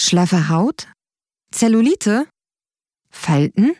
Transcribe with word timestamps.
Schlaffe 0.00 0.48
Haut? 0.48 0.86
Zellulite? 1.50 2.28
Falten? 3.10 3.72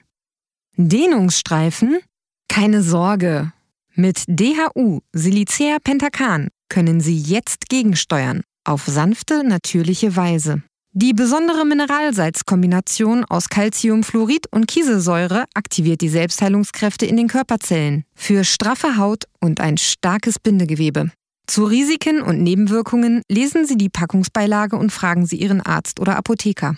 Dehnungsstreifen? 0.76 2.00
Keine 2.48 2.82
Sorge. 2.82 3.52
Mit 3.94 4.24
DHU 4.26 4.98
Silicea 5.12 5.76
Pentacan 5.78 6.48
können 6.68 7.00
Sie 7.00 7.16
jetzt 7.16 7.68
gegensteuern. 7.68 8.42
Auf 8.64 8.86
sanfte, 8.86 9.44
natürliche 9.44 10.16
Weise. 10.16 10.64
Die 10.90 11.12
besondere 11.12 11.64
Mineralsalzkombination 11.64 13.24
aus 13.24 13.48
Calciumfluorid 13.48 14.48
und 14.50 14.66
Kieselsäure 14.66 15.44
aktiviert 15.54 16.00
die 16.00 16.08
Selbstheilungskräfte 16.08 17.06
in 17.06 17.16
den 17.16 17.28
Körperzellen 17.28 18.02
für 18.16 18.42
straffe 18.42 18.96
Haut 18.96 19.26
und 19.38 19.60
ein 19.60 19.78
starkes 19.78 20.40
Bindegewebe. 20.40 21.12
Zu 21.48 21.64
Risiken 21.64 22.20
und 22.20 22.42
Nebenwirkungen 22.42 23.22
lesen 23.26 23.64
Sie 23.64 23.78
die 23.78 23.88
Packungsbeilage 23.88 24.76
und 24.76 24.92
fragen 24.92 25.24
Sie 25.24 25.36
Ihren 25.36 25.62
Arzt 25.62 25.98
oder 25.98 26.16
Apotheker. 26.16 26.76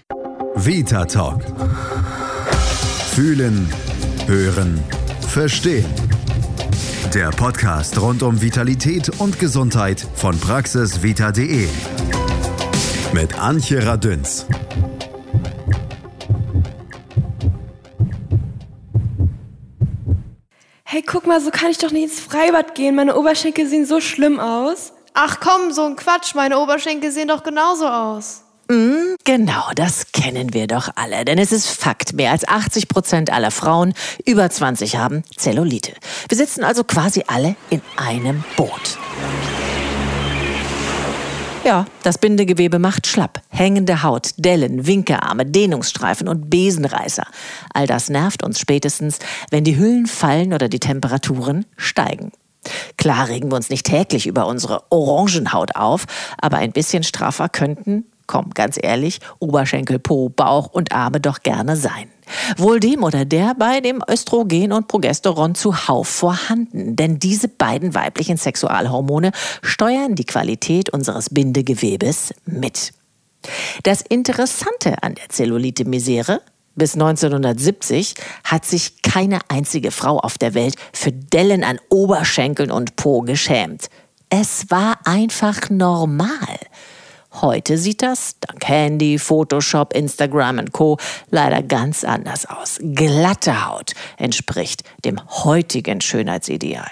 Vita 0.54 1.06
Talk. 1.06 1.42
Fühlen, 3.12 3.68
hören, 4.26 4.80
verstehen. 5.26 5.86
Der 7.12 7.30
Podcast 7.30 8.00
rund 8.00 8.22
um 8.22 8.40
Vitalität 8.40 9.10
und 9.18 9.40
Gesundheit 9.40 10.06
von 10.14 10.38
praxisvita.de 10.38 11.66
mit 13.12 13.40
Antje 13.40 13.84
Radünz. 13.84 14.46
Hey, 20.92 21.02
guck 21.06 21.24
mal, 21.24 21.40
so 21.40 21.52
kann 21.52 21.70
ich 21.70 21.78
doch 21.78 21.92
nicht 21.92 22.02
ins 22.02 22.18
Freibad 22.18 22.74
gehen. 22.74 22.96
Meine 22.96 23.16
Oberschenkel 23.16 23.68
sehen 23.68 23.86
so 23.86 24.00
schlimm 24.00 24.40
aus. 24.40 24.92
Ach 25.14 25.38
komm, 25.38 25.70
so 25.70 25.84
ein 25.84 25.94
Quatsch. 25.94 26.34
Meine 26.34 26.58
Oberschenkel 26.58 27.12
sehen 27.12 27.28
doch 27.28 27.44
genauso 27.44 27.86
aus. 27.86 28.42
Mm, 28.66 29.14
genau, 29.22 29.70
das 29.76 30.10
kennen 30.10 30.52
wir 30.52 30.66
doch 30.66 30.88
alle. 30.96 31.24
Denn 31.24 31.38
es 31.38 31.52
ist 31.52 31.68
Fakt, 31.68 32.14
mehr 32.14 32.32
als 32.32 32.48
80 32.48 32.88
Prozent 32.88 33.32
aller 33.32 33.52
Frauen 33.52 33.94
über 34.26 34.50
20 34.50 34.96
haben 34.96 35.22
Zellulite. 35.36 35.92
Wir 36.28 36.36
sitzen 36.36 36.64
also 36.64 36.82
quasi 36.82 37.22
alle 37.28 37.54
in 37.70 37.82
einem 37.96 38.42
Boot. 38.56 38.98
Ja, 41.70 41.86
das 42.02 42.18
Bindegewebe 42.18 42.80
macht 42.80 43.06
schlapp. 43.06 43.42
Hängende 43.48 44.02
Haut, 44.02 44.30
Dellen, 44.38 44.88
Winkearme, 44.88 45.46
Dehnungsstreifen 45.46 46.26
und 46.26 46.50
Besenreißer. 46.50 47.22
All 47.72 47.86
das 47.86 48.10
nervt 48.10 48.42
uns 48.42 48.58
spätestens, 48.58 49.20
wenn 49.52 49.62
die 49.62 49.78
Hüllen 49.78 50.06
fallen 50.06 50.52
oder 50.52 50.68
die 50.68 50.80
Temperaturen 50.80 51.66
steigen. 51.76 52.32
Klar 52.96 53.28
regen 53.28 53.52
wir 53.52 53.54
uns 53.54 53.70
nicht 53.70 53.86
täglich 53.86 54.26
über 54.26 54.48
unsere 54.48 54.82
Orangenhaut 54.90 55.76
auf, 55.76 56.06
aber 56.38 56.56
ein 56.56 56.72
bisschen 56.72 57.04
straffer 57.04 57.48
könnten, 57.48 58.04
komm, 58.30 58.50
ganz 58.54 58.78
ehrlich, 58.80 59.18
Oberschenkel, 59.40 59.98
Po, 59.98 60.28
Bauch 60.28 60.68
und 60.68 60.92
Arme 60.92 61.20
doch 61.20 61.42
gerne 61.42 61.76
sein. 61.76 62.08
Wohl 62.56 62.78
dem 62.78 63.02
oder 63.02 63.24
der 63.24 63.56
bei 63.58 63.80
dem 63.80 64.00
Östrogen 64.08 64.72
und 64.72 64.86
Progesteron 64.86 65.56
zuhauf 65.56 66.06
vorhanden, 66.06 66.94
denn 66.94 67.18
diese 67.18 67.48
beiden 67.48 67.92
weiblichen 67.92 68.36
Sexualhormone 68.36 69.32
steuern 69.62 70.14
die 70.14 70.24
Qualität 70.24 70.90
unseres 70.90 71.30
Bindegewebes 71.30 72.32
mit. 72.44 72.92
Das 73.82 74.00
Interessante 74.00 75.02
an 75.02 75.16
der 75.16 75.28
Zellulite-Misere 75.28 76.40
bis 76.76 76.94
1970 76.94 78.14
hat 78.44 78.64
sich 78.64 79.02
keine 79.02 79.40
einzige 79.48 79.90
Frau 79.90 80.20
auf 80.20 80.38
der 80.38 80.54
Welt 80.54 80.76
für 80.92 81.10
Dellen 81.10 81.64
an 81.64 81.80
Oberschenkeln 81.88 82.70
und 82.70 82.94
Po 82.94 83.22
geschämt. 83.22 83.88
Es 84.32 84.70
war 84.70 85.00
einfach 85.04 85.70
normal. 85.70 86.60
Heute 87.32 87.78
sieht 87.78 88.02
das, 88.02 88.36
dank 88.40 88.66
Handy, 88.66 89.18
Photoshop, 89.18 89.94
Instagram 89.94 90.58
und 90.58 90.72
Co. 90.72 90.98
leider 91.30 91.62
ganz 91.62 92.02
anders 92.04 92.44
aus. 92.46 92.78
Glatte 92.82 93.66
Haut 93.66 93.92
entspricht 94.16 94.82
dem 95.04 95.20
heutigen 95.44 96.00
Schönheitsideal. 96.00 96.90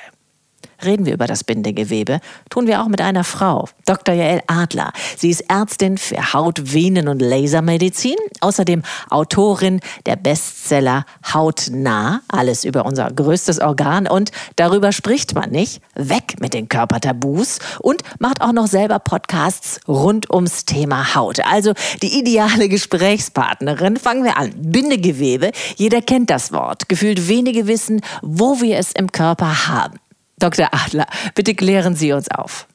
Reden 0.85 1.07
wir 1.07 1.15
über 1.15 1.27
das 1.27 1.45
Bindegewebe, 1.45 2.21
tun 2.51 2.67
wir 2.67 2.81
auch 2.83 2.89
mit 2.89 3.01
einer 3.01 3.25
Frau, 3.25 3.69
Dr. 3.87 4.15
Jael 4.15 4.43
Adler. 4.47 4.93
Sie 5.17 5.31
ist 5.31 5.51
Ärztin 5.51 5.99
für 5.99 6.33
Haut-, 6.33 6.73
Venen- 6.73 7.09
und 7.09 7.21
Lasermedizin, 7.21 8.17
außerdem 8.41 8.83
Autorin 9.11 9.81
der 10.07 10.17
Bestseller 10.17 11.05
Hautnah, 11.33 12.23
alles 12.29 12.65
über 12.65 12.87
unser 12.87 13.11
größtes 13.11 13.61
Organ 13.61 14.07
und 14.07 14.31
darüber 14.57 14.93
spricht 14.93 15.35
man 15.35 15.51
nicht, 15.51 15.83
weg 15.95 16.37
mit 16.41 16.55
den 16.55 16.69
Körpertabus 16.69 17.59
und 17.81 18.03
macht 18.19 18.41
auch 18.41 18.53
noch 18.53 18.67
selber 18.67 18.99
Podcasts 18.99 19.81
rund 19.89 20.31
ums 20.31 20.65
Thema 20.65 21.15
Haut. 21.15 21.41
Also 21.45 21.73
die 22.03 22.19
ideale 22.19 22.69
Gesprächspartnerin. 22.69 23.97
Fangen 23.97 24.25
wir 24.25 24.37
an. 24.37 24.53
Bindegewebe, 24.57 25.51
jeder 25.77 26.03
kennt 26.03 26.31
das 26.31 26.53
Wort. 26.53 26.89
Gefühlt 26.89 27.29
wenige 27.29 27.67
wissen, 27.67 28.01
wo 28.23 28.61
wir 28.61 28.79
es 28.79 28.93
im 28.93 29.11
Körper 29.13 29.69
haben. 29.69 29.99
Dr. 30.39 30.69
Adler, 30.73 31.07
bitte 31.35 31.55
klären 31.55 31.95
Sie 31.95 32.13
uns 32.13 32.31
auf. 32.31 32.67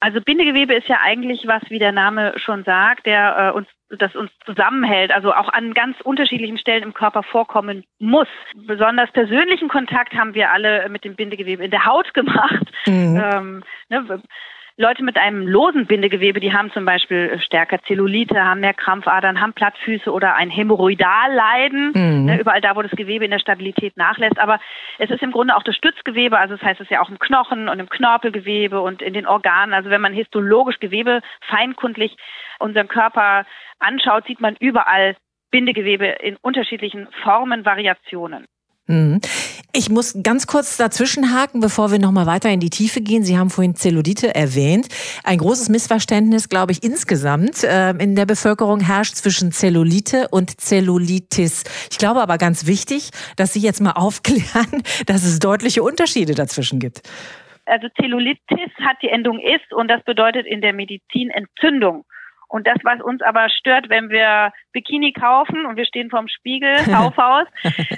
Also 0.00 0.20
Bindegewebe 0.22 0.74
ist 0.74 0.88
ja 0.88 0.98
eigentlich 1.04 1.46
was, 1.46 1.62
wie 1.68 1.78
der 1.78 1.92
Name 1.92 2.32
schon 2.38 2.64
sagt, 2.64 3.04
der 3.04 3.52
äh, 3.52 3.56
uns 3.56 3.68
das 3.90 4.14
uns 4.14 4.30
zusammenhält, 4.46 5.10
also 5.10 5.32
auch 5.34 5.48
an 5.48 5.74
ganz 5.74 6.00
unterschiedlichen 6.00 6.58
Stellen 6.58 6.84
im 6.84 6.94
Körper 6.94 7.22
vorkommen 7.22 7.84
muss. 7.98 8.28
Besonders 8.54 9.10
persönlichen 9.10 9.68
Kontakt 9.68 10.14
haben 10.14 10.34
wir 10.34 10.52
alle 10.52 10.88
mit 10.88 11.04
dem 11.04 11.16
Bindegewebe 11.16 11.64
in 11.64 11.70
der 11.70 11.84
Haut 11.84 12.14
gemacht. 12.14 12.70
Mhm. 12.86 13.20
Ähm, 13.22 13.64
ne, 13.88 14.22
Leute 14.80 15.04
mit 15.04 15.18
einem 15.18 15.46
losen 15.46 15.84
Bindegewebe, 15.84 16.40
die 16.40 16.54
haben 16.54 16.72
zum 16.72 16.86
Beispiel 16.86 17.38
stärker 17.44 17.82
Zellulite, 17.82 18.42
haben 18.42 18.60
mehr 18.60 18.72
Krampfadern, 18.72 19.38
haben 19.38 19.52
Plattfüße 19.52 20.10
oder 20.10 20.36
ein 20.36 20.48
Hämorrhoidalleiden, 20.48 21.92
mhm. 21.94 22.24
ne, 22.24 22.40
überall 22.40 22.62
da, 22.62 22.74
wo 22.74 22.80
das 22.80 22.90
Gewebe 22.92 23.26
in 23.26 23.30
der 23.30 23.40
Stabilität 23.40 23.98
nachlässt. 23.98 24.38
Aber 24.38 24.58
es 24.98 25.10
ist 25.10 25.22
im 25.22 25.32
Grunde 25.32 25.54
auch 25.54 25.62
das 25.64 25.76
Stützgewebe, 25.76 26.38
also 26.38 26.56
das 26.56 26.64
heißt 26.64 26.80
es 26.80 26.86
ist 26.86 26.90
ja 26.90 27.02
auch 27.02 27.10
im 27.10 27.18
Knochen 27.18 27.68
und 27.68 27.78
im 27.78 27.90
Knorpelgewebe 27.90 28.80
und 28.80 29.02
in 29.02 29.12
den 29.12 29.26
Organen. 29.26 29.74
Also 29.74 29.90
wenn 29.90 30.00
man 30.00 30.14
histologisch 30.14 30.80
Gewebe 30.80 31.20
feinkundlich 31.50 32.16
unseren 32.58 32.88
Körper 32.88 33.44
anschaut, 33.80 34.24
sieht 34.26 34.40
man 34.40 34.56
überall 34.60 35.14
Bindegewebe 35.50 36.06
in 36.06 36.36
unterschiedlichen 36.36 37.06
Formen, 37.22 37.66
Variationen. 37.66 38.46
Mhm. 38.90 39.20
Ich 39.72 39.88
muss 39.88 40.18
ganz 40.22 40.48
kurz 40.48 40.76
dazwischen 40.76 41.32
haken, 41.32 41.60
bevor 41.60 41.92
wir 41.92 42.00
nochmal 42.00 42.26
weiter 42.26 42.50
in 42.50 42.58
die 42.58 42.70
Tiefe 42.70 43.00
gehen. 43.00 43.22
Sie 43.22 43.38
haben 43.38 43.50
vorhin 43.50 43.76
Zellulite 43.76 44.34
erwähnt. 44.34 44.88
Ein 45.22 45.38
großes 45.38 45.68
Missverständnis, 45.68 46.48
glaube 46.48 46.72
ich, 46.72 46.82
insgesamt 46.82 47.62
äh, 47.62 47.90
in 47.90 48.16
der 48.16 48.26
Bevölkerung 48.26 48.80
herrscht 48.80 49.14
zwischen 49.14 49.52
Zellulite 49.52 50.26
und 50.30 50.60
Zellulitis. 50.60 51.64
Ich 51.90 51.98
glaube 51.98 52.20
aber 52.20 52.36
ganz 52.36 52.66
wichtig, 52.66 53.10
dass 53.36 53.52
Sie 53.52 53.60
jetzt 53.60 53.80
mal 53.80 53.92
aufklären, 53.94 54.82
dass 55.06 55.24
es 55.24 55.38
deutliche 55.38 55.82
Unterschiede 55.82 56.34
dazwischen 56.34 56.80
gibt. 56.80 57.02
Also 57.66 57.86
Zellulitis 58.00 58.72
hat 58.84 58.96
die 59.02 59.08
Endung 59.08 59.38
ist 59.38 59.72
und 59.72 59.86
das 59.88 60.02
bedeutet 60.02 60.46
in 60.46 60.60
der 60.60 60.72
Medizin 60.72 61.30
Entzündung. 61.30 62.04
Und 62.50 62.66
das, 62.66 62.78
was 62.82 63.00
uns 63.00 63.22
aber 63.22 63.48
stört, 63.48 63.88
wenn 63.90 64.10
wir 64.10 64.52
Bikini 64.72 65.12
kaufen 65.12 65.66
und 65.66 65.76
wir 65.76 65.84
stehen 65.84 66.10
vorm 66.10 66.26
Spiegel, 66.26 66.74
Kaufhaus, 66.84 67.46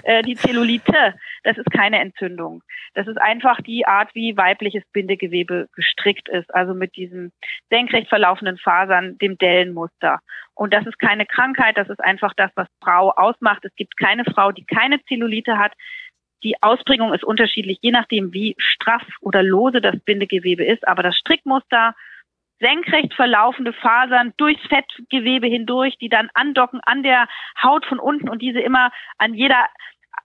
äh, 0.04 0.22
die 0.22 0.34
Zellulite, 0.34 1.14
das 1.42 1.56
ist 1.56 1.70
keine 1.70 2.00
Entzündung. 2.00 2.62
Das 2.92 3.06
ist 3.06 3.16
einfach 3.16 3.62
die 3.62 3.86
Art, 3.86 4.14
wie 4.14 4.36
weibliches 4.36 4.84
Bindegewebe 4.92 5.68
gestrickt 5.74 6.28
ist, 6.28 6.54
also 6.54 6.74
mit 6.74 6.96
diesen 6.96 7.32
senkrecht 7.70 8.10
verlaufenden 8.10 8.58
Fasern, 8.58 9.16
dem 9.16 9.38
Dellenmuster. 9.38 10.20
Und 10.54 10.74
das 10.74 10.86
ist 10.86 10.98
keine 10.98 11.24
Krankheit, 11.24 11.78
das 11.78 11.88
ist 11.88 12.04
einfach 12.04 12.34
das, 12.36 12.50
was 12.54 12.68
Frau 12.84 13.10
ausmacht. 13.10 13.64
Es 13.64 13.74
gibt 13.74 13.96
keine 13.96 14.24
Frau, 14.26 14.52
die 14.52 14.66
keine 14.66 15.02
Zellulite 15.04 15.56
hat. 15.56 15.72
Die 16.42 16.62
Ausprägung 16.62 17.14
ist 17.14 17.24
unterschiedlich, 17.24 17.78
je 17.80 17.90
nachdem, 17.90 18.34
wie 18.34 18.54
straff 18.58 19.06
oder 19.22 19.42
lose 19.42 19.80
das 19.80 19.98
Bindegewebe 20.00 20.64
ist. 20.64 20.86
Aber 20.86 21.02
das 21.02 21.16
Strickmuster 21.16 21.94
senkrecht 22.62 23.12
verlaufende 23.14 23.72
Fasern 23.72 24.32
durchs 24.36 24.64
Fettgewebe 24.68 25.48
hindurch, 25.48 25.98
die 25.98 26.08
dann 26.08 26.30
andocken 26.34 26.80
an 26.84 27.02
der 27.02 27.26
Haut 27.62 27.84
von 27.84 27.98
unten 27.98 28.28
und 28.28 28.40
diese 28.40 28.60
immer 28.60 28.90
an 29.18 29.34
jeder 29.34 29.66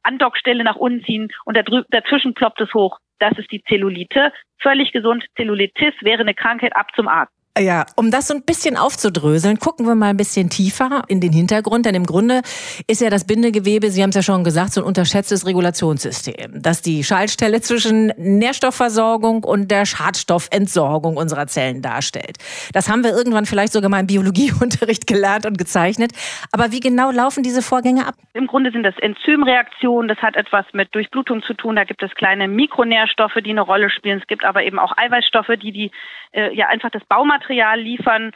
Andockstelle 0.04 0.64
nach 0.64 0.76
unten 0.76 1.04
ziehen 1.04 1.30
und 1.44 1.58
dazwischen 1.58 2.34
ploppt 2.34 2.62
es 2.62 2.74
hoch. 2.74 3.00
Das 3.20 3.38
ist 3.38 3.52
die 3.52 3.64
Zellulite. 3.64 4.32
Völlig 4.60 4.92
gesund. 4.92 5.26
Zellulitis 5.36 5.94
wäre 6.02 6.22
eine 6.22 6.36
Krankheit 6.36 6.76
ab 6.76 6.92
zum 6.96 7.08
Arzt. 7.08 7.37
Ja, 7.60 7.86
um 7.96 8.12
das 8.12 8.28
so 8.28 8.36
ein 8.36 8.44
bisschen 8.44 8.78
aufzudröseln, 8.78 9.58
gucken 9.58 9.88
wir 9.88 9.96
mal 9.96 10.10
ein 10.10 10.18
bisschen 10.18 10.50
tiefer 10.50 11.04
in 11.08 11.22
den 11.22 11.32
Hintergrund. 11.32 11.86
Denn 11.86 11.96
im 11.96 12.06
Grunde 12.06 12.42
ist 12.88 13.02
ja 13.02 13.10
das 13.10 13.26
Bindegewebe, 13.26 13.90
Sie 13.90 14.04
haben 14.04 14.10
es 14.10 14.16
ja 14.16 14.22
schon 14.22 14.44
gesagt, 14.44 14.74
so 14.74 14.82
ein 14.82 14.86
unterschätztes 14.86 15.48
Regulationssystem, 15.48 16.62
das 16.62 16.82
die 16.82 17.04
Schaltstelle 17.04 17.62
zwischen 17.62 18.14
Nährstoffversorgung 18.18 19.44
und 19.44 19.72
der 19.72 19.86
Schadstoffentsorgung 19.86 21.18
unserer 21.18 21.48
Zellen 21.48 21.82
darstellt. 21.82 22.38
Das 22.74 22.90
haben 22.90 23.04
wir 23.04 23.12
irgendwann 23.12 23.46
vielleicht 23.46 23.74
sogar 23.74 23.90
mal 23.90 24.02
im 24.02 24.08
Biologieunterricht 24.08 25.08
gelernt 25.08 25.46
und 25.46 25.58
gezeichnet. 25.58 26.12
Aber 26.52 26.72
wie 26.72 26.80
genau 26.80 27.10
laufen 27.10 27.42
diese 27.42 27.64
Vorgänge 27.64 28.06
ab? 28.06 28.16
Im 28.34 28.46
Grunde 28.46 28.72
sind 28.72 28.84
das 28.84 28.98
Enzymreaktionen. 29.00 30.08
Das 30.08 30.20
hat 30.20 30.36
etwas 30.36 30.66
mit 30.74 30.94
Durchblutung 30.94 31.42
zu 31.42 31.56
tun. 31.56 31.76
Da 31.76 31.86
gibt 31.86 32.04
es 32.04 32.14
kleine 32.14 32.48
Mikronährstoffe, 32.48 33.38
die 33.44 33.50
eine 33.50 33.62
Rolle 33.62 33.90
spielen. 33.90 34.20
Es 34.20 34.28
gibt 34.28 34.46
aber 34.46 34.64
eben 34.64 34.78
auch 34.78 34.96
Eiweißstoffe, 34.96 35.58
die 35.62 35.72
die 35.72 35.92
äh, 36.34 36.56
ja 36.56 36.68
einfach 36.68 36.92
das 36.92 37.04
Baumaterial 37.06 37.47
Material 37.48 37.80
liefern 37.80 38.32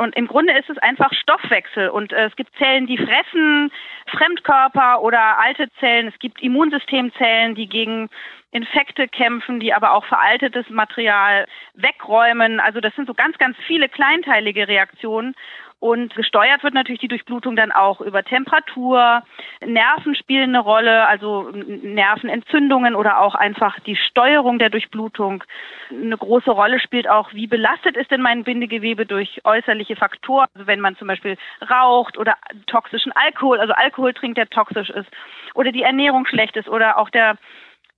Und 0.00 0.16
im 0.16 0.26
Grunde 0.26 0.56
ist 0.58 0.70
es 0.70 0.78
einfach 0.78 1.12
Stoffwechsel. 1.12 1.90
Und 1.90 2.12
äh, 2.12 2.26
es 2.26 2.36
gibt 2.36 2.56
Zellen, 2.56 2.86
die 2.86 2.96
fressen 2.96 3.70
Fremdkörper 4.06 5.02
oder 5.02 5.38
alte 5.38 5.68
Zellen. 5.78 6.08
Es 6.08 6.18
gibt 6.18 6.40
Immunsystemzellen, 6.42 7.54
die 7.54 7.68
gegen 7.68 8.08
Infekte 8.50 9.08
kämpfen, 9.08 9.60
die 9.60 9.74
aber 9.74 9.92
auch 9.92 10.04
veraltetes 10.06 10.70
Material 10.70 11.46
wegräumen. 11.74 12.60
Also 12.60 12.80
das 12.80 12.94
sind 12.94 13.06
so 13.06 13.14
ganz, 13.14 13.36
ganz 13.36 13.56
viele 13.66 13.88
kleinteilige 13.88 14.68
Reaktionen. 14.68 15.34
Und 15.84 16.14
gesteuert 16.14 16.62
wird 16.62 16.72
natürlich 16.72 17.02
die 17.02 17.08
Durchblutung 17.08 17.56
dann 17.56 17.70
auch 17.70 18.00
über 18.00 18.24
Temperatur. 18.24 19.22
Nerven 19.62 20.14
spielen 20.14 20.56
eine 20.56 20.60
Rolle, 20.60 21.06
also 21.06 21.50
Nervenentzündungen 21.52 22.94
oder 22.94 23.20
auch 23.20 23.34
einfach 23.34 23.78
die 23.80 23.94
Steuerung 23.94 24.58
der 24.58 24.70
Durchblutung. 24.70 25.44
Eine 25.90 26.16
große 26.16 26.50
Rolle 26.50 26.80
spielt 26.80 27.06
auch, 27.06 27.34
wie 27.34 27.46
belastet 27.46 27.98
ist 27.98 28.10
denn 28.10 28.22
mein 28.22 28.44
Bindegewebe 28.44 29.04
durch 29.04 29.42
äußerliche 29.44 29.94
Faktoren. 29.94 30.46
Also 30.54 30.66
wenn 30.66 30.80
man 30.80 30.96
zum 30.96 31.06
Beispiel 31.06 31.36
raucht 31.70 32.16
oder 32.16 32.36
toxischen 32.66 33.12
Alkohol, 33.12 33.60
also 33.60 33.74
Alkohol 33.74 34.14
trinkt, 34.14 34.38
der 34.38 34.48
toxisch 34.48 34.88
ist, 34.88 35.10
oder 35.54 35.70
die 35.70 35.82
Ernährung 35.82 36.24
schlecht 36.24 36.56
ist 36.56 36.70
oder 36.70 36.96
auch 36.96 37.10
der 37.10 37.36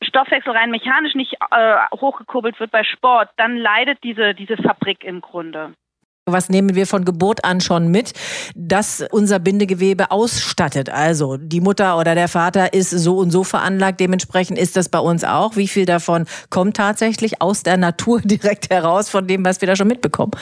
Stoffwechsel 0.02 0.50
rein 0.50 0.72
mechanisch 0.72 1.14
nicht 1.14 1.34
äh, 1.52 1.76
hochgekurbelt 1.94 2.58
wird 2.58 2.72
bei 2.72 2.82
Sport, 2.82 3.30
dann 3.36 3.56
leidet 3.56 4.02
diese, 4.02 4.34
diese 4.34 4.56
Fabrik 4.56 5.04
im 5.04 5.20
Grunde. 5.20 5.74
Was 6.28 6.48
nehmen 6.48 6.74
wir 6.74 6.88
von 6.88 7.04
Geburt 7.04 7.44
an 7.44 7.60
schon 7.60 7.86
mit, 7.86 8.12
dass 8.56 9.00
unser 9.12 9.38
Bindegewebe 9.38 10.10
ausstattet? 10.10 10.90
Also 10.90 11.36
die 11.36 11.60
Mutter 11.60 11.96
oder 12.00 12.16
der 12.16 12.26
Vater 12.26 12.72
ist 12.72 12.90
so 12.90 13.18
und 13.18 13.30
so 13.30 13.44
veranlagt, 13.44 14.00
dementsprechend 14.00 14.58
ist 14.58 14.74
das 14.74 14.88
bei 14.88 14.98
uns 14.98 15.22
auch. 15.22 15.54
Wie 15.54 15.68
viel 15.68 15.86
davon 15.86 16.24
kommt 16.50 16.76
tatsächlich 16.78 17.40
aus 17.40 17.62
der 17.62 17.76
Natur 17.76 18.20
direkt 18.24 18.70
heraus 18.70 19.08
von 19.08 19.28
dem, 19.28 19.44
was 19.44 19.60
wir 19.60 19.68
da 19.68 19.76
schon 19.76 19.86
mitbekommen? 19.86 20.32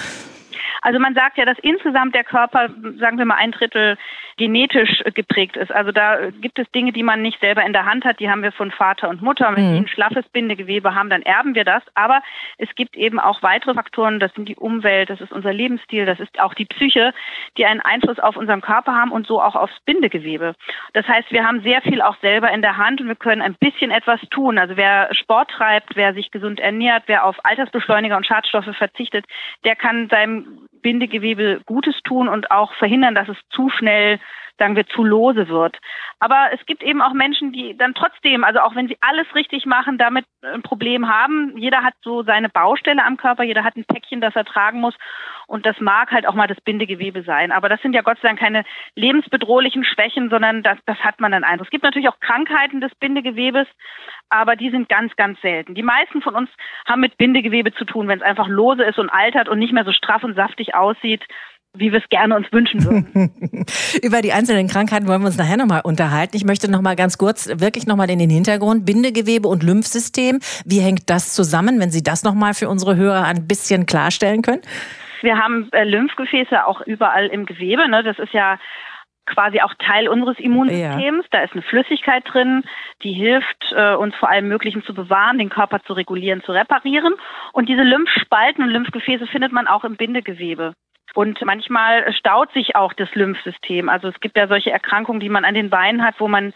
Also 0.85 0.99
man 0.99 1.15
sagt 1.15 1.39
ja, 1.39 1.47
dass 1.47 1.59
insgesamt 1.61 2.15
der 2.15 2.25
Körper, 2.25 2.69
sagen 2.99 3.17
wir 3.17 3.25
mal, 3.25 3.37
ein 3.37 3.53
Drittel 3.53 3.97
genetisch 4.37 5.03
geprägt 5.15 5.57
ist. 5.57 5.73
Also 5.73 5.93
da 5.93 6.29
gibt 6.31 6.59
es 6.59 6.71
Dinge, 6.73 6.93
die 6.93 7.03
man 7.03 7.23
nicht 7.23 7.41
selber 7.41 7.65
in 7.65 7.73
der 7.73 7.87
Hand 7.87 8.05
hat, 8.05 8.21
die 8.21 8.29
haben 8.29 8.43
wir 8.43 8.53
von 8.53 8.71
Vater 8.71 9.09
und 9.09 9.23
Mutter. 9.23 9.51
Wenn 9.55 9.65
mhm. 9.65 9.73
die 9.73 9.79
ein 9.79 9.89
schlaffes 9.89 10.29
Bindegewebe 10.29 10.95
haben, 10.95 11.09
dann 11.09 11.23
erben 11.23 11.55
wir 11.55 11.65
das. 11.65 11.83
Aber 11.95 12.21
es 12.59 12.69
gibt 12.75 12.97
eben 12.97 13.19
auch 13.19 13.43
weitere 13.43 13.73
Faktoren, 13.73 14.21
das 14.21 14.35
sind 14.35 14.47
die 14.47 14.57
Umwelt, 14.57 15.09
das 15.09 15.23
ist 15.23 15.33
unser 15.33 15.55
Lebensstil, 15.55 16.05
das 16.05 16.21
ist 16.21 16.39
auch 16.39 16.53
die 16.53 16.67
Psyche, 16.67 17.15
die 17.57 17.65
einen 17.65 17.81
Einfluss 17.81 18.19
auf 18.19 18.37
unseren 18.37 18.61
Körper 18.61 18.95
haben 18.95 19.11
und 19.11 19.27
so 19.27 19.41
auch 19.41 19.55
aufs 19.55 19.81
Bindegewebe. 19.87 20.55
Das 20.93 21.09
heißt, 21.09 21.33
wir 21.33 21.47
haben 21.47 21.63
sehr 21.63 21.81
viel 21.81 22.03
auch 22.03 22.19
selber 22.19 22.51
in 22.51 22.61
der 22.61 22.77
Hand 22.77 23.01
und 23.01 23.09
wir 23.09 23.17
können 23.17 23.41
ein 23.41 23.55
bisschen 23.55 23.91
etwas 23.91 24.21
tun. 24.31 24.59
Also 24.59 24.77
wer 24.77 25.09
Sport 25.15 25.51
treibt, 25.51 25.97
wer 25.97 26.13
sich 26.13 26.31
gesund 26.31 26.61
ernährt, 26.61 27.05
wer 27.07 27.25
auf 27.25 27.43
Altersbeschleuniger 27.43 28.19
und 28.19 28.27
Schadstoffe 28.27 28.77
verzichtet, 28.77 29.25
der 29.65 29.77
kann 29.77 30.09
seinem 30.11 30.69
Bindegewebe 30.85 31.63
Gutes 31.65 31.97
tun 32.05 32.29
und 32.29 32.51
auch 32.51 32.73
verhindern, 32.75 33.15
dass 33.15 33.29
es 33.29 33.39
zu 33.51 33.71
schnell 33.71 34.21
sagen 34.59 34.77
wir, 34.77 34.87
zu 34.87 35.03
lose 35.05 35.49
wird. 35.49 35.79
Aber 36.21 36.51
es 36.53 36.65
gibt 36.67 36.83
eben 36.83 37.03
auch 37.03 37.13
Menschen, 37.13 37.53
die 37.53 37.77
dann 37.77 37.95
trotzdem, 37.95 38.45
also 38.45 38.61
auch 38.61 38.75
wenn 38.75 38.89
sie 38.89 38.97
alles 39.01 39.27
richtig 39.35 39.67
machen, 39.67 39.99
damit 39.99 40.25
ein 40.43 40.63
Problem 40.63 41.09
haben. 41.09 41.57
Jeder 41.57 41.83
hat 41.83 41.95
so 42.03 42.23
seine 42.23 42.49
Baustelle 42.49 43.05
am 43.05 43.17
Körper, 43.17 43.43
jeder 43.43 43.65
hat 43.65 43.77
ein 43.77 43.85
Päckchen, 43.85 44.21
das 44.21 44.37
er 44.37 44.45
tragen 44.45 44.81
muss. 44.81 44.95
Und 45.47 45.67
das 45.67 45.79
mag 45.81 46.11
halt 46.13 46.27
auch 46.27 46.35
mal 46.35 46.47
das 46.47 46.61
Bindegewebe 46.61 47.23
sein. 47.23 47.53
Aber 47.53 47.69
das 47.69 47.83
sind 47.83 47.95
ja 47.95 48.03
Gott 48.03 48.19
sei 48.23 48.29
Dank 48.29 48.41
keine 48.41 48.65
lebensbedrohlichen 48.95 49.85
Schwächen, 49.85 50.31
sondern 50.31 50.63
das, 50.63 50.79
das 50.87 50.99
hat 50.99 51.21
man 51.21 51.33
dann 51.33 51.45
einfach. 51.45 51.67
Es 51.67 51.71
gibt 51.71 51.85
natürlich 51.85 52.09
auch 52.09 52.21
Krankheiten 52.21 52.81
des 52.81 52.95
Bindegewebes, 52.95 53.67
aber 54.31 54.57
die 54.57 54.71
sind 54.71 54.89
ganz, 54.89 55.15
ganz 55.17 55.41
selten. 55.41 55.75
Die 55.75 55.83
meisten 55.83 56.23
von 56.23 56.35
uns 56.35 56.49
haben 56.87 57.01
mit 57.01 57.19
Bindegewebe 57.19 57.75
zu 57.75 57.85
tun, 57.85 58.09
wenn 58.09 58.19
es 58.19 58.25
einfach 58.25 58.49
lose 58.49 58.85
ist 58.85 58.99
und 58.99 59.11
altert 59.11 59.49
und 59.49 59.59
nicht 59.59 59.73
mehr 59.73 59.85
so 59.85 59.93
straff 59.93 60.25
und 60.25 60.35
saftig 60.35 60.75
aussieht 60.75 61.23
wie 61.77 61.93
wir 61.93 61.99
es 61.99 62.09
gerne 62.09 62.37
uns 62.37 62.51
wünschen 62.53 62.85
würden. 62.85 63.67
Über 64.03 64.23
die 64.23 64.33
einzelnen 64.33 64.69
Krankheiten 64.69 65.09
wollen 65.09 65.23
wir 65.23 65.27
uns 65.27 65.39
nachher 65.39 65.57
nochmal 65.57 65.83
unterhalten. 65.83 66.37
Ich 66.37 66.45
möchte 66.45 66.71
nochmal 66.71 66.97
ganz 66.97 67.19
kurz 67.19 67.49
wirklich 67.61 67.87
nochmal 67.87 68.11
in 68.11 68.19
den 68.19 68.31
Hintergrund. 68.31 68.87
Bindegewebe 68.87 69.49
und 69.49 69.63
Lymphsystem. 69.63 70.39
Wie 70.65 70.81
hängt 70.81 71.11
das 71.11 71.35
zusammen, 71.35 71.81
wenn 71.81 71.91
Sie 71.91 72.03
das 72.03 72.23
nochmal 72.23 72.55
für 72.55 72.69
unsere 72.69 72.97
Hörer 72.97 73.25
ein 73.25 73.49
bisschen 73.49 73.87
klarstellen 73.87 74.43
können? 74.43 74.63
Wir 75.23 75.39
haben 75.39 75.69
äh, 75.73 75.85
Lymphgefäße 75.85 76.67
auch 76.67 76.81
überall 76.83 77.27
im 77.27 77.47
Gewebe. 77.47 77.89
Ne? 77.89 78.03
Das 78.03 78.19
ist 78.19 78.33
ja 78.33 78.59
quasi 79.27 79.61
auch 79.61 79.73
Teil 79.79 80.09
unseres 80.09 80.39
Immunsystems. 80.39 81.25
Ja. 81.25 81.29
Da 81.31 81.43
ist 81.43 81.55
eine 81.55 81.63
Flüssigkeit 81.63 82.25
drin, 82.31 82.63
die 83.03 83.13
hilft, 83.13 83.73
äh, 83.75 83.95
uns 83.95 84.15
vor 84.17 84.31
allem 84.31 84.49
Möglichen 84.49 84.85
zu 84.85 84.95
bewahren, 84.95 85.39
den 85.39 85.49
Körper 85.49 85.81
zu 85.87 85.95
regulieren, 85.95 86.43
zu 86.43 86.53
reparieren. 86.53 87.15
Und 87.53 87.69
diese 87.69 87.83
Lymphspalten 87.83 88.63
und 88.63 88.71
Lymphgefäße 88.71 89.27
findet 89.27 89.53
man 89.53 89.67
auch 89.67 89.85
im 89.85 89.97
Bindegewebe. 89.97 90.75
Und 91.15 91.41
manchmal 91.45 92.13
staut 92.13 92.53
sich 92.53 92.75
auch 92.75 92.93
das 92.93 93.15
Lymphsystem. 93.15 93.89
Also 93.89 94.09
es 94.09 94.19
gibt 94.21 94.37
ja 94.37 94.49
solche 94.49 94.73
Erkrankungen, 94.73 95.21
die 95.21 95.29
man 95.29 95.45
an 95.45 95.55
den 95.55 95.71
Beinen 95.71 96.05
hat, 96.05 96.17
wo 96.19 96.27
man 96.27 96.53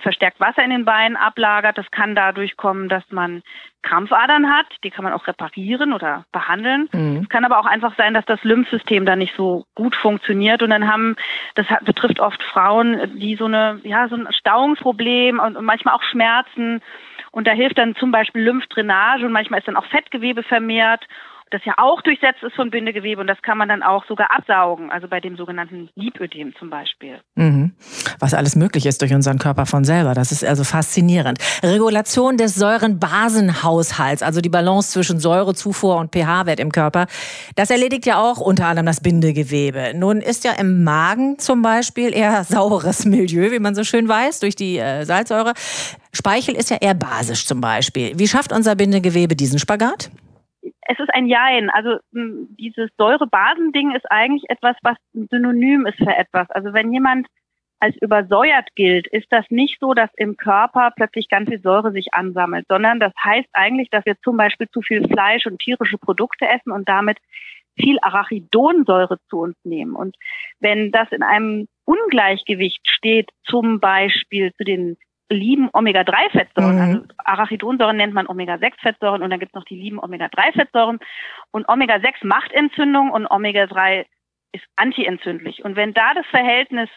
verstärkt 0.00 0.40
Wasser 0.40 0.64
in 0.64 0.70
den 0.70 0.84
Beinen 0.84 1.16
ablagert. 1.16 1.78
Das 1.78 1.90
kann 1.90 2.16
dadurch 2.16 2.56
kommen, 2.56 2.88
dass 2.88 3.04
man 3.10 3.42
Krampfadern 3.82 4.50
hat. 4.50 4.66
Die 4.82 4.90
kann 4.90 5.04
man 5.04 5.12
auch 5.12 5.26
reparieren 5.28 5.92
oder 5.92 6.24
behandeln. 6.32 6.88
Mhm. 6.92 7.20
Es 7.22 7.28
kann 7.28 7.44
aber 7.44 7.58
auch 7.60 7.66
einfach 7.66 7.94
sein, 7.96 8.12
dass 8.12 8.24
das 8.26 8.42
Lymphsystem 8.42 9.06
da 9.06 9.14
nicht 9.14 9.34
so 9.36 9.64
gut 9.76 9.94
funktioniert. 9.94 10.62
Und 10.62 10.70
dann 10.70 10.90
haben, 10.90 11.14
das 11.54 11.66
betrifft 11.84 12.18
oft 12.18 12.42
Frauen, 12.42 13.18
die 13.18 13.36
so 13.36 13.44
eine, 13.44 13.80
ja, 13.84 14.08
so 14.08 14.16
ein 14.16 14.28
Stauungsproblem 14.32 15.38
und 15.38 15.62
manchmal 15.62 15.94
auch 15.94 16.02
Schmerzen. 16.02 16.82
Und 17.30 17.46
da 17.46 17.52
hilft 17.52 17.78
dann 17.78 17.94
zum 17.94 18.10
Beispiel 18.10 18.42
Lymphdrainage 18.42 19.24
und 19.24 19.32
manchmal 19.32 19.60
ist 19.60 19.68
dann 19.68 19.76
auch 19.76 19.86
Fettgewebe 19.86 20.42
vermehrt 20.42 21.06
das 21.50 21.62
ja 21.64 21.74
auch 21.78 22.00
durchsetzt 22.02 22.42
ist 22.42 22.54
von 22.54 22.70
Bindegewebe 22.70 23.20
und 23.20 23.26
das 23.26 23.40
kann 23.42 23.58
man 23.58 23.68
dann 23.68 23.82
auch 23.82 24.04
sogar 24.06 24.30
absaugen, 24.30 24.90
also 24.90 25.08
bei 25.08 25.20
dem 25.20 25.36
sogenannten 25.36 25.90
Lipödem 25.96 26.54
zum 26.58 26.70
Beispiel. 26.70 27.20
Mhm. 27.34 27.72
Was 28.20 28.34
alles 28.34 28.54
möglich 28.54 28.86
ist 28.86 29.02
durch 29.02 29.12
unseren 29.12 29.38
Körper 29.38 29.66
von 29.66 29.84
selber, 29.84 30.14
das 30.14 30.30
ist 30.30 30.44
also 30.44 30.62
faszinierend. 30.62 31.38
Regulation 31.62 32.36
des 32.36 32.54
Säurenbasenhaushalts, 32.54 34.22
also 34.22 34.40
die 34.40 34.48
Balance 34.48 34.92
zwischen 34.92 35.18
Säurezufuhr 35.18 35.96
und 35.96 36.12
pH-Wert 36.14 36.60
im 36.60 36.70
Körper, 36.70 37.06
das 37.56 37.70
erledigt 37.70 38.06
ja 38.06 38.20
auch 38.20 38.38
unter 38.38 38.66
anderem 38.66 38.86
das 38.86 39.00
Bindegewebe. 39.00 39.92
Nun 39.94 40.20
ist 40.20 40.44
ja 40.44 40.52
im 40.52 40.84
Magen 40.84 41.38
zum 41.38 41.62
Beispiel 41.62 42.14
eher 42.14 42.44
saures 42.48 43.04
Milieu, 43.04 43.50
wie 43.50 43.58
man 43.58 43.74
so 43.74 43.82
schön 43.82 44.08
weiß, 44.08 44.40
durch 44.40 44.54
die 44.54 44.78
äh, 44.78 45.04
Salzsäure. 45.04 45.54
Speichel 46.12 46.54
ist 46.54 46.70
ja 46.70 46.76
eher 46.80 46.94
basisch 46.94 47.46
zum 47.46 47.60
Beispiel. 47.60 48.18
Wie 48.18 48.28
schafft 48.28 48.52
unser 48.52 48.76
Bindegewebe 48.76 49.34
diesen 49.34 49.58
Spagat? 49.58 50.10
Es 50.90 50.98
ist 50.98 51.14
ein 51.14 51.26
Jein. 51.26 51.70
Also 51.70 51.98
dieses 52.12 52.90
Säure-Basen-Ding 52.98 53.94
ist 53.94 54.10
eigentlich 54.10 54.50
etwas, 54.50 54.76
was 54.82 54.96
Synonym 55.12 55.86
ist 55.86 55.98
für 55.98 56.16
etwas. 56.16 56.50
Also 56.50 56.72
wenn 56.72 56.92
jemand 56.92 57.28
als 57.78 57.94
übersäuert 58.02 58.68
gilt, 58.74 59.06
ist 59.06 59.28
das 59.30 59.44
nicht 59.50 59.78
so, 59.80 59.94
dass 59.94 60.10
im 60.16 60.36
Körper 60.36 60.90
plötzlich 60.94 61.28
ganz 61.28 61.48
viel 61.48 61.60
Säure 61.60 61.92
sich 61.92 62.12
ansammelt, 62.12 62.66
sondern 62.68 62.98
das 62.98 63.12
heißt 63.22 63.48
eigentlich, 63.52 63.88
dass 63.90 64.04
wir 64.04 64.16
zum 64.22 64.36
Beispiel 64.36 64.68
zu 64.68 64.82
viel 64.82 65.06
Fleisch 65.06 65.46
und 65.46 65.60
tierische 65.60 65.96
Produkte 65.96 66.46
essen 66.46 66.72
und 66.72 66.88
damit 66.88 67.18
viel 67.78 67.98
Arachidonsäure 68.02 69.18
zu 69.28 69.38
uns 69.38 69.56
nehmen. 69.62 69.94
Und 69.94 70.16
wenn 70.58 70.90
das 70.90 71.10
in 71.12 71.22
einem 71.22 71.68
Ungleichgewicht 71.84 72.82
steht, 72.90 73.30
zum 73.44 73.78
Beispiel 73.78 74.52
zu 74.56 74.64
den 74.64 74.98
lieben 75.30 75.70
Omega-3-Fettsäuren. 75.72 76.74
Mhm. 76.74 76.80
Also 76.80 77.02
Arachidonsäuren 77.18 77.96
nennt 77.96 78.14
man 78.14 78.26
Omega-6-Fettsäuren 78.26 79.22
und 79.22 79.30
dann 79.30 79.40
gibt 79.40 79.52
es 79.52 79.54
noch 79.54 79.64
die 79.64 79.76
lieben 79.76 79.98
Omega-3-Fettsäuren. 79.98 80.98
Und 81.52 81.68
Omega-6 81.68 82.26
macht 82.26 82.52
Entzündung 82.52 83.10
und 83.10 83.26
Omega-3 83.26 84.06
ist 84.52 84.64
antientzündlich. 84.76 85.64
Und 85.64 85.76
wenn 85.76 85.94
da 85.94 86.14
das 86.14 86.26
Verhältnis 86.26 86.88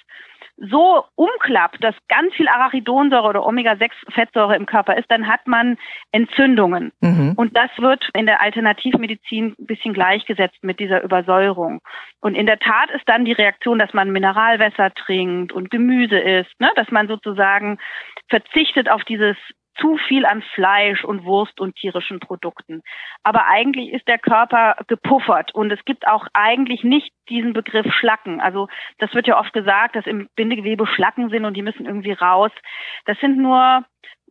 so 0.57 1.03
umklappt, 1.15 1.83
dass 1.83 1.95
ganz 2.07 2.33
viel 2.35 2.47
Arachidonsäure 2.47 3.27
oder 3.27 3.45
Omega-6-Fettsäure 3.45 4.55
im 4.55 4.65
Körper 4.65 4.97
ist, 4.97 5.09
dann 5.09 5.27
hat 5.27 5.47
man 5.47 5.77
Entzündungen. 6.11 6.91
Mhm. 7.01 7.33
Und 7.35 7.57
das 7.57 7.71
wird 7.77 8.07
in 8.13 8.27
der 8.27 8.41
Alternativmedizin 8.41 9.55
ein 9.57 9.65
bisschen 9.65 9.93
gleichgesetzt 9.93 10.63
mit 10.63 10.79
dieser 10.79 11.03
Übersäuerung. 11.03 11.81
Und 12.21 12.35
in 12.35 12.45
der 12.45 12.59
Tat 12.59 12.91
ist 12.91 13.07
dann 13.07 13.25
die 13.25 13.31
Reaktion, 13.31 13.79
dass 13.79 13.93
man 13.93 14.11
Mineralwässer 14.11 14.93
trinkt 14.93 15.51
und 15.51 15.71
Gemüse 15.71 16.19
isst, 16.19 16.59
ne? 16.59 16.69
dass 16.75 16.91
man 16.91 17.07
sozusagen 17.07 17.79
verzichtet 18.29 18.89
auf 18.89 19.03
dieses 19.05 19.35
zu 19.79 19.97
viel 20.07 20.25
an 20.25 20.41
Fleisch 20.53 21.03
und 21.03 21.23
Wurst 21.23 21.59
und 21.59 21.75
tierischen 21.75 22.19
Produkten. 22.19 22.81
Aber 23.23 23.47
eigentlich 23.47 23.91
ist 23.91 24.07
der 24.07 24.19
Körper 24.19 24.75
gepuffert 24.87 25.53
und 25.53 25.71
es 25.71 25.83
gibt 25.85 26.07
auch 26.07 26.27
eigentlich 26.33 26.83
nicht 26.83 27.11
diesen 27.29 27.53
Begriff 27.53 27.91
Schlacken. 27.93 28.39
Also 28.39 28.67
das 28.99 29.13
wird 29.13 29.27
ja 29.27 29.39
oft 29.39 29.53
gesagt, 29.53 29.95
dass 29.95 30.05
im 30.05 30.29
Bindegewebe 30.35 30.87
Schlacken 30.87 31.29
sind 31.29 31.45
und 31.45 31.55
die 31.55 31.61
müssen 31.61 31.85
irgendwie 31.85 32.13
raus. 32.13 32.51
Das 33.05 33.19
sind 33.19 33.37
nur 33.37 33.85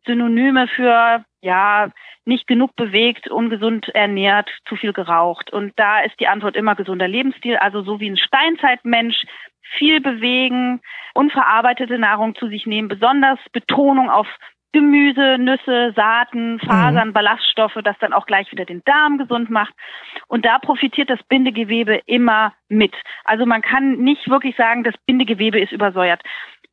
Synonyme 0.06 0.68
für, 0.68 1.24
ja, 1.42 1.90
nicht 2.24 2.46
genug 2.46 2.76
bewegt, 2.76 3.28
ungesund 3.28 3.88
ernährt, 3.88 4.50
zu 4.66 4.76
viel 4.76 4.92
geraucht. 4.92 5.52
Und 5.52 5.72
da 5.76 6.00
ist 6.00 6.18
die 6.20 6.28
Antwort 6.28 6.56
immer 6.56 6.74
gesunder 6.74 7.08
Lebensstil, 7.08 7.56
also 7.56 7.82
so 7.82 8.00
wie 8.00 8.10
ein 8.10 8.16
Steinzeitmensch, 8.16 9.24
viel 9.78 10.00
bewegen, 10.00 10.80
unverarbeitete 11.14 11.98
Nahrung 11.98 12.34
zu 12.34 12.48
sich 12.48 12.66
nehmen, 12.66 12.88
besonders 12.88 13.38
Betonung 13.52 14.10
auf 14.10 14.26
Gemüse, 14.72 15.36
Nüsse, 15.38 15.92
Saaten, 15.94 16.58
Fasern, 16.60 17.08
mhm. 17.08 17.12
Ballaststoffe, 17.12 17.78
das 17.84 17.96
dann 18.00 18.12
auch 18.12 18.26
gleich 18.26 18.50
wieder 18.50 18.64
den 18.64 18.82
Darm 18.84 19.18
gesund 19.18 19.50
macht. 19.50 19.74
Und 20.28 20.44
da 20.44 20.58
profitiert 20.58 21.10
das 21.10 21.22
Bindegewebe 21.28 22.00
immer 22.06 22.54
mit. 22.68 22.94
Also 23.24 23.46
man 23.46 23.62
kann 23.62 23.98
nicht 23.98 24.28
wirklich 24.28 24.56
sagen, 24.56 24.84
das 24.84 24.94
Bindegewebe 25.06 25.60
ist 25.60 25.72
übersäuert 25.72 26.22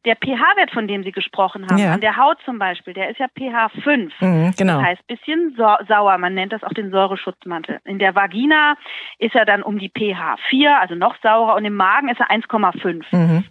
der 0.06 0.16
pH-Wert, 0.16 0.72
von 0.72 0.88
dem 0.88 1.04
Sie 1.04 1.12
gesprochen 1.12 1.68
haben, 1.70 1.78
ja. 1.78 1.94
an 1.94 2.02
der 2.02 2.16
Haut 2.16 2.38
zum 2.46 2.58
Beispiel, 2.58 2.94
der 2.94 3.10
ist 3.10 3.20
ja 3.20 3.28
pH 3.28 3.70
5. 3.84 4.14
Mhm, 4.22 4.54
genau. 4.58 4.78
Das 4.78 4.88
heißt, 4.88 5.08
bisschen 5.08 5.56
sauer. 5.58 6.18
Man 6.18 6.34
nennt 6.34 6.54
das 6.54 6.64
auch 6.64 6.74
den 6.74 6.92
Säureschutzmantel. 6.92 7.80
In 7.84 8.00
der 8.00 8.16
Vagina 8.16 8.76
ist 9.18 9.36
er 9.36 9.46
dann 9.46 9.62
um 9.62 9.78
die 9.78 9.90
pH 9.90 10.38
4, 10.50 10.80
also 10.80 10.96
noch 10.96 11.16
saurer, 11.22 11.56
und 11.56 11.66
im 11.66 11.76
Magen 11.76 12.10
ist 12.10 12.20
er 12.20 12.32
1,5. 12.32 13.04
Mhm. 13.12 13.44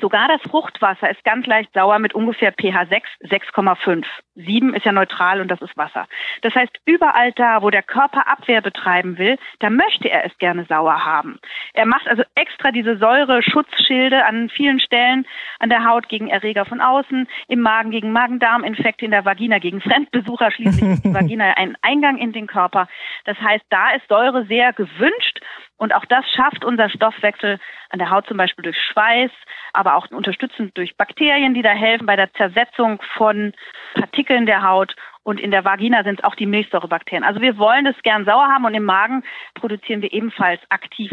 Sogar 0.00 0.28
das 0.28 0.40
Fruchtwasser 0.50 1.10
ist 1.10 1.22
ganz 1.24 1.46
leicht 1.46 1.72
sauer 1.74 1.98
mit 1.98 2.14
ungefähr 2.14 2.52
pH 2.52 2.86
6, 2.88 3.08
6,5. 3.24 4.04
7 4.34 4.74
ist 4.74 4.86
ja 4.86 4.92
neutral 4.92 5.40
und 5.40 5.48
das 5.48 5.60
ist 5.60 5.76
Wasser. 5.76 6.06
Das 6.42 6.54
heißt, 6.54 6.80
überall 6.86 7.32
da, 7.32 7.62
wo 7.62 7.70
der 7.70 7.82
Körper 7.82 8.26
Abwehr 8.26 8.62
betreiben 8.62 9.18
will, 9.18 9.38
da 9.58 9.68
möchte 9.68 10.08
er 10.08 10.24
es 10.24 10.36
gerne 10.38 10.64
sauer 10.64 11.04
haben. 11.04 11.38
Er 11.74 11.84
macht 11.84 12.08
also 12.08 12.22
extra 12.34 12.70
diese 12.70 12.96
Säure-Schutzschilde 12.96 14.24
an 14.24 14.48
vielen 14.48 14.80
Stellen 14.80 15.26
an 15.58 15.68
der 15.68 15.84
Haut 15.84 16.08
gegen 16.08 16.28
Erreger 16.28 16.64
von 16.64 16.80
außen, 16.80 17.28
im 17.48 17.60
Magen 17.60 17.90
gegen 17.90 18.12
Magen-Darm-Infekte, 18.12 19.04
in 19.04 19.10
der 19.10 19.24
Vagina 19.24 19.58
gegen 19.58 19.80
Fremdbesucher. 19.80 20.50
Schließlich 20.50 20.90
ist 20.90 21.04
die 21.04 21.14
Vagina 21.14 21.52
ein 21.56 21.76
Eingang 21.82 22.16
in 22.16 22.32
den 22.32 22.46
Körper. 22.46 22.88
Das 23.24 23.38
heißt, 23.38 23.64
da 23.68 23.90
ist 23.90 24.08
Säure 24.08 24.46
sehr 24.46 24.72
gewünscht 24.72 25.40
und 25.80 25.94
auch 25.94 26.04
das 26.04 26.26
schafft 26.36 26.62
unser 26.62 26.90
Stoffwechsel 26.90 27.58
an 27.88 27.98
der 27.98 28.10
Haut 28.10 28.26
zum 28.26 28.36
Beispiel 28.36 28.62
durch 28.62 28.76
Schweiß, 28.92 29.30
aber 29.72 29.96
auch 29.96 30.10
unterstützend 30.10 30.76
durch 30.76 30.94
Bakterien, 30.94 31.54
die 31.54 31.62
da 31.62 31.70
helfen 31.70 32.04
bei 32.04 32.16
der 32.16 32.30
Zersetzung 32.34 33.00
von 33.16 33.54
Partikeln 33.94 34.44
der 34.44 34.62
Haut. 34.62 34.94
Und 35.22 35.40
in 35.40 35.50
der 35.50 35.64
Vagina 35.64 36.04
sind 36.04 36.18
es 36.18 36.24
auch 36.24 36.34
die 36.34 36.44
Milchsäurebakterien. 36.44 37.24
Also 37.24 37.40
wir 37.40 37.56
wollen 37.56 37.86
das 37.86 37.96
gern 38.02 38.26
sauer 38.26 38.48
haben 38.48 38.66
und 38.66 38.74
im 38.74 38.84
Magen 38.84 39.24
produzieren 39.54 40.02
wir 40.02 40.12
ebenfalls 40.12 40.60
aktiv 40.68 41.10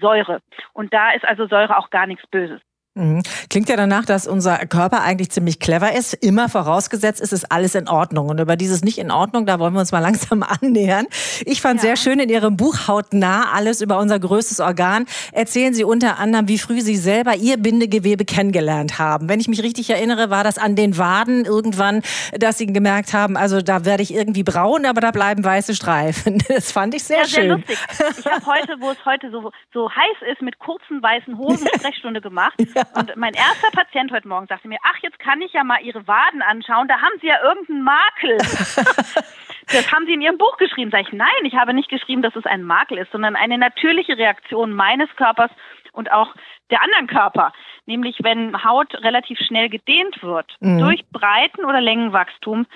Säure. 0.00 0.40
Und 0.72 0.92
da 0.92 1.12
ist 1.12 1.24
also 1.24 1.46
Säure 1.46 1.78
auch 1.78 1.90
gar 1.90 2.08
nichts 2.08 2.26
Böses. 2.26 2.60
Mhm. 2.98 3.22
Klingt 3.48 3.68
ja 3.68 3.76
danach, 3.76 4.04
dass 4.04 4.26
unser 4.26 4.58
Körper 4.66 5.02
eigentlich 5.02 5.30
ziemlich 5.30 5.60
clever 5.60 5.94
ist. 5.94 6.14
Immer 6.14 6.48
vorausgesetzt 6.48 7.20
ist 7.20 7.32
es 7.32 7.44
alles 7.44 7.74
in 7.74 7.88
Ordnung. 7.88 8.28
Und 8.28 8.40
über 8.40 8.56
dieses 8.56 8.82
nicht 8.82 8.98
in 8.98 9.10
Ordnung, 9.10 9.46
da 9.46 9.58
wollen 9.58 9.72
wir 9.74 9.80
uns 9.80 9.92
mal 9.92 9.98
langsam 10.08 10.42
annähern. 10.42 11.06
Ich 11.44 11.60
fand 11.60 11.76
ja. 11.76 11.88
sehr 11.88 11.96
schön 11.96 12.18
in 12.18 12.28
Ihrem 12.28 12.56
Buch 12.56 12.88
Hautnah 12.88 13.52
alles 13.52 13.80
über 13.80 13.98
unser 13.98 14.18
größtes 14.18 14.60
Organ. 14.60 15.06
Erzählen 15.32 15.74
Sie 15.74 15.84
unter 15.84 16.18
anderem, 16.18 16.48
wie 16.48 16.58
früh 16.58 16.80
Sie 16.80 16.96
selber 16.96 17.36
Ihr 17.36 17.56
Bindegewebe 17.56 18.24
kennengelernt 18.24 18.98
haben. 18.98 19.28
Wenn 19.28 19.40
ich 19.40 19.48
mich 19.48 19.62
richtig 19.62 19.90
erinnere, 19.90 20.30
war 20.30 20.42
das 20.42 20.58
an 20.58 20.74
den 20.74 20.98
Waden 20.98 21.44
irgendwann, 21.44 22.02
dass 22.38 22.58
Sie 22.58 22.66
gemerkt 22.66 23.12
haben, 23.12 23.36
also 23.36 23.62
da 23.62 23.84
werde 23.84 24.02
ich 24.02 24.12
irgendwie 24.12 24.42
braun, 24.42 24.86
aber 24.86 25.00
da 25.00 25.10
bleiben 25.10 25.44
weiße 25.44 25.74
Streifen. 25.74 26.42
Das 26.48 26.72
fand 26.72 26.94
ich 26.94 27.04
sehr 27.04 27.18
ja, 27.18 27.24
sehr 27.24 27.42
schön. 27.42 27.50
Lustig. 27.50 27.78
Ich 28.18 28.26
habe 28.26 28.46
heute, 28.46 28.76
wo 28.80 28.90
es 28.90 29.04
heute 29.04 29.30
so, 29.30 29.52
so 29.72 29.88
heiß 29.90 30.32
ist, 30.32 30.42
mit 30.42 30.58
kurzen 30.58 31.02
weißen 31.02 31.36
Hosen 31.38 31.68
Sprechstunde 31.76 32.20
gemacht. 32.20 32.54
Ja. 32.74 32.84
Und 32.94 33.16
mein 33.16 33.34
erster 33.34 33.70
Patient 33.70 34.12
heute 34.12 34.28
Morgen 34.28 34.46
sagte 34.46 34.68
mir, 34.68 34.78
ach, 34.82 34.96
jetzt 35.02 35.18
kann 35.18 35.40
ich 35.40 35.52
ja 35.52 35.64
mal 35.64 35.80
Ihre 35.82 36.06
Waden 36.06 36.42
anschauen, 36.42 36.88
da 36.88 37.00
haben 37.00 37.18
Sie 37.20 37.26
ja 37.26 37.42
irgendeinen 37.42 37.82
Makel. 37.82 38.36
das 39.66 39.92
haben 39.92 40.06
Sie 40.06 40.14
in 40.14 40.20
Ihrem 40.20 40.38
Buch 40.38 40.56
geschrieben. 40.56 40.90
Sag 40.90 41.02
ich, 41.02 41.12
nein, 41.12 41.28
ich 41.44 41.54
habe 41.54 41.74
nicht 41.74 41.90
geschrieben, 41.90 42.22
dass 42.22 42.34
es 42.36 42.46
ein 42.46 42.62
Makel 42.62 42.98
ist, 42.98 43.12
sondern 43.12 43.36
eine 43.36 43.58
natürliche 43.58 44.16
Reaktion 44.16 44.72
meines 44.72 45.08
Körpers 45.16 45.50
und 45.92 46.12
auch 46.12 46.34
der 46.70 46.82
anderen 46.82 47.06
Körper. 47.06 47.52
Nämlich 47.86 48.18
wenn 48.22 48.64
Haut 48.64 48.94
relativ 49.02 49.38
schnell 49.38 49.68
gedehnt 49.68 50.22
wird 50.22 50.46
mhm. 50.60 50.78
durch 50.78 51.04
Breiten- 51.10 51.64
oder 51.64 51.80
Längenwachstum, 51.80 52.66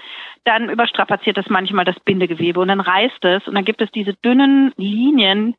dann 0.45 0.71
überstrapaziert 0.71 1.37
das 1.37 1.49
manchmal 1.49 1.85
das 1.85 1.99
Bindegewebe 2.01 2.61
und 2.61 2.69
dann 2.69 2.81
reißt 2.81 3.25
es 3.25 3.47
und 3.47 3.55
dann 3.55 3.65
gibt 3.65 3.83
es 3.83 3.91
diese 3.91 4.15
dünnen 4.15 4.73
Linien, 4.77 5.55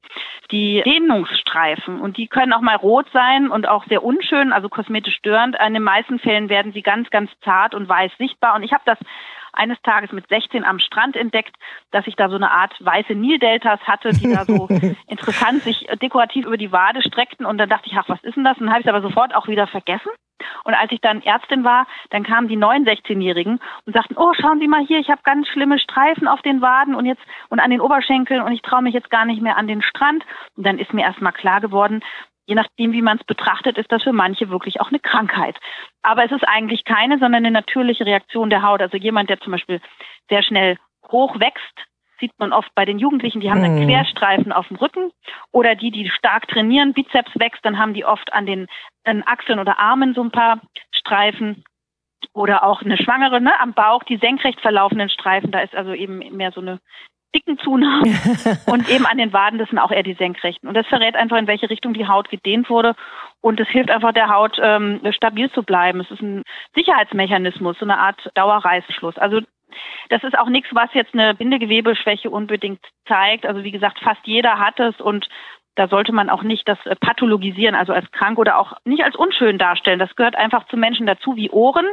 die 0.52 0.82
Dehnungsstreifen 0.86 2.02
und 2.02 2.18
die 2.18 2.28
können 2.28 2.54
auch 2.54 2.62
mal 2.62 2.76
rot 2.76 3.06
sein 3.14 3.50
und 3.50 3.68
auch 3.68 3.86
sehr 3.86 4.04
unschön, 4.04 4.52
also 4.52 4.70
kosmetisch 4.70 5.16
störend. 5.16 5.56
In 5.66 5.74
den 5.74 5.84
meisten 5.84 6.20
Fällen 6.20 6.50
werden 6.50 6.74
sie 6.74 6.82
ganz, 6.82 7.10
ganz 7.10 7.32
zart 7.44 7.76
und 7.76 7.88
weiß 7.88 8.12
sichtbar 8.18 8.56
und 8.56 8.64
ich 8.64 8.74
habe 8.74 8.84
das 8.86 8.98
eines 9.54 9.82
Tages 9.82 10.12
mit 10.12 10.28
16 10.28 10.64
am 10.64 10.80
Strand 10.80 11.16
entdeckt, 11.16 11.56
dass 11.92 12.08
ich 12.08 12.16
da 12.16 12.30
so 12.30 12.36
eine 12.36 12.52
Art 12.52 12.74
weiße 12.80 13.14
Nildeltas 13.14 13.80
hatte, 13.82 14.10
die 14.10 14.34
da 14.34 14.46
so 14.46 14.68
interessant 15.08 15.64
sich 15.64 15.88
dekorativ 16.02 16.46
über 16.46 16.58
die 16.58 16.72
Wade 16.72 17.02
streckten. 17.02 17.46
Und 17.46 17.58
dann 17.58 17.70
dachte 17.70 17.88
ich, 17.88 17.98
ach, 17.98 18.10
was 18.10 18.24
ist 18.24 18.36
denn 18.36 18.44
das? 18.44 18.58
Und 18.58 18.66
dann 18.66 18.72
habe 18.72 18.82
ich 18.82 18.88
es 18.88 18.94
aber 18.94 19.02
sofort 19.02 19.36
auch 19.36 19.48
wieder 19.48 19.68
vergessen. 19.68 20.12
Und 20.64 20.74
als 20.74 20.92
ich 20.92 21.02
dann 21.02 21.22
Ärztin 21.22 21.64
war, 21.64 21.88
dann 22.10 22.24
kamen 22.24 22.48
die 22.48 22.56
neuen 22.56 22.86
16-Jährigen 22.86 23.60
und 23.86 23.94
sagten, 23.94 24.16
oh, 24.18 24.34
schauen 24.40 24.60
Sie 24.60 24.68
mal 24.68 24.86
hier, 24.86 25.00
ich 25.00 25.10
habe 25.10 25.22
ganz 25.24 25.48
schlimme 25.48 25.80
Streifen 25.80 26.28
auf 26.28 26.42
den 26.42 26.62
Waden 26.62 26.96
und 26.96 27.06
jetzt 27.06 27.22
und 27.50 27.60
an 27.60 27.72
den 27.72 27.82
Oberschenkeln 27.82 28.42
und 28.42 28.52
ich 28.52 28.62
traue 28.62 28.82
mich 28.82 28.94
jetzt 28.94 29.10
gar 29.10 29.26
nicht 29.26 29.42
mehr 29.42 29.58
an 29.58 29.68
den 29.68 29.82
Strand. 29.82 30.24
Und 30.56 30.66
dann 30.66 30.80
ist 30.80 30.94
mir 30.94 31.04
erst 31.04 31.22
mal 31.22 31.32
klar 31.32 31.62
geworden, 31.62 32.02
je 32.46 32.56
nachdem, 32.56 32.92
wie 32.92 33.02
man 33.02 33.18
es 33.18 33.24
betrachtet, 33.26 33.78
ist 33.78 33.92
das 33.92 34.04
für 34.04 34.14
manche 34.14 34.50
wirklich 34.50 34.82
auch 34.82 34.90
eine 34.90 35.00
Krankheit. 35.00 35.58
Aber 36.02 36.26
es 36.26 36.32
ist 36.32 36.48
eigentlich 36.48 36.84
keine, 36.84 37.18
sondern 37.18 37.46
eine 37.46 37.52
natürliche 37.52 38.06
Reaktion 38.06 38.50
der 38.50 38.64
Haut. 38.64 38.82
Also 38.82 38.98
jemand, 38.98 39.30
der 39.30 39.40
zum 39.40 39.52
Beispiel 39.52 39.82
sehr 40.30 40.44
schnell 40.44 40.78
hoch 41.12 41.40
wächst, 41.40 41.88
sieht 42.20 42.32
man 42.38 42.54
oft 42.54 42.74
bei 42.76 42.86
den 42.86 43.00
Jugendlichen, 43.00 43.42
die 43.42 43.52
haben 43.52 43.62
dann 43.62 43.80
mhm. 43.80 43.86
Querstreifen 43.86 44.52
auf 44.52 44.68
dem 44.68 44.78
Rücken. 44.78 45.12
Oder 45.52 45.76
die, 45.76 45.92
die 45.92 46.10
stark 46.10 46.48
trainieren, 46.48 46.94
Bizeps 46.94 47.32
wächst, 47.36 47.64
dann 47.66 47.78
haben 47.78 47.94
die 47.94 48.06
oft 48.06 48.32
an 48.34 48.46
den 48.46 48.68
an 49.04 49.24
Achseln 49.26 49.60
oder 49.60 49.80
Armen 49.80 50.14
so 50.14 50.24
ein 50.24 50.32
paar 50.32 50.62
Streifen. 50.92 51.64
Oder 52.34 52.64
auch 52.64 52.82
eine 52.82 52.98
Schwangere 52.98 53.42
ne, 53.42 53.60
am 53.60 53.74
Bauch, 53.74 54.04
die 54.04 54.18
senkrecht 54.18 54.62
verlaufenden 54.62 55.10
Streifen, 55.10 55.52
da 55.52 55.60
ist 55.60 55.76
also 55.76 55.94
eben 55.94 56.20
mehr 56.36 56.52
so 56.52 56.62
eine 56.62 56.80
dicken 57.36 57.58
Zunahmen 57.60 58.20
und 58.66 58.90
eben 58.90 59.06
an 59.06 59.18
den 59.18 59.34
Waden, 59.34 59.60
das 59.60 59.70
sind 59.70 59.80
auch 59.80 59.92
eher 59.92 60.04
die 60.04 60.14
senkrechten. 60.14 60.68
Und 60.68 60.76
das 60.76 60.88
verrät 60.88 61.16
einfach, 61.16 61.38
in 61.38 61.48
welche 61.48 61.70
Richtung 61.70 61.94
die 61.94 62.08
Haut 62.08 62.30
gedehnt 62.30 62.70
wurde. 62.70 62.96
Und 63.42 63.60
es 63.60 63.68
hilft 63.68 63.92
einfach 63.92 64.14
der 64.14 64.30
Haut, 64.30 64.58
ähm, 64.62 65.02
stabil 65.12 65.52
zu 65.52 65.64
bleiben. 65.64 66.00
Es 66.00 66.12
ist 66.12 66.22
ein 66.22 66.44
Sicherheitsmechanismus, 66.76 67.78
so 67.80 67.86
eine 67.86 67.98
Art 67.98 68.32
Dauerreißschluss. 68.36 69.18
Also 69.18 69.42
das 70.10 70.24
ist 70.24 70.38
auch 70.38 70.50
nichts, 70.50 70.70
was 70.74 70.94
jetzt 70.94 71.14
eine 71.14 71.34
Bindegewebeschwäche 71.34 72.30
unbedingt 72.30 72.80
zeigt. 73.08 73.46
Also 73.46 73.64
wie 73.64 73.72
gesagt, 73.72 74.00
fast 74.00 74.22
jeder 74.26 74.60
hat 74.60 74.80
es 74.80 75.00
und 75.02 75.28
da 75.76 75.88
sollte 75.88 76.12
man 76.12 76.30
auch 76.30 76.44
nicht 76.44 76.68
das 76.68 76.78
äh, 76.86 76.96
pathologisieren, 76.96 77.76
also 77.76 77.94
als 77.94 78.10
krank 78.12 78.38
oder 78.38 78.58
auch 78.58 78.74
nicht 78.86 79.04
als 79.04 79.16
unschön 79.16 79.58
darstellen. 79.58 80.00
Das 80.00 80.16
gehört 80.16 80.36
einfach 80.36 80.68
zu 80.68 80.78
Menschen 80.78 81.06
dazu 81.06 81.36
wie 81.36 81.50
Ohren. 81.50 81.86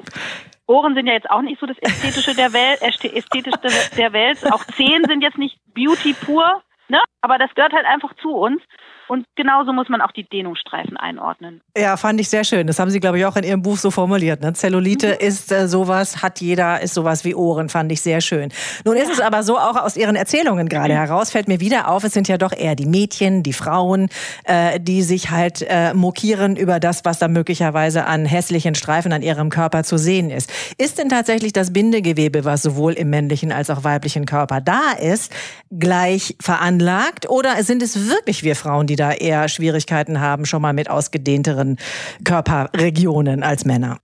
Ohren 0.66 0.94
sind 0.94 1.06
ja 1.06 1.14
jetzt 1.14 1.30
auch 1.30 1.42
nicht 1.42 1.60
so 1.60 1.66
das 1.66 1.78
Ästhetische 1.78 2.34
der 2.34 2.52
Welt, 2.52 2.82
Ästhetischste 2.82 3.68
der 3.96 4.12
Welt. 4.12 4.38
Auch 4.52 4.64
Zehen 4.64 5.04
sind 5.06 5.22
jetzt 5.22 5.38
nicht 5.38 5.58
Beauty 5.74 6.14
pur, 6.14 6.62
ne? 6.90 7.00
Aber 7.22 7.38
das 7.38 7.54
gehört 7.54 7.72
halt 7.72 7.86
einfach 7.86 8.14
zu 8.20 8.30
uns. 8.30 8.62
Und 9.08 9.26
genauso 9.34 9.72
muss 9.72 9.88
man 9.88 10.00
auch 10.02 10.12
die 10.12 10.22
Dehnungsstreifen 10.22 10.96
einordnen. 10.96 11.62
Ja, 11.76 11.96
fand 11.96 12.20
ich 12.20 12.28
sehr 12.28 12.44
schön. 12.44 12.68
Das 12.68 12.78
haben 12.78 12.90
Sie, 12.90 13.00
glaube 13.00 13.18
ich, 13.18 13.26
auch 13.26 13.34
in 13.34 13.42
Ihrem 13.42 13.60
Buch 13.60 13.76
so 13.76 13.90
formuliert. 13.90 14.40
Ne? 14.40 14.52
Zellulite 14.52 15.18
mhm. 15.20 15.26
ist 15.26 15.50
äh, 15.50 15.66
sowas, 15.66 16.22
hat 16.22 16.40
jeder, 16.40 16.80
ist 16.80 16.94
sowas 16.94 17.24
wie 17.24 17.34
Ohren, 17.34 17.68
fand 17.68 17.90
ich 17.90 18.02
sehr 18.02 18.20
schön. 18.20 18.52
Nun 18.84 18.96
ist 18.96 19.10
es 19.10 19.20
aber 19.20 19.42
so, 19.42 19.58
auch 19.58 19.74
aus 19.74 19.96
Ihren 19.96 20.14
Erzählungen 20.14 20.68
gerade 20.68 20.94
mhm. 20.94 20.98
heraus, 20.98 21.32
fällt 21.32 21.48
mir 21.48 21.58
wieder 21.58 21.88
auf, 21.88 22.04
es 22.04 22.12
sind 22.12 22.28
ja 22.28 22.38
doch 22.38 22.52
eher 22.52 22.76
die 22.76 22.86
Mädchen, 22.86 23.42
die 23.42 23.52
Frauen, 23.52 24.10
äh, 24.44 24.78
die 24.78 25.02
sich 25.02 25.32
halt 25.32 25.66
äh, 25.68 25.92
mokieren 25.92 26.54
über 26.54 26.78
das, 26.78 27.04
was 27.04 27.18
da 27.18 27.26
möglicherweise 27.26 28.06
an 28.06 28.26
hässlichen 28.26 28.76
Streifen 28.76 29.12
an 29.12 29.22
ihrem 29.22 29.50
Körper 29.50 29.82
zu 29.82 29.98
sehen 29.98 30.30
ist. 30.30 30.52
Ist 30.78 30.98
denn 30.98 31.08
tatsächlich 31.08 31.52
das 31.52 31.72
Bindegewebe, 31.72 32.44
was 32.44 32.62
sowohl 32.62 32.92
im 32.92 33.10
männlichen 33.10 33.50
als 33.50 33.70
auch 33.70 33.82
weiblichen 33.82 34.24
Körper 34.24 34.60
da 34.60 34.92
ist, 35.00 35.32
gleich 35.76 36.36
veranlagt? 36.40 36.79
Oder 37.28 37.62
sind 37.62 37.82
es 37.82 38.10
wirklich 38.10 38.42
wir 38.42 38.56
Frauen, 38.56 38.86
die 38.86 38.96
da 38.96 39.12
eher 39.12 39.48
Schwierigkeiten 39.48 40.20
haben, 40.20 40.46
schon 40.46 40.62
mal 40.62 40.72
mit 40.72 40.90
ausgedehnteren 40.90 41.78
Körperregionen 42.24 43.42
als 43.42 43.64
Männer? 43.64 43.98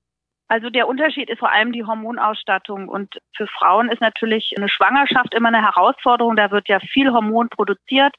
Also 0.48 0.70
der 0.70 0.86
Unterschied 0.86 1.28
ist 1.28 1.40
vor 1.40 1.50
allem 1.50 1.72
die 1.72 1.84
Hormonausstattung 1.84 2.88
und 2.88 3.18
für 3.36 3.48
Frauen 3.48 3.90
ist 3.90 4.00
natürlich 4.00 4.54
eine 4.56 4.68
Schwangerschaft 4.68 5.34
immer 5.34 5.48
eine 5.48 5.62
Herausforderung. 5.62 6.36
Da 6.36 6.52
wird 6.52 6.68
ja 6.68 6.78
viel 6.78 7.12
Hormon 7.12 7.48
produziert 7.48 8.14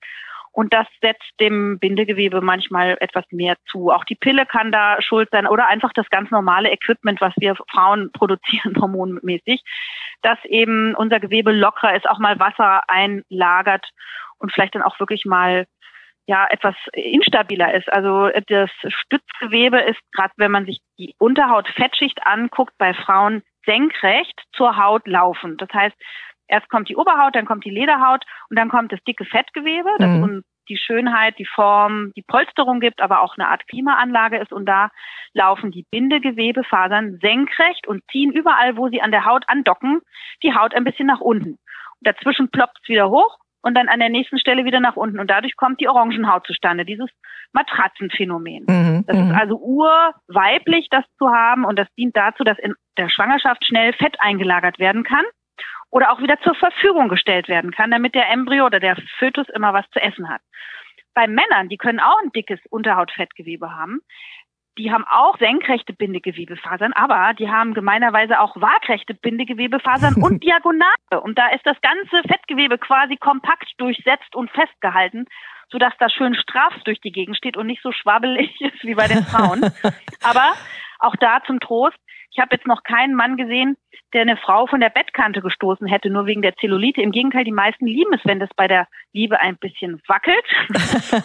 und 0.57 0.73
das 0.73 0.87
setzt 1.01 1.39
dem 1.39 1.77
Bindegewebe 1.77 2.41
manchmal 2.41 2.97
etwas 2.99 3.23
mehr 3.29 3.57
zu. 3.69 3.91
Auch 3.91 4.03
die 4.05 4.15
Pille 4.15 4.47
kann 4.47 4.71
da 4.71 4.99
schuld 5.03 5.29
sein 5.31 5.45
oder 5.45 5.67
einfach 5.67 5.93
das 5.93 6.09
ganz 6.09 6.31
normale 6.31 6.71
Equipment, 6.71 7.21
was 7.21 7.33
wir 7.37 7.55
Frauen 7.71 8.11
produzieren, 8.11 8.75
hormonmäßig, 8.81 9.61
dass 10.23 10.43
eben 10.45 10.95
unser 10.95 11.19
Gewebe 11.19 11.51
lockerer 11.51 11.95
ist, 11.95 12.09
auch 12.09 12.17
mal 12.17 12.39
Wasser 12.39 12.81
einlagert 12.89 13.87
und 14.39 14.51
vielleicht 14.51 14.75
dann 14.75 14.83
auch 14.83 14.99
wirklich 14.99 15.25
mal 15.25 15.65
ja 16.27 16.45
etwas 16.49 16.75
instabiler 16.93 17.73
ist. 17.73 17.91
Also 17.91 18.29
das 18.47 18.69
Stützgewebe 18.87 19.79
ist 19.79 19.99
gerade, 20.11 20.33
wenn 20.37 20.51
man 20.51 20.65
sich 20.65 20.79
die 20.99 21.15
Unterhautfettschicht 21.17 22.25
anguckt, 22.25 22.73
bei 22.77 22.93
Frauen 22.93 23.43
senkrecht 23.65 24.39
zur 24.53 24.77
Haut 24.77 25.07
laufend. 25.07 25.61
Das 25.61 25.69
heißt, 25.73 25.95
erst 26.47 26.69
kommt 26.69 26.89
die 26.89 26.95
Oberhaut, 26.95 27.35
dann 27.35 27.45
kommt 27.45 27.65
die 27.65 27.69
Lederhaut 27.69 28.25
und 28.49 28.59
dann 28.59 28.69
kommt 28.69 28.91
das 28.91 29.03
dicke 29.07 29.25
Fettgewebe, 29.25 29.89
das 29.99 30.09
mhm. 30.09 30.43
die 30.69 30.77
Schönheit, 30.77 31.37
die 31.39 31.45
Form, 31.45 32.11
die 32.15 32.23
Polsterung 32.23 32.81
gibt, 32.81 33.01
aber 33.01 33.21
auch 33.21 33.37
eine 33.37 33.47
Art 33.47 33.65
Klimaanlage 33.67 34.37
ist. 34.37 34.51
Und 34.51 34.65
da 34.65 34.89
laufen 35.33 35.71
die 35.71 35.85
Bindegewebefasern 35.91 37.19
senkrecht 37.21 37.87
und 37.87 38.03
ziehen 38.11 38.31
überall, 38.31 38.75
wo 38.75 38.89
sie 38.89 39.01
an 39.01 39.11
der 39.11 39.25
Haut 39.25 39.45
andocken, 39.47 40.01
die 40.43 40.53
Haut 40.53 40.73
ein 40.73 40.83
bisschen 40.83 41.07
nach 41.07 41.21
unten. 41.21 41.51
Und 41.51 42.01
dazwischen 42.01 42.49
ploppt 42.49 42.79
es 42.81 42.89
wieder 42.89 43.09
hoch 43.09 43.37
und 43.61 43.75
dann 43.75 43.89
an 43.89 43.99
der 43.99 44.09
nächsten 44.09 44.39
Stelle 44.39 44.65
wieder 44.65 44.79
nach 44.79 44.95
unten. 44.95 45.19
Und 45.19 45.29
dadurch 45.29 45.55
kommt 45.55 45.81
die 45.81 45.87
Orangenhaut 45.87 46.45
zustande, 46.45 46.85
dieses 46.85 47.09
Matratzenphänomen. 47.53 48.65
Mhm, 48.67 49.03
das 49.07 49.17
ist 49.17 49.29
mhm. 49.29 49.35
also 49.35 49.57
urweiblich, 49.57 50.87
das 50.89 51.03
zu 51.17 51.29
haben. 51.29 51.65
Und 51.65 51.77
das 51.77 51.87
dient 51.97 52.15
dazu, 52.15 52.43
dass 52.43 52.59
in 52.59 52.73
der 52.97 53.09
Schwangerschaft 53.09 53.65
schnell 53.65 53.93
Fett 53.93 54.15
eingelagert 54.19 54.79
werden 54.79 55.03
kann 55.03 55.25
oder 55.89 56.11
auch 56.11 56.21
wieder 56.21 56.39
zur 56.41 56.55
Verfügung 56.55 57.09
gestellt 57.09 57.47
werden 57.47 57.71
kann, 57.71 57.91
damit 57.91 58.15
der 58.15 58.29
Embryo 58.29 58.65
oder 58.65 58.79
der 58.79 58.97
Fötus 59.17 59.47
immer 59.49 59.73
was 59.73 59.89
zu 59.91 60.01
essen 60.01 60.29
hat. 60.29 60.41
Bei 61.13 61.27
Männern, 61.27 61.67
die 61.69 61.77
können 61.77 61.99
auch 61.99 62.21
ein 62.23 62.31
dickes 62.31 62.59
Unterhautfettgewebe 62.69 63.75
haben, 63.75 64.01
die 64.77 64.91
haben 64.91 65.05
auch 65.05 65.37
senkrechte 65.39 65.93
Bindegewebefasern, 65.93 66.93
aber 66.93 67.33
die 67.33 67.49
haben 67.49 67.73
gemeinerweise 67.73 68.39
auch 68.39 68.55
waagrechte 68.55 69.13
Bindegewebefasern 69.13 70.15
und 70.15 70.43
Diagonale. 70.43 71.21
Und 71.21 71.37
da 71.37 71.49
ist 71.49 71.65
das 71.65 71.77
ganze 71.81 72.27
Fettgewebe 72.27 72.77
quasi 72.77 73.17
kompakt 73.17 73.67
durchsetzt 73.77 74.35
und 74.35 74.51
festgehalten, 74.51 75.25
sodass 75.69 75.93
das 75.99 76.13
schön 76.13 76.35
straff 76.35 76.73
durch 76.85 77.01
die 77.01 77.11
Gegend 77.11 77.37
steht 77.37 77.57
und 77.57 77.67
nicht 77.67 77.81
so 77.81 77.91
schwabbelig 77.91 78.49
ist 78.61 78.83
wie 78.83 78.95
bei 78.95 79.07
den 79.07 79.23
Frauen. 79.23 79.61
aber 80.23 80.53
auch 80.99 81.15
da 81.15 81.41
zum 81.45 81.59
Trost, 81.59 81.97
ich 82.31 82.39
habe 82.39 82.55
jetzt 82.55 82.67
noch 82.67 82.83
keinen 82.83 83.15
Mann 83.15 83.37
gesehen, 83.37 83.77
der 84.13 84.21
eine 84.21 84.37
Frau 84.37 84.67
von 84.67 84.79
der 84.79 84.89
Bettkante 84.89 85.41
gestoßen 85.41 85.87
hätte, 85.87 86.09
nur 86.09 86.25
wegen 86.25 86.41
der 86.41 86.55
Zellulite. 86.55 87.01
Im 87.01 87.11
Gegenteil, 87.11 87.43
die 87.43 87.51
meisten 87.51 87.85
lieben 87.85 88.13
es, 88.13 88.21
wenn 88.23 88.39
das 88.39 88.49
bei 88.55 88.67
der 88.67 88.87
Liebe 89.13 89.39
ein 89.39 89.57
bisschen 89.57 90.01
wackelt. 90.07 90.45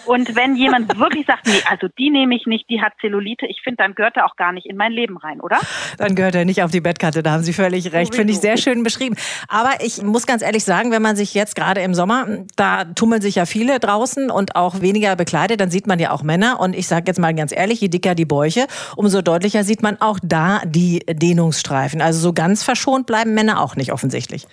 und 0.06 0.34
wenn 0.34 0.56
jemand 0.56 0.98
wirklich 0.98 1.26
sagt, 1.26 1.46
nee, 1.46 1.62
also 1.68 1.88
die 1.98 2.10
nehme 2.10 2.34
ich 2.34 2.46
nicht, 2.46 2.68
die 2.70 2.80
hat 2.80 2.92
Zellulite, 3.00 3.46
ich 3.46 3.60
finde, 3.62 3.76
dann 3.78 3.94
gehört 3.94 4.16
er 4.16 4.26
auch 4.26 4.36
gar 4.36 4.52
nicht 4.52 4.66
in 4.66 4.76
mein 4.76 4.92
Leben 4.92 5.16
rein, 5.16 5.40
oder? 5.40 5.58
Dann 5.98 6.14
gehört 6.14 6.34
er 6.34 6.44
nicht 6.44 6.62
auf 6.62 6.70
die 6.70 6.80
Bettkante, 6.80 7.22
da 7.22 7.32
haben 7.32 7.42
Sie 7.42 7.52
völlig 7.52 7.92
recht. 7.92 8.14
Finde 8.14 8.32
ich 8.32 8.40
sehr 8.40 8.56
schön 8.56 8.82
beschrieben. 8.82 9.16
Aber 9.48 9.72
ich 9.84 10.02
muss 10.02 10.26
ganz 10.26 10.42
ehrlich 10.42 10.64
sagen, 10.64 10.90
wenn 10.90 11.02
man 11.02 11.16
sich 11.16 11.34
jetzt 11.34 11.54
gerade 11.54 11.82
im 11.82 11.94
Sommer, 11.94 12.26
da 12.56 12.84
tummeln 12.84 13.22
sich 13.22 13.36
ja 13.36 13.46
viele 13.46 13.78
draußen 13.78 14.30
und 14.30 14.56
auch 14.56 14.80
weniger 14.80 15.16
bekleidet, 15.16 15.60
dann 15.60 15.70
sieht 15.70 15.86
man 15.86 15.98
ja 15.98 16.10
auch 16.10 16.22
Männer. 16.22 16.60
Und 16.60 16.74
ich 16.74 16.86
sage 16.86 17.04
jetzt 17.06 17.18
mal 17.18 17.34
ganz 17.34 17.52
ehrlich, 17.52 17.80
je 17.80 17.88
dicker 17.88 18.14
die 18.14 18.24
Bäuche, 18.24 18.66
umso 18.96 19.22
deutlicher 19.22 19.64
sieht 19.64 19.82
man 19.82 20.00
auch 20.00 20.18
da 20.22 20.62
die 20.64 21.00
Dehnungsstreifen. 21.08 22.00
Also 22.00 22.20
so 22.20 22.32
ganz 22.32 22.61
verschont 22.64 23.06
bleiben 23.06 23.34
Männer 23.34 23.60
auch 23.60 23.76
nicht 23.76 23.92
offensichtlich. 23.92 24.46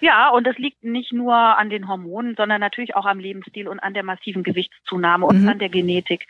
Ja, 0.00 0.28
und 0.28 0.46
das 0.46 0.58
liegt 0.58 0.84
nicht 0.84 1.14
nur 1.14 1.34
an 1.34 1.70
den 1.70 1.88
Hormonen, 1.88 2.34
sondern 2.36 2.60
natürlich 2.60 2.94
auch 2.94 3.06
am 3.06 3.18
Lebensstil 3.18 3.68
und 3.68 3.80
an 3.80 3.94
der 3.94 4.02
massiven 4.02 4.42
Gewichtszunahme 4.42 5.24
und 5.24 5.42
mhm. 5.42 5.48
an 5.48 5.58
der 5.58 5.70
Genetik. 5.70 6.26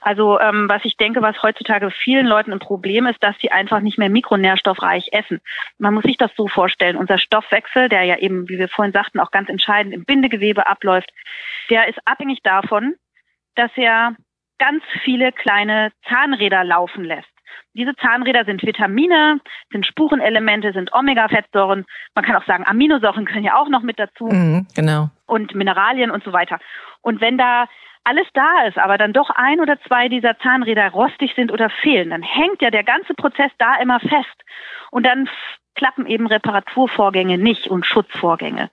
Also 0.00 0.40
ähm, 0.40 0.66
was 0.68 0.82
ich 0.84 0.96
denke, 0.96 1.20
was 1.20 1.42
heutzutage 1.42 1.90
vielen 1.90 2.26
Leuten 2.26 2.52
ein 2.52 2.58
Problem 2.58 3.06
ist, 3.06 3.22
dass 3.22 3.36
sie 3.40 3.50
einfach 3.50 3.80
nicht 3.80 3.98
mehr 3.98 4.08
mikronährstoffreich 4.08 5.08
essen. 5.12 5.40
Man 5.76 5.92
muss 5.92 6.04
sich 6.04 6.16
das 6.16 6.30
so 6.36 6.48
vorstellen. 6.48 6.96
Unser 6.96 7.18
Stoffwechsel, 7.18 7.90
der 7.90 8.04
ja 8.04 8.16
eben, 8.16 8.48
wie 8.48 8.58
wir 8.58 8.68
vorhin 8.68 8.92
sagten, 8.92 9.20
auch 9.20 9.30
ganz 9.30 9.50
entscheidend 9.50 9.92
im 9.92 10.06
Bindegewebe 10.06 10.66
abläuft, 10.66 11.10
der 11.68 11.88
ist 11.88 11.98
abhängig 12.06 12.40
davon, 12.42 12.94
dass 13.56 13.72
er 13.76 14.14
ganz 14.58 14.82
viele 15.04 15.32
kleine 15.32 15.92
Zahnräder 16.08 16.64
laufen 16.64 17.04
lässt. 17.04 17.28
Diese 17.74 17.94
Zahnräder 17.96 18.44
sind 18.44 18.62
Vitamine, 18.62 19.40
sind 19.70 19.86
Spurenelemente, 19.86 20.72
sind 20.72 20.92
Omega-Fettsäuren. 20.92 21.84
Man 22.14 22.24
kann 22.24 22.36
auch 22.36 22.46
sagen, 22.46 22.64
Aminosäuren 22.66 23.24
können 23.24 23.44
ja 23.44 23.56
auch 23.56 23.68
noch 23.68 23.82
mit 23.82 23.98
dazu. 23.98 24.26
Mhm, 24.26 24.66
genau. 24.74 25.10
Und 25.26 25.54
Mineralien 25.54 26.10
und 26.10 26.24
so 26.24 26.32
weiter. 26.32 26.58
Und 27.02 27.20
wenn 27.20 27.38
da 27.38 27.66
alles 28.04 28.26
da 28.32 28.66
ist, 28.66 28.78
aber 28.78 28.96
dann 28.96 29.12
doch 29.12 29.28
ein 29.30 29.60
oder 29.60 29.78
zwei 29.82 30.08
dieser 30.08 30.38
Zahnräder 30.38 30.88
rostig 30.90 31.32
sind 31.36 31.52
oder 31.52 31.68
fehlen, 31.68 32.10
dann 32.10 32.22
hängt 32.22 32.62
ja 32.62 32.70
der 32.70 32.84
ganze 32.84 33.12
Prozess 33.14 33.52
da 33.58 33.76
immer 33.76 34.00
fest. 34.00 34.44
Und 34.90 35.04
dann 35.04 35.28
klappen 35.78 36.06
eben 36.06 36.26
Reparaturvorgänge 36.26 37.38
nicht 37.38 37.68
und 37.68 37.86
Schutzvorgänge. 37.86 38.68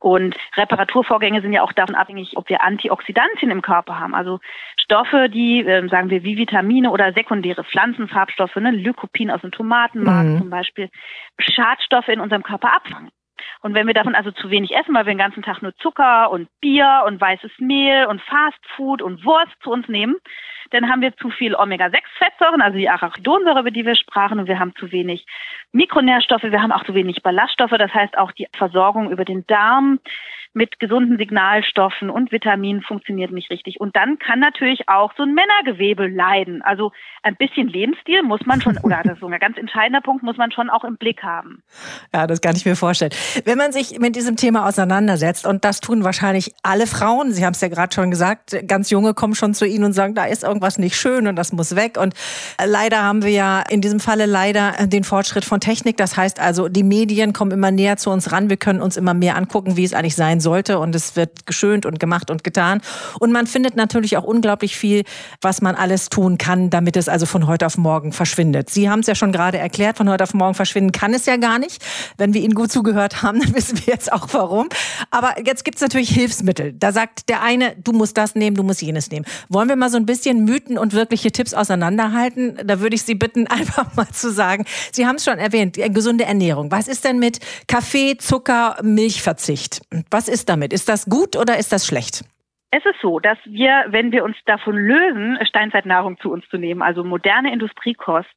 Und 0.00 0.36
Reparaturvorgänge 0.56 1.42
sind 1.42 1.52
ja 1.52 1.62
auch 1.62 1.72
davon 1.72 1.94
abhängig, 1.94 2.36
ob 2.36 2.48
wir 2.48 2.64
Antioxidantien 2.64 3.50
im 3.50 3.62
Körper 3.62 4.00
haben, 4.00 4.14
also 4.14 4.40
Stoffe, 4.80 5.28
die, 5.28 5.60
äh, 5.60 5.86
sagen 5.88 6.10
wir, 6.10 6.22
wie 6.24 6.36
Vitamine 6.36 6.90
oder 6.90 7.12
sekundäre 7.12 7.62
Pflanzenfarbstoffe, 7.62 8.56
ne, 8.56 8.70
Lycopin 8.70 9.30
aus 9.30 9.42
dem 9.42 9.52
Tomatenmark 9.52 10.26
mhm. 10.26 10.38
zum 10.38 10.50
Beispiel, 10.50 10.88
Schadstoffe 11.38 12.08
in 12.08 12.20
unserem 12.20 12.42
Körper 12.42 12.74
abfangen. 12.74 13.10
Und 13.62 13.74
wenn 13.74 13.86
wir 13.86 13.94
davon 13.94 14.14
also 14.14 14.30
zu 14.30 14.50
wenig 14.50 14.74
essen, 14.74 14.94
weil 14.94 15.06
wir 15.06 15.12
den 15.12 15.18
ganzen 15.18 15.42
Tag 15.42 15.62
nur 15.62 15.74
Zucker 15.76 16.30
und 16.30 16.48
Bier 16.60 17.04
und 17.06 17.20
weißes 17.20 17.52
Mehl 17.58 18.06
und 18.06 18.20
Fastfood 18.22 19.02
und 19.02 19.24
Wurst 19.24 19.52
zu 19.62 19.70
uns 19.70 19.88
nehmen, 19.88 20.16
dann 20.70 20.88
haben 20.88 21.00
wir 21.00 21.16
zu 21.16 21.30
viel 21.30 21.54
Omega-6-Fettsäuren, 21.54 22.60
also 22.60 22.76
die 22.76 22.88
Arachidonsäure, 22.88 23.60
über 23.60 23.70
die 23.70 23.86
wir 23.86 23.96
sprachen, 23.96 24.38
und 24.38 24.48
wir 24.48 24.58
haben 24.58 24.74
zu 24.76 24.90
wenig 24.90 25.26
Mikronährstoffe, 25.72 26.42
wir 26.42 26.62
haben 26.62 26.72
auch 26.72 26.84
zu 26.84 26.94
wenig 26.94 27.22
Ballaststoffe, 27.22 27.76
das 27.78 27.92
heißt 27.92 28.18
auch 28.18 28.32
die 28.32 28.48
Versorgung 28.56 29.10
über 29.10 29.24
den 29.24 29.46
Darm 29.46 30.00
mit 30.56 30.80
gesunden 30.80 31.18
Signalstoffen 31.18 32.08
und 32.08 32.32
Vitaminen 32.32 32.80
funktioniert 32.80 33.30
nicht 33.30 33.50
richtig. 33.50 33.78
Und 33.78 33.94
dann 33.94 34.18
kann 34.18 34.40
natürlich 34.40 34.88
auch 34.88 35.12
so 35.14 35.22
ein 35.22 35.34
Männergewebe 35.34 36.08
leiden. 36.08 36.62
Also 36.62 36.92
ein 37.22 37.36
bisschen 37.36 37.68
Lebensstil 37.68 38.22
muss 38.22 38.40
man 38.46 38.62
schon, 38.62 38.78
oder 38.82 39.00
das 39.04 39.14
ist 39.14 39.20
so 39.20 39.26
ein 39.26 39.38
ganz 39.38 39.58
entscheidender 39.58 40.00
Punkt, 40.00 40.22
muss 40.22 40.38
man 40.38 40.50
schon 40.52 40.70
auch 40.70 40.84
im 40.84 40.96
Blick 40.96 41.22
haben. 41.22 41.62
Ja, 42.14 42.26
das 42.26 42.40
kann 42.40 42.56
ich 42.56 42.64
mir 42.64 42.74
vorstellen. 42.74 43.12
Wenn 43.44 43.56
man 43.56 43.72
sich 43.72 43.98
mit 44.00 44.16
diesem 44.16 44.36
Thema 44.36 44.66
auseinandersetzt, 44.66 45.46
und 45.46 45.64
das 45.64 45.80
tun 45.80 46.04
wahrscheinlich 46.04 46.54
alle 46.62 46.86
Frauen, 46.86 47.32
Sie 47.32 47.44
haben 47.44 47.52
es 47.52 47.60
ja 47.60 47.68
gerade 47.68 47.94
schon 47.94 48.10
gesagt, 48.10 48.56
ganz 48.66 48.90
junge 48.90 49.14
kommen 49.14 49.34
schon 49.34 49.54
zu 49.54 49.66
Ihnen 49.66 49.84
und 49.84 49.92
sagen, 49.92 50.14
da 50.14 50.24
ist 50.24 50.42
irgendwas 50.42 50.78
nicht 50.78 50.96
schön 50.96 51.28
und 51.28 51.36
das 51.36 51.52
muss 51.52 51.76
weg. 51.76 51.98
Und 51.98 52.14
leider 52.64 53.02
haben 53.02 53.22
wir 53.22 53.30
ja 53.30 53.62
in 53.62 53.80
diesem 53.80 54.00
Falle 54.00 54.26
leider 54.26 54.72
den 54.86 55.04
Fortschritt 55.04 55.44
von 55.44 55.60
Technik. 55.60 55.96
Das 55.96 56.16
heißt 56.16 56.40
also, 56.40 56.68
die 56.68 56.82
Medien 56.82 57.32
kommen 57.32 57.52
immer 57.52 57.70
näher 57.70 57.96
zu 57.96 58.10
uns 58.10 58.32
ran. 58.32 58.50
Wir 58.50 58.56
können 58.56 58.82
uns 58.82 58.96
immer 58.96 59.14
mehr 59.14 59.36
angucken, 59.36 59.76
wie 59.76 59.84
es 59.84 59.94
eigentlich 59.94 60.16
sein 60.16 60.40
soll 60.40 60.56
sollte 60.56 60.78
und 60.78 60.94
es 60.94 61.16
wird 61.16 61.44
geschönt 61.46 61.84
und 61.84 62.00
gemacht 62.00 62.30
und 62.30 62.42
getan. 62.42 62.80
Und 63.20 63.30
man 63.30 63.46
findet 63.46 63.76
natürlich 63.76 64.16
auch 64.16 64.24
unglaublich 64.24 64.76
viel, 64.76 65.04
was 65.42 65.60
man 65.60 65.74
alles 65.74 66.08
tun 66.08 66.38
kann, 66.38 66.70
damit 66.70 66.96
es 66.96 67.08
also 67.08 67.26
von 67.26 67.46
heute 67.46 67.66
auf 67.66 67.76
morgen 67.76 68.12
verschwindet. 68.12 68.70
Sie 68.70 68.88
haben 68.88 69.00
es 69.00 69.06
ja 69.06 69.14
schon 69.14 69.32
gerade 69.32 69.58
erklärt, 69.58 69.98
von 69.98 70.08
heute 70.08 70.24
auf 70.24 70.32
morgen 70.32 70.54
verschwinden 70.54 70.92
kann 70.92 71.12
es 71.12 71.26
ja 71.26 71.36
gar 71.36 71.58
nicht. 71.58 71.84
Wenn 72.16 72.32
wir 72.32 72.40
Ihnen 72.40 72.54
gut 72.54 72.72
zugehört 72.72 73.15
haben, 73.22 73.40
dann 73.42 73.54
wissen 73.54 73.78
wir 73.78 73.94
jetzt 73.94 74.12
auch 74.12 74.28
warum. 74.32 74.68
Aber 75.10 75.34
jetzt 75.44 75.64
gibt 75.64 75.76
es 75.76 75.82
natürlich 75.82 76.10
Hilfsmittel. 76.10 76.72
Da 76.72 76.92
sagt 76.92 77.28
der 77.28 77.42
eine, 77.42 77.76
du 77.76 77.92
musst 77.92 78.16
das 78.16 78.34
nehmen, 78.34 78.56
du 78.56 78.62
musst 78.62 78.82
jenes 78.82 79.10
nehmen. 79.10 79.26
Wollen 79.48 79.68
wir 79.68 79.76
mal 79.76 79.90
so 79.90 79.96
ein 79.96 80.06
bisschen 80.06 80.44
Mythen 80.44 80.78
und 80.78 80.92
wirkliche 80.92 81.32
Tipps 81.32 81.54
auseinanderhalten? 81.54 82.58
Da 82.64 82.80
würde 82.80 82.94
ich 82.94 83.02
Sie 83.02 83.14
bitten, 83.14 83.46
einfach 83.48 83.94
mal 83.94 84.08
zu 84.08 84.30
sagen, 84.30 84.64
Sie 84.92 85.06
haben 85.06 85.16
es 85.16 85.24
schon 85.24 85.38
erwähnt, 85.38 85.78
gesunde 85.94 86.24
Ernährung. 86.24 86.70
Was 86.70 86.88
ist 86.88 87.04
denn 87.04 87.18
mit 87.18 87.38
Kaffee, 87.68 88.16
Zucker, 88.16 88.76
Milchverzicht? 88.82 89.80
Was 90.10 90.28
ist 90.28 90.48
damit? 90.48 90.72
Ist 90.72 90.88
das 90.88 91.06
gut 91.06 91.36
oder 91.36 91.58
ist 91.58 91.72
das 91.72 91.86
schlecht? 91.86 92.24
Es 92.70 92.84
ist 92.84 93.00
so, 93.00 93.20
dass 93.20 93.38
wir, 93.44 93.86
wenn 93.88 94.12
wir 94.12 94.24
uns 94.24 94.36
davon 94.44 94.76
lösen, 94.76 95.38
Steinzeitnahrung 95.46 96.18
zu 96.18 96.30
uns 96.30 96.46
zu 96.48 96.58
nehmen, 96.58 96.82
also 96.82 97.04
moderne 97.04 97.52
Industriekost, 97.52 98.28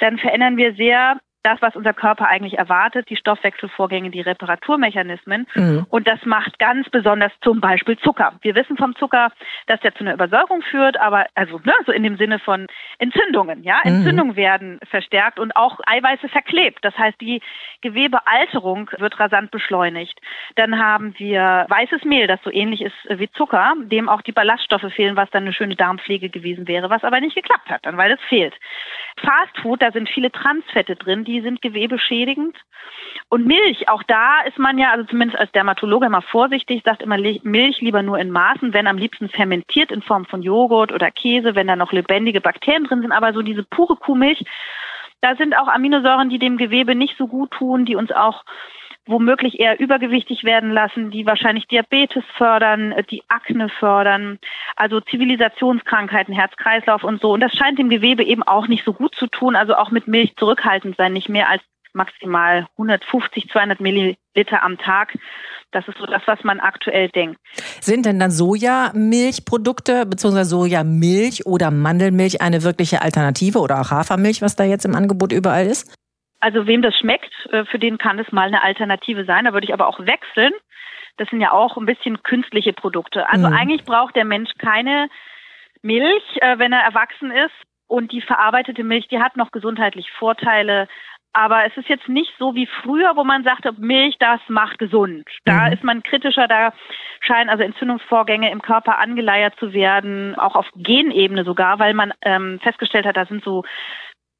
dann 0.00 0.18
verändern 0.18 0.56
wir 0.56 0.74
sehr 0.74 1.18
das, 1.42 1.60
was 1.60 1.76
unser 1.76 1.92
Körper 1.92 2.28
eigentlich 2.28 2.58
erwartet, 2.58 3.08
die 3.10 3.16
Stoffwechselvorgänge, 3.16 4.10
die 4.10 4.20
Reparaturmechanismen. 4.20 5.46
Mhm. 5.54 5.86
Und 5.90 6.06
das 6.06 6.24
macht 6.24 6.58
ganz 6.58 6.88
besonders 6.90 7.32
zum 7.42 7.60
Beispiel 7.60 7.98
Zucker. 7.98 8.34
Wir 8.42 8.54
wissen 8.54 8.76
vom 8.76 8.94
Zucker, 8.96 9.32
dass 9.66 9.80
der 9.80 9.94
zu 9.94 10.00
einer 10.00 10.14
Übersäuerung 10.14 10.62
führt, 10.62 10.98
aber 11.00 11.26
also 11.34 11.60
ne, 11.64 11.74
so 11.86 11.92
in 11.92 12.02
dem 12.02 12.16
Sinne 12.16 12.38
von 12.38 12.66
Entzündungen. 12.98 13.62
Ja, 13.64 13.80
mhm. 13.84 13.96
Entzündungen 13.96 14.36
werden 14.36 14.80
verstärkt 14.88 15.38
und 15.38 15.56
auch 15.56 15.80
Eiweiße 15.86 16.28
verklebt. 16.28 16.78
Das 16.82 16.96
heißt, 16.96 17.20
die 17.20 17.40
Gewebealterung 17.80 18.90
wird 18.98 19.18
rasant 19.18 19.50
beschleunigt. 19.50 20.20
Dann 20.56 20.78
haben 20.78 21.14
wir 21.18 21.66
weißes 21.68 22.04
Mehl, 22.04 22.26
das 22.26 22.40
so 22.44 22.50
ähnlich 22.50 22.80
ist 22.82 22.94
wie 23.08 23.30
Zucker, 23.32 23.74
dem 23.78 24.08
auch 24.08 24.22
die 24.22 24.32
Ballaststoffe 24.32 24.92
fehlen, 24.94 25.16
was 25.16 25.30
dann 25.30 25.42
eine 25.42 25.52
schöne 25.52 25.76
Darmpflege 25.76 26.30
gewesen 26.30 26.68
wäre, 26.68 26.90
was 26.90 27.04
aber 27.04 27.20
nicht 27.20 27.34
geklappt 27.34 27.68
hat, 27.68 27.84
dann 27.84 27.96
weil 27.96 28.12
es 28.12 28.20
fehlt. 28.28 28.54
Fastfood, 29.20 29.82
da 29.82 29.90
sind 29.92 30.08
viele 30.08 30.30
Transfette 30.30 30.96
drin, 30.96 31.24
die 31.24 31.31
sind 31.40 31.62
gewebeschädigend. 31.62 32.56
Und 33.28 33.46
Milch, 33.46 33.88
auch 33.88 34.02
da 34.02 34.42
ist 34.42 34.58
man 34.58 34.78
ja, 34.78 34.90
also 34.90 35.04
zumindest 35.04 35.38
als 35.38 35.52
Dermatologe 35.52 36.06
immer 36.06 36.22
vorsichtig, 36.22 36.82
sagt 36.84 37.02
immer 37.02 37.16
Milch 37.16 37.80
lieber 37.80 38.02
nur 38.02 38.18
in 38.18 38.30
Maßen, 38.30 38.74
wenn 38.74 38.86
am 38.86 38.98
liebsten 38.98 39.28
fermentiert 39.28 39.90
in 39.90 40.02
Form 40.02 40.26
von 40.26 40.42
Joghurt 40.42 40.92
oder 40.92 41.10
Käse, 41.10 41.54
wenn 41.54 41.66
da 41.66 41.76
noch 41.76 41.92
lebendige 41.92 42.40
Bakterien 42.40 42.84
drin 42.84 43.00
sind. 43.00 43.12
Aber 43.12 43.32
so 43.32 43.42
diese 43.42 43.62
pure 43.62 43.96
Kuhmilch, 43.96 44.44
da 45.20 45.36
sind 45.36 45.56
auch 45.56 45.68
Aminosäuren, 45.68 46.28
die 46.28 46.38
dem 46.38 46.58
Gewebe 46.58 46.94
nicht 46.94 47.16
so 47.16 47.26
gut 47.26 47.52
tun, 47.52 47.84
die 47.84 47.96
uns 47.96 48.10
auch 48.12 48.44
womöglich 49.06 49.58
eher 49.58 49.80
übergewichtig 49.80 50.44
werden 50.44 50.70
lassen, 50.70 51.10
die 51.10 51.26
wahrscheinlich 51.26 51.66
Diabetes 51.66 52.24
fördern, 52.36 52.92
äh, 52.92 53.04
die 53.04 53.22
Akne 53.28 53.68
fördern, 53.68 54.38
also 54.76 55.00
Zivilisationskrankheiten, 55.00 56.34
Herz-Kreislauf 56.34 57.04
und 57.04 57.20
so. 57.20 57.32
Und 57.32 57.40
das 57.40 57.52
scheint 57.52 57.78
dem 57.78 57.90
Gewebe 57.90 58.24
eben 58.24 58.42
auch 58.42 58.68
nicht 58.68 58.84
so 58.84 58.92
gut 58.92 59.14
zu 59.14 59.26
tun, 59.26 59.56
also 59.56 59.74
auch 59.74 59.90
mit 59.90 60.06
Milch 60.06 60.36
zurückhaltend 60.36 60.96
sein, 60.96 61.12
nicht 61.12 61.28
mehr 61.28 61.48
als 61.48 61.62
maximal 61.94 62.66
150, 62.78 63.50
200 63.50 63.80
Milliliter 63.80 64.62
am 64.62 64.78
Tag. 64.78 65.14
Das 65.72 65.88
ist 65.88 65.98
so 65.98 66.06
das, 66.06 66.22
was 66.26 66.44
man 66.44 66.60
aktuell 66.60 67.08
denkt. 67.08 67.38
Sind 67.80 68.06
denn 68.06 68.18
dann 68.18 68.30
Sojamilchprodukte 68.30 70.06
bzw. 70.06 70.44
Sojamilch 70.44 71.46
oder 71.46 71.70
Mandelmilch 71.70 72.40
eine 72.40 72.62
wirkliche 72.62 73.02
Alternative 73.02 73.58
oder 73.58 73.80
auch 73.80 73.90
Hafermilch, 73.90 74.42
was 74.42 74.56
da 74.56 74.64
jetzt 74.64 74.84
im 74.84 74.94
Angebot 74.94 75.32
überall 75.32 75.66
ist? 75.66 75.94
Also 76.42 76.66
wem 76.66 76.82
das 76.82 76.98
schmeckt, 76.98 77.32
äh, 77.52 77.64
für 77.66 77.78
den 77.78 77.98
kann 77.98 78.18
es 78.18 78.32
mal 78.32 78.48
eine 78.48 78.64
Alternative 78.64 79.24
sein. 79.24 79.44
Da 79.44 79.52
würde 79.52 79.64
ich 79.64 79.72
aber 79.72 79.86
auch 79.86 80.00
wechseln. 80.00 80.52
Das 81.16 81.28
sind 81.28 81.40
ja 81.40 81.52
auch 81.52 81.76
ein 81.76 81.86
bisschen 81.86 82.20
künstliche 82.24 82.72
Produkte. 82.72 83.30
Also 83.30 83.46
mhm. 83.46 83.54
eigentlich 83.54 83.84
braucht 83.84 84.16
der 84.16 84.24
Mensch 84.24 84.50
keine 84.58 85.08
Milch, 85.82 86.24
äh, 86.40 86.58
wenn 86.58 86.72
er 86.72 86.80
erwachsen 86.80 87.30
ist. 87.30 87.54
Und 87.86 88.10
die 88.10 88.22
verarbeitete 88.22 88.82
Milch, 88.82 89.06
die 89.06 89.20
hat 89.20 89.36
noch 89.36 89.52
gesundheitlich 89.52 90.10
Vorteile. 90.18 90.88
Aber 91.32 91.64
es 91.64 91.76
ist 91.76 91.88
jetzt 91.88 92.08
nicht 92.08 92.32
so 92.40 92.56
wie 92.56 92.68
früher, 92.82 93.14
wo 93.14 93.22
man 93.22 93.44
sagte, 93.44 93.72
Milch, 93.78 94.16
das 94.18 94.40
macht 94.48 94.80
gesund. 94.80 95.28
Da 95.44 95.66
mhm. 95.66 95.74
ist 95.74 95.84
man 95.84 96.02
kritischer, 96.02 96.48
da 96.48 96.72
scheinen 97.20 97.50
also 97.50 97.62
Entzündungsvorgänge 97.62 98.50
im 98.50 98.62
Körper 98.62 98.98
angeleiert 98.98 99.54
zu 99.60 99.72
werden, 99.72 100.34
auch 100.34 100.56
auf 100.56 100.66
Genebene 100.74 101.44
sogar, 101.44 101.78
weil 101.78 101.94
man 101.94 102.12
ähm, 102.22 102.58
festgestellt 102.64 103.06
hat, 103.06 103.16
da 103.16 103.26
sind 103.26 103.44
so 103.44 103.62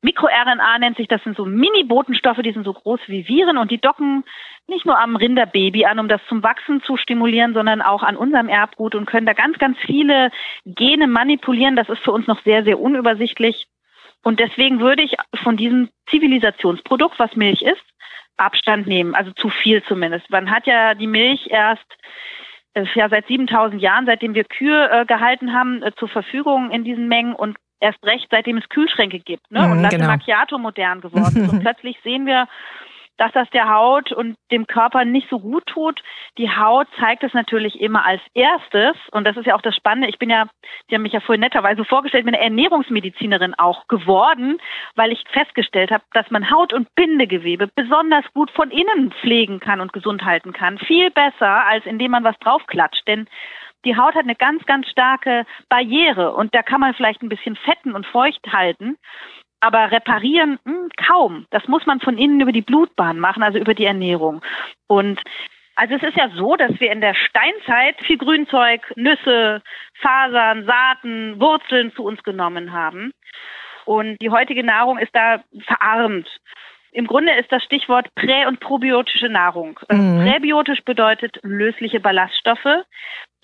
MikroRNA 0.03 0.79
nennt 0.79 0.97
sich, 0.97 1.09
das 1.09 1.23
sind 1.23 1.37
so 1.37 1.45
Mini-Botenstoffe, 1.45 2.43
die 2.43 2.53
sind 2.53 2.65
so 2.65 2.73
groß 2.73 3.01
wie 3.07 3.29
Viren 3.29 3.57
und 3.57 3.71
die 3.71 3.81
docken 3.81 4.25
nicht 4.67 4.85
nur 4.85 4.99
am 4.99 5.17
Rinderbaby 5.17 5.87
an, 5.87 5.99
um 5.99 6.09
das 6.09 6.21
zum 6.29 6.43
Wachsen 6.43 6.83
zu 6.83 6.97
stimulieren, 6.97 7.55
sondern 7.55 7.81
auch 7.81 8.03
an 8.03 8.17
unserem 8.17 8.49
Erbgut 8.49 8.95
und 8.95 9.07
können 9.07 9.27
da 9.27 9.33
ganz, 9.33 9.59
ganz 9.59 9.79
viele 9.79 10.31
Gene 10.67 11.07
manipulieren. 11.07 11.77
Das 11.77 11.89
ist 11.89 12.03
für 12.03 12.13
uns 12.13 12.27
noch 12.27 12.43
sehr, 12.43 12.65
sehr 12.65 12.81
unübersichtlich. 12.81 13.67
Und 14.25 14.41
deswegen 14.41 14.81
würde 14.81 15.03
ich 15.03 15.17
von 15.43 15.57
diesem 15.57 15.89
Zivilisationsprodukt, 16.09 17.19
was 17.19 17.35
Milch 17.37 17.63
ist, 17.63 17.83
Abstand 18.37 18.87
nehmen, 18.87 19.15
also 19.15 19.33
zu 19.33 19.51
viel 19.51 19.83
zumindest. 19.85 20.31
Man 20.31 20.51
hat 20.51 20.67
ja 20.67 20.95
die 20.95 21.07
Milch 21.07 21.49
erst 21.51 21.87
äh, 22.75 22.85
ja 22.95 23.09
seit 23.09 23.27
7000 23.27 23.81
Jahren, 23.81 24.07
seitdem 24.07 24.35
wir 24.35 24.45
Kühe 24.45 24.91
äh, 24.91 25.05
gehalten 25.07 25.53
haben, 25.53 25.83
äh, 25.83 25.93
zur 25.97 26.09
Verfügung 26.09 26.71
in 26.71 26.85
diesen 26.85 27.09
Mengen 27.09 27.35
und 27.35 27.57
erst 27.83 28.03
recht, 28.05 28.29
seitdem 28.31 28.57
es 28.57 28.69
Kühlschränke 28.69 29.19
gibt 29.19 29.51
ne? 29.51 29.61
und 29.65 29.79
mhm, 29.79 29.83
Latte 29.83 29.97
genau. 29.97 30.09
Macchiato 30.09 30.59
modern 30.59 31.01
geworden 31.01 31.45
ist. 31.45 31.53
Und 31.53 31.61
plötzlich 31.63 31.99
sehen 32.03 32.27
wir, 32.27 32.47
dass 33.19 33.33
das 33.33 33.49
der 33.51 33.69
Haut 33.69 34.11
und 34.11 34.37
dem 34.51 34.67
Körper 34.67 35.05
nicht 35.05 35.29
so 35.29 35.39
gut 35.39 35.67
tut. 35.67 36.03
Die 36.39 36.51
Haut 36.51 36.89
zeigt 36.99 37.23
es 37.23 37.35
natürlich 37.35 37.81
immer 37.81 38.05
als 38.05 38.23
erstes. 38.35 38.97
Und 39.11 39.25
das 39.25 39.37
ist 39.37 39.47
ja 39.47 39.55
auch 39.55 39.63
das 39.63 39.77
Spannende. 39.77 40.09
Ich 40.09 40.19
bin 40.19 40.31
ja, 40.31 40.47
die 40.91 40.95
haben 40.95 41.03
mich 41.03 41.13
ja 41.13 41.21
vorhin 41.21 41.41
netterweise 41.41 41.85
vorgestellt, 41.85 42.25
bin 42.25 42.35
eine 42.35 42.43
Ernährungsmedizinerin 42.43 43.55
auch 43.59 43.87
geworden, 43.87 44.59
weil 44.95 45.13
ich 45.13 45.23
festgestellt 45.31 45.91
habe, 45.91 46.05
dass 46.15 46.31
man 46.31 46.51
Haut- 46.51 46.73
und 46.73 46.93
Bindegewebe 46.95 47.69
besonders 47.75 48.25
gut 48.33 48.51
von 48.51 48.71
innen 48.71 49.13
pflegen 49.21 49.61
kann 49.61 49.81
und 49.81 49.93
gesund 49.93 50.25
halten 50.25 50.53
kann. 50.53 50.79
Viel 50.79 51.11
besser, 51.11 51.67
als 51.67 51.85
indem 51.85 52.13
man 52.13 52.25
was 52.25 52.39
draufklatscht. 52.39 53.07
Denn 53.07 53.29
die 53.85 53.97
Haut 53.97 54.15
hat 54.15 54.25
eine 54.25 54.37
ganz, 54.37 54.65
ganz 54.67 54.89
starke 54.89 55.45
Barriere 55.69 56.35
und 56.35 56.55
da 56.55 56.63
kann 56.63 56.81
man 56.81 56.95
vielleicht 56.95 57.23
ein 57.23 57.29
bisschen 57.29 57.57
fetten 57.57 57.95
und 57.95 58.07
feucht 58.07 58.47
halten. 58.53 58.97
Aber 59.61 59.93
reparieren 59.93 60.59
mh, 60.65 60.73
hm, 60.73 60.89
kaum. 60.97 61.47
Das 61.51 61.69
muss 61.69 61.87
man 61.87 62.01
von 62.01 62.19
innen 62.19 62.41
über 62.41 62.53
die 62.53 62.63
Blutbahn 62.63 63.21
machen, 63.21 63.43
also 63.45 63.59
über 63.59 63.75
die 63.75 63.85
Ernährung. 63.85 64.43
Und 64.89 65.21
also 65.77 65.95
es 65.95 66.03
ist 66.03 66.17
ja 66.17 66.29
so, 66.35 66.57
dass 66.57 66.79
wir 66.81 66.93
in 66.93 67.01
der 67.01 67.15
Steinzeit 67.15 67.97
viel 68.05 68.19
Grünzeug, 68.19 68.81
Nüsse, 68.97 69.63
Fasern, 70.01 70.67
Saaten, 70.67 71.41
Wurzeln 71.41 71.93
zu 71.93 72.05
uns 72.05 72.23
genommen 72.23 72.73
haben. 72.73 73.13
Und 73.85 74.21
die 74.21 74.31
heutige 74.31 74.65
Nahrung 74.65 74.99
ist 74.99 75.15
da 75.15 75.43
verarmt. 75.67 76.29
Im 76.93 77.07
Grunde 77.07 77.33
ist 77.33 77.51
das 77.51 77.65
Stichwort 77.65 78.15
prä- 78.15 78.47
und 78.47 78.61
probiotische 78.61 79.29
Nahrung. 79.29 79.81
Mhm. 79.91 80.21
Präbiotisch 80.25 80.85
bedeutet 80.85 81.39
lösliche 81.43 82.01
Ballaststoffe. 82.01 82.85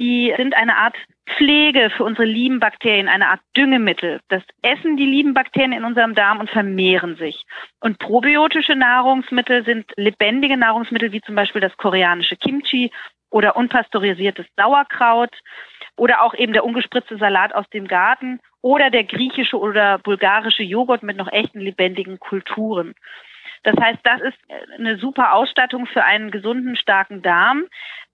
Die 0.00 0.32
sind 0.36 0.54
eine 0.54 0.76
Art 0.76 0.96
Pflege 1.36 1.90
für 1.90 2.04
unsere 2.04 2.24
lieben 2.24 2.60
Bakterien, 2.60 3.08
eine 3.08 3.28
Art 3.28 3.40
Düngemittel. 3.56 4.20
Das 4.28 4.42
essen 4.62 4.96
die 4.96 5.04
lieben 5.04 5.34
Bakterien 5.34 5.72
in 5.72 5.84
unserem 5.84 6.14
Darm 6.14 6.40
und 6.40 6.50
vermehren 6.50 7.16
sich. 7.16 7.44
Und 7.80 7.98
probiotische 7.98 8.76
Nahrungsmittel 8.76 9.64
sind 9.64 9.90
lebendige 9.96 10.56
Nahrungsmittel, 10.56 11.12
wie 11.12 11.20
zum 11.20 11.34
Beispiel 11.34 11.60
das 11.60 11.76
koreanische 11.76 12.36
Kimchi 12.36 12.90
oder 13.30 13.56
unpasteurisiertes 13.56 14.46
Sauerkraut 14.56 15.34
oder 15.96 16.22
auch 16.22 16.34
eben 16.34 16.52
der 16.52 16.64
ungespritzte 16.64 17.18
Salat 17.18 17.54
aus 17.54 17.68
dem 17.70 17.88
Garten 17.88 18.40
oder 18.62 18.90
der 18.90 19.04
griechische 19.04 19.58
oder 19.58 19.98
bulgarische 19.98 20.62
Joghurt 20.62 21.02
mit 21.02 21.16
noch 21.16 21.30
echten 21.30 21.60
lebendigen 21.60 22.18
Kulturen. 22.18 22.94
Das 23.64 23.76
heißt, 23.76 23.98
das 24.04 24.20
ist 24.20 24.38
eine 24.78 24.98
super 24.98 25.34
Ausstattung 25.34 25.86
für 25.86 26.04
einen 26.04 26.30
gesunden, 26.30 26.76
starken 26.76 27.22
Darm. 27.22 27.64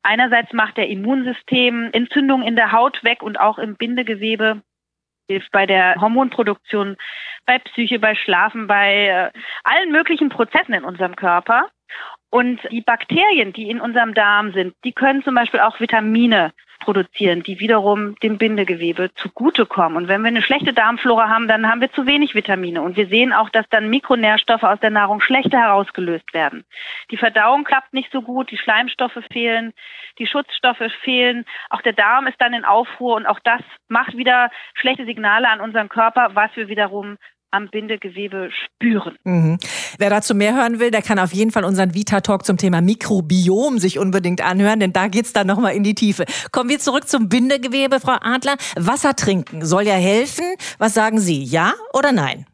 Einerseits 0.04 0.52
macht 0.52 0.76
der 0.76 0.88
Immunsystem 0.88 1.88
Entzündungen 1.92 2.46
in 2.46 2.56
der 2.56 2.72
Haut 2.72 3.02
weg 3.04 3.22
und 3.22 3.40
auch 3.40 3.58
im 3.58 3.76
Bindegewebe 3.76 4.62
hilft 5.28 5.50
bei 5.50 5.64
der 5.64 5.94
Hormonproduktion, 5.98 6.96
bei 7.46 7.58
Psyche, 7.58 7.98
bei 7.98 8.14
Schlafen, 8.14 8.66
bei 8.66 9.06
äh, 9.06 9.30
allen 9.64 9.90
möglichen 9.90 10.28
Prozessen 10.28 10.74
in 10.74 10.84
unserem 10.84 11.16
Körper. 11.16 11.70
Und 12.30 12.60
die 12.70 12.80
Bakterien, 12.80 13.52
die 13.52 13.70
in 13.70 13.80
unserem 13.80 14.12
Darm 14.12 14.52
sind, 14.52 14.74
die 14.82 14.92
können 14.92 15.22
zum 15.22 15.34
Beispiel 15.36 15.60
auch 15.60 15.78
Vitamine 15.78 16.52
produzieren, 16.80 17.42
die 17.42 17.60
wiederum 17.60 18.14
dem 18.16 18.38
Bindegewebe 18.38 19.12
zugutekommen. 19.14 19.96
Und 19.96 20.08
wenn 20.08 20.22
wir 20.22 20.28
eine 20.28 20.42
schlechte 20.42 20.72
Darmflora 20.72 21.28
haben, 21.28 21.48
dann 21.48 21.68
haben 21.68 21.80
wir 21.80 21.92
zu 21.92 22.06
wenig 22.06 22.34
Vitamine. 22.34 22.82
Und 22.82 22.96
wir 22.96 23.06
sehen 23.06 23.32
auch, 23.32 23.48
dass 23.50 23.66
dann 23.70 23.88
Mikronährstoffe 23.88 24.64
aus 24.64 24.80
der 24.80 24.90
Nahrung 24.90 25.20
schlechter 25.20 25.58
herausgelöst 25.58 26.34
werden. 26.34 26.64
Die 27.10 27.16
Verdauung 27.16 27.64
klappt 27.64 27.94
nicht 27.94 28.12
so 28.12 28.20
gut, 28.20 28.50
die 28.50 28.58
Schleimstoffe 28.58 29.18
fehlen, 29.32 29.72
die 30.18 30.26
Schutzstoffe 30.26 30.92
fehlen. 31.02 31.44
Auch 31.70 31.80
der 31.82 31.94
Darm 31.94 32.26
ist 32.26 32.40
dann 32.40 32.52
in 32.52 32.64
Aufruhr 32.64 33.16
und 33.16 33.26
auch 33.26 33.40
das 33.40 33.62
macht 33.88 34.16
wieder 34.16 34.50
schlechte 34.74 35.06
Signale 35.06 35.48
an 35.48 35.60
unseren 35.60 35.88
Körper, 35.88 36.30
was 36.34 36.50
wir 36.54 36.68
wiederum 36.68 37.16
am 37.54 37.68
Bindegewebe 37.68 38.50
spüren. 38.50 39.16
Mhm. 39.24 39.58
Wer 39.98 40.10
dazu 40.10 40.34
mehr 40.34 40.54
hören 40.56 40.80
will, 40.80 40.90
der 40.90 41.02
kann 41.02 41.18
auf 41.18 41.32
jeden 41.32 41.52
Fall 41.52 41.64
unseren 41.64 41.94
Vita-Talk 41.94 42.44
zum 42.44 42.56
Thema 42.56 42.80
Mikrobiom 42.80 43.78
sich 43.78 43.98
unbedingt 43.98 44.44
anhören, 44.44 44.80
denn 44.80 44.92
da 44.92 45.06
geht's 45.06 45.32
dann 45.32 45.46
nochmal 45.46 45.74
in 45.74 45.84
die 45.84 45.94
Tiefe. 45.94 46.24
Kommen 46.50 46.68
wir 46.68 46.80
zurück 46.80 47.08
zum 47.08 47.28
Bindegewebe, 47.28 48.00
Frau 48.00 48.16
Adler. 48.20 48.56
Wasser 48.76 49.14
trinken 49.14 49.64
soll 49.64 49.84
ja 49.84 49.94
helfen. 49.94 50.44
Was 50.78 50.94
sagen 50.94 51.18
Sie, 51.18 51.44
ja 51.44 51.74
oder 51.92 52.12
nein? 52.12 52.46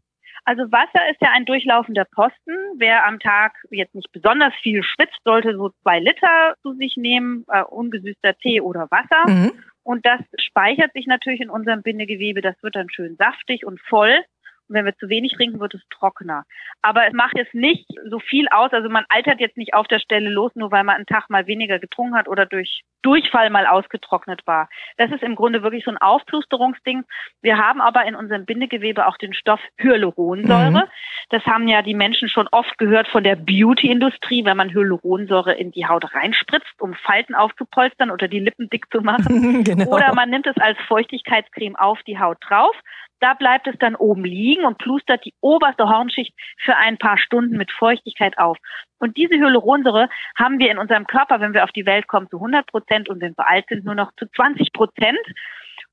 Also 0.44 0.62
Wasser 0.72 1.08
ist 1.10 1.20
ja 1.20 1.28
ein 1.32 1.44
durchlaufender 1.44 2.04
Posten. 2.04 2.52
Wer 2.76 3.06
am 3.06 3.20
Tag 3.20 3.52
jetzt 3.70 3.94
nicht 3.94 4.10
besonders 4.12 4.52
viel 4.62 4.82
schwitzt, 4.82 5.18
sollte 5.24 5.56
so 5.56 5.70
zwei 5.82 6.00
Liter 6.00 6.54
zu 6.62 6.74
sich 6.74 6.96
nehmen, 6.96 7.44
äh, 7.48 7.62
ungesüßter 7.62 8.36
Tee 8.38 8.60
oder 8.60 8.88
Wasser. 8.90 9.30
Mhm. 9.30 9.52
Und 9.82 10.04
das 10.04 10.20
speichert 10.38 10.92
sich 10.92 11.06
natürlich 11.06 11.40
in 11.40 11.50
unserem 11.50 11.82
Bindegewebe. 11.82 12.42
Das 12.42 12.56
wird 12.62 12.76
dann 12.76 12.90
schön 12.90 13.16
saftig 13.16 13.64
und 13.64 13.80
voll. 13.80 14.24
Wenn 14.70 14.84
wir 14.84 14.96
zu 14.96 15.08
wenig 15.08 15.32
trinken, 15.32 15.60
wird 15.60 15.74
es 15.74 15.82
trockener. 15.90 16.44
Aber 16.82 17.06
es 17.06 17.12
macht 17.12 17.36
jetzt 17.36 17.54
nicht 17.54 17.86
so 18.08 18.18
viel 18.18 18.48
aus. 18.48 18.72
Also 18.72 18.88
man 18.88 19.04
altert 19.08 19.40
jetzt 19.40 19.56
nicht 19.56 19.74
auf 19.74 19.88
der 19.88 19.98
Stelle 19.98 20.30
los, 20.30 20.52
nur 20.54 20.70
weil 20.70 20.84
man 20.84 20.96
einen 20.96 21.06
Tag 21.06 21.28
mal 21.28 21.46
weniger 21.46 21.78
getrunken 21.78 22.16
hat 22.16 22.28
oder 22.28 22.46
durch 22.46 22.82
Durchfall 23.02 23.50
mal 23.50 23.66
ausgetrocknet 23.66 24.46
war. 24.46 24.68
Das 24.98 25.10
ist 25.10 25.22
im 25.22 25.34
Grunde 25.34 25.62
wirklich 25.62 25.84
so 25.84 25.90
ein 25.90 25.96
Aufplusterungsding. 25.96 27.04
Wir 27.40 27.56
haben 27.56 27.80
aber 27.80 28.04
in 28.04 28.14
unserem 28.14 28.44
Bindegewebe 28.44 29.06
auch 29.06 29.16
den 29.16 29.32
Stoff 29.32 29.60
Hyaluronsäure. 29.78 30.70
Mhm. 30.70 30.90
Das 31.30 31.44
haben 31.46 31.66
ja 31.68 31.82
die 31.82 31.94
Menschen 31.94 32.28
schon 32.28 32.48
oft 32.48 32.76
gehört 32.78 33.08
von 33.08 33.24
der 33.24 33.36
Beauty-Industrie, 33.36 34.44
wenn 34.44 34.56
man 34.56 34.70
Hyaluronsäure 34.70 35.54
in 35.54 35.70
die 35.72 35.86
Haut 35.86 36.14
reinspritzt, 36.14 36.80
um 36.80 36.94
Falten 36.94 37.34
aufzupolstern 37.34 38.10
oder 38.10 38.28
die 38.28 38.40
Lippen 38.40 38.68
dick 38.68 38.90
zu 38.90 39.00
machen. 39.00 39.64
genau. 39.64 39.90
Oder 39.90 40.14
man 40.14 40.30
nimmt 40.30 40.46
es 40.46 40.56
als 40.58 40.78
Feuchtigkeitscreme 40.86 41.76
auf 41.76 42.02
die 42.02 42.18
Haut 42.18 42.38
drauf. 42.46 42.76
Da 43.20 43.34
bleibt 43.34 43.66
es 43.66 43.76
dann 43.78 43.94
oben 43.94 44.24
liegen 44.24 44.64
und 44.64 44.78
plustert 44.78 45.24
die 45.24 45.34
oberste 45.40 45.88
Hornschicht 45.88 46.34
für 46.58 46.76
ein 46.76 46.98
paar 46.98 47.18
Stunden 47.18 47.56
mit 47.56 47.70
Feuchtigkeit 47.70 48.38
auf. 48.38 48.56
Und 48.98 49.16
diese 49.16 49.34
Hyaluronsäure 49.34 50.08
haben 50.36 50.58
wir 50.58 50.70
in 50.70 50.78
unserem 50.78 51.06
Körper, 51.06 51.40
wenn 51.40 51.54
wir 51.54 51.64
auf 51.64 51.72
die 51.72 51.86
Welt 51.86 52.08
kommen, 52.08 52.28
zu 52.30 52.36
100 52.36 52.66
Prozent 52.66 53.08
und 53.08 53.20
wenn 53.20 53.36
wir 53.36 53.48
alt 53.48 53.66
sind, 53.68 53.84
nur 53.84 53.94
noch 53.94 54.10
zu 54.18 54.26
20 54.34 54.72
Prozent. 54.72 55.18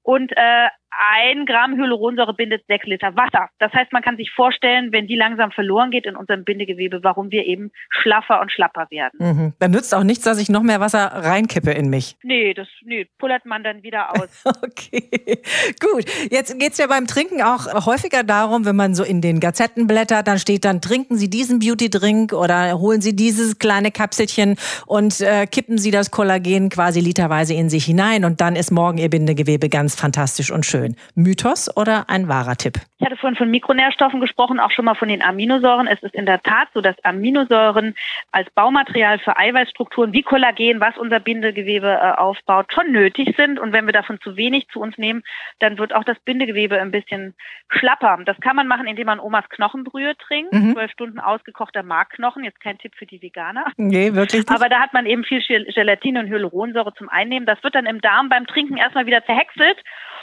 Und 0.07 0.31
äh, 0.37 0.69
ein 0.97 1.45
Gramm 1.45 1.75
Hyaluronsäure 1.77 2.33
bindet 2.33 2.65
sechs 2.67 2.85
Liter 2.87 3.15
Wasser. 3.15 3.49
Das 3.59 3.71
heißt, 3.73 3.93
man 3.93 4.01
kann 4.01 4.17
sich 4.17 4.31
vorstellen, 4.31 4.91
wenn 4.91 5.07
die 5.07 5.15
langsam 5.15 5.51
verloren 5.51 5.91
geht 5.91 6.05
in 6.05 6.15
unserem 6.15 6.43
Bindegewebe, 6.43 7.03
warum 7.03 7.29
wir 7.29 7.45
eben 7.45 7.71
schlaffer 7.89 8.41
und 8.41 8.51
schlapper 8.51 8.87
werden. 8.89 9.17
Mhm. 9.19 9.53
Dann 9.59 9.71
nützt 9.71 9.93
auch 9.93 10.03
nichts, 10.03 10.23
dass 10.23 10.39
ich 10.39 10.49
noch 10.49 10.63
mehr 10.63 10.79
Wasser 10.79 11.05
reinkippe 11.05 11.71
in 11.71 11.89
mich. 11.89 12.15
Nee, 12.23 12.53
das 12.53 12.67
nee, 12.83 13.05
pullert 13.17 13.45
man 13.45 13.63
dann 13.63 13.83
wieder 13.83 14.11
aus. 14.11 14.43
okay, 14.63 15.41
gut. 15.79 16.05
Jetzt 16.31 16.57
geht's 16.59 16.77
ja 16.77 16.87
beim 16.87 17.05
Trinken 17.05 17.41
auch 17.41 17.85
häufiger 17.85 18.23
darum, 18.23 18.65
wenn 18.65 18.75
man 18.75 18.95
so 18.95 19.03
in 19.03 19.21
den 19.21 19.39
Gazetten 19.39 19.87
blättert, 19.87 20.27
dann 20.27 20.39
steht 20.39 20.65
dann, 20.65 20.81
trinken 20.81 21.17
Sie 21.17 21.29
diesen 21.29 21.59
Beauty-Drink 21.59 22.33
oder 22.33 22.79
holen 22.79 23.01
Sie 23.01 23.15
dieses 23.15 23.59
kleine 23.59 23.91
Kapselchen 23.91 24.55
und 24.85 25.21
äh, 25.21 25.45
kippen 25.45 25.77
Sie 25.77 25.91
das 25.91 26.11
Kollagen 26.11 26.69
quasi 26.69 27.01
literweise 27.01 27.53
in 27.53 27.69
sich 27.69 27.85
hinein 27.85 28.25
und 28.25 28.41
dann 28.41 28.55
ist 28.55 28.71
morgen 28.71 28.97
Ihr 28.97 29.09
Bindegewebe 29.09 29.69
ganz 29.69 29.95
fantastisch 29.99 30.51
und 30.51 30.65
schön. 30.65 30.95
Mythos 31.15 31.75
oder 31.75 32.09
ein 32.09 32.27
wahrer 32.27 32.55
Tipp? 32.55 32.75
Ich 32.99 33.05
hatte 33.05 33.17
vorhin 33.17 33.37
von 33.37 33.49
Mikronährstoffen 33.51 34.19
gesprochen, 34.19 34.59
auch 34.59 34.71
schon 34.71 34.85
mal 34.85 34.95
von 34.95 35.07
den 35.07 35.21
Aminosäuren. 35.21 35.87
Es 35.87 36.01
ist 36.01 36.15
in 36.15 36.25
der 36.25 36.41
Tat 36.41 36.69
so, 36.73 36.81
dass 36.81 36.95
Aminosäuren 37.03 37.95
als 38.31 38.49
Baumaterial 38.51 39.19
für 39.19 39.37
Eiweißstrukturen 39.37 40.13
wie 40.13 40.23
Kollagen, 40.23 40.79
was 40.79 40.97
unser 40.97 41.19
Bindegewebe 41.19 41.87
äh, 41.87 42.11
aufbaut, 42.17 42.73
schon 42.73 42.91
nötig 42.91 43.35
sind. 43.37 43.59
Und 43.59 43.73
wenn 43.73 43.85
wir 43.85 43.93
davon 43.93 44.19
zu 44.21 44.35
wenig 44.35 44.67
zu 44.69 44.79
uns 44.79 44.97
nehmen, 44.97 45.23
dann 45.59 45.77
wird 45.77 45.93
auch 45.93 46.03
das 46.03 46.19
Bindegewebe 46.19 46.79
ein 46.79 46.91
bisschen 46.91 47.35
schlapper. 47.69 48.17
Das 48.25 48.39
kann 48.39 48.55
man 48.55 48.67
machen, 48.67 48.87
indem 48.87 49.05
man 49.05 49.19
Omas 49.19 49.47
Knochenbrühe 49.49 50.15
trinkt. 50.17 50.53
Mhm. 50.53 50.73
Zwölf 50.73 50.91
Stunden 50.91 51.19
ausgekochter 51.19 51.83
Markknochen. 51.83 52.43
Jetzt 52.43 52.61
kein 52.61 52.77
Tipp 52.77 52.93
für 52.95 53.05
die 53.05 53.21
Veganer. 53.21 53.65
Nee, 53.77 54.13
wirklich 54.13 54.41
nicht. 54.41 54.51
Aber 54.51 54.69
da 54.69 54.79
hat 54.79 54.93
man 54.93 55.05
eben 55.05 55.23
viel 55.23 55.41
Gelatine 55.41 56.21
und 56.21 56.27
Hyaluronsäure 56.27 56.93
zum 56.95 57.09
Einnehmen. 57.09 57.45
Das 57.45 57.63
wird 57.63 57.75
dann 57.75 57.85
im 57.85 58.01
Darm 58.01 58.29
beim 58.29 58.47
Trinken 58.47 58.77
erstmal 58.77 59.05
wieder 59.05 59.23
zerhäckselt 59.25 59.76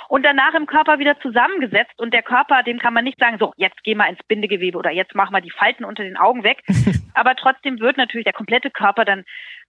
und 0.08 0.24
danach 0.24 0.54
im 0.54 0.66
Körper 0.66 0.98
wieder 0.98 1.18
zusammengesetzt. 1.20 1.98
Und 1.98 2.12
der 2.12 2.22
Körper, 2.22 2.62
dem 2.62 2.78
kann 2.78 2.94
man 2.94 3.04
nicht 3.04 3.18
sagen, 3.18 3.38
so, 3.38 3.52
jetzt 3.56 3.82
geh 3.84 3.94
mal 3.94 4.08
ins 4.08 4.22
Bindegewebe 4.28 4.78
oder 4.78 4.90
jetzt 4.90 5.14
mach 5.14 5.30
mal 5.30 5.40
die 5.40 5.50
Falten 5.50 5.84
unter 5.84 6.02
den 6.02 6.16
Augen 6.16 6.44
weg. 6.44 6.62
Aber 7.14 7.34
trotzdem 7.36 7.80
wird 7.80 7.96
natürlich 7.96 8.24
der 8.24 8.32
komplette 8.32 8.70
Körper 8.70 9.04
dann 9.04 9.24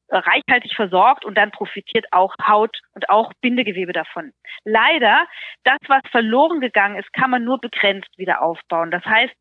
äh, 0.10 0.18
reichhaltig 0.18 0.76
versorgt 0.76 1.26
und 1.26 1.36
dann 1.38 1.52
profitiert 1.52 2.06
auch 2.12 2.36
Haut 2.46 2.78
und 2.94 3.10
auch 3.10 3.32
Bindegewebe 3.42 3.94
davon. 3.94 4.34
Leider, 4.64 5.26
das, 5.64 5.80
was 5.88 6.02
verloren 6.12 6.60
gegangen 6.60 6.98
ist, 6.98 7.12
kann 7.14 7.32
man 7.32 7.44
nur 7.44 7.60
begrenzt 7.60 8.18
wieder 8.18 8.42
aufbauen. 8.42 8.92
Das 8.92 9.04
heißt, 9.04 9.34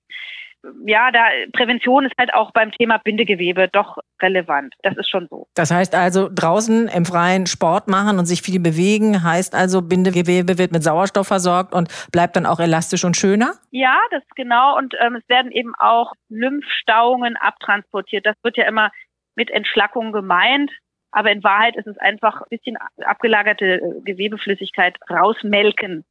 ja, 0.87 1.11
da 1.11 1.25
Prävention 1.53 2.07
ist 2.07 2.15
halt 2.19 2.33
auch 2.35 2.51
beim 2.53 2.73
Thema 2.73 2.99
Bindegewebe 2.99 3.69
doch 3.69 3.99
relevant. 4.21 4.75
Das 4.83 4.97
ist 4.97 5.09
schon 5.09 5.27
so. 5.29 5.47
Das 5.55 5.71
heißt 5.71 5.95
also 5.95 6.29
draußen 6.33 6.89
im 6.89 7.05
Freien 7.05 7.47
Sport 7.47 7.89
machen 7.89 8.19
und 8.19 8.27
sich 8.27 8.43
viel 8.43 8.61
bewegen, 8.61 9.23
heißt 9.23 9.55
also 9.55 9.83
Bindegewebe 9.83 10.59
wird 10.59 10.73
mit 10.73 10.83
Sauerstoff 10.83 11.29
versorgt 11.29 11.75
und 11.75 11.89
bleibt 12.13 12.37
dann 12.37 12.47
auch 12.47 12.61
elastisch 12.61 13.05
und 13.05 13.17
schöner? 13.17 13.55
Ja, 13.71 13.99
das 14.11 14.23
ist 14.23 14.37
genau. 14.37 14.77
Und 14.77 14.95
ähm, 15.01 15.17
es 15.17 15.29
werden 15.29 15.53
eben 15.53 15.75
auch 15.79 16.13
Lymphstauungen 16.29 17.37
abtransportiert. 17.37 18.27
Das 18.27 18.37
wird 18.43 18.57
ja 18.57 18.67
immer 18.67 18.91
mit 19.35 19.51
Entschlackung 19.51 20.13
gemeint. 20.13 20.71
Aber 21.11 21.31
in 21.31 21.45
Wahrheit 21.45 21.77
ist 21.77 21.87
es 21.87 21.97
einfach 21.99 22.41
ein 22.41 22.49
bisschen 22.51 22.77
abgelagerte 23.05 23.77
äh, 23.77 24.01
Gewebeflüssigkeit 24.05 24.97
rausmelken. 25.09 26.05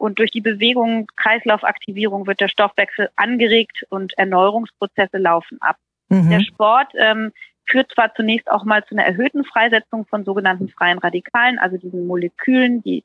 Und 0.00 0.18
durch 0.18 0.30
die 0.30 0.40
Bewegung, 0.40 1.08
Kreislaufaktivierung 1.16 2.26
wird 2.26 2.40
der 2.40 2.48
Stoffwechsel 2.48 3.10
angeregt 3.16 3.84
und 3.90 4.16
Erneuerungsprozesse 4.16 5.18
laufen 5.18 5.58
ab. 5.60 5.76
Mhm. 6.08 6.30
Der 6.30 6.40
Sport 6.40 6.92
ähm, 6.96 7.32
führt 7.66 7.92
zwar 7.92 8.14
zunächst 8.14 8.50
auch 8.50 8.64
mal 8.64 8.82
zu 8.86 8.94
einer 8.94 9.04
erhöhten 9.04 9.44
Freisetzung 9.44 10.06
von 10.06 10.24
sogenannten 10.24 10.70
freien 10.70 10.96
Radikalen, 10.96 11.58
also 11.58 11.76
diesen 11.76 12.06
Molekülen, 12.06 12.82
die 12.82 13.04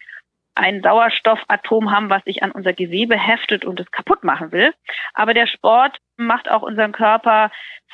ein 0.55 0.81
Sauerstoffatom 0.81 1.91
haben, 1.91 2.09
was 2.09 2.23
sich 2.23 2.41
an 2.41 2.51
unser 2.51 2.73
Gewebe 2.73 3.17
heftet 3.17 3.65
und 3.65 3.79
es 3.79 3.91
kaputt 3.91 4.23
machen 4.23 4.51
will. 4.51 4.73
Aber 5.13 5.33
der 5.33 5.47
Sport 5.47 5.97
macht 6.17 6.49
auch 6.49 6.61
unseren 6.61 6.93
Körper 6.93 7.51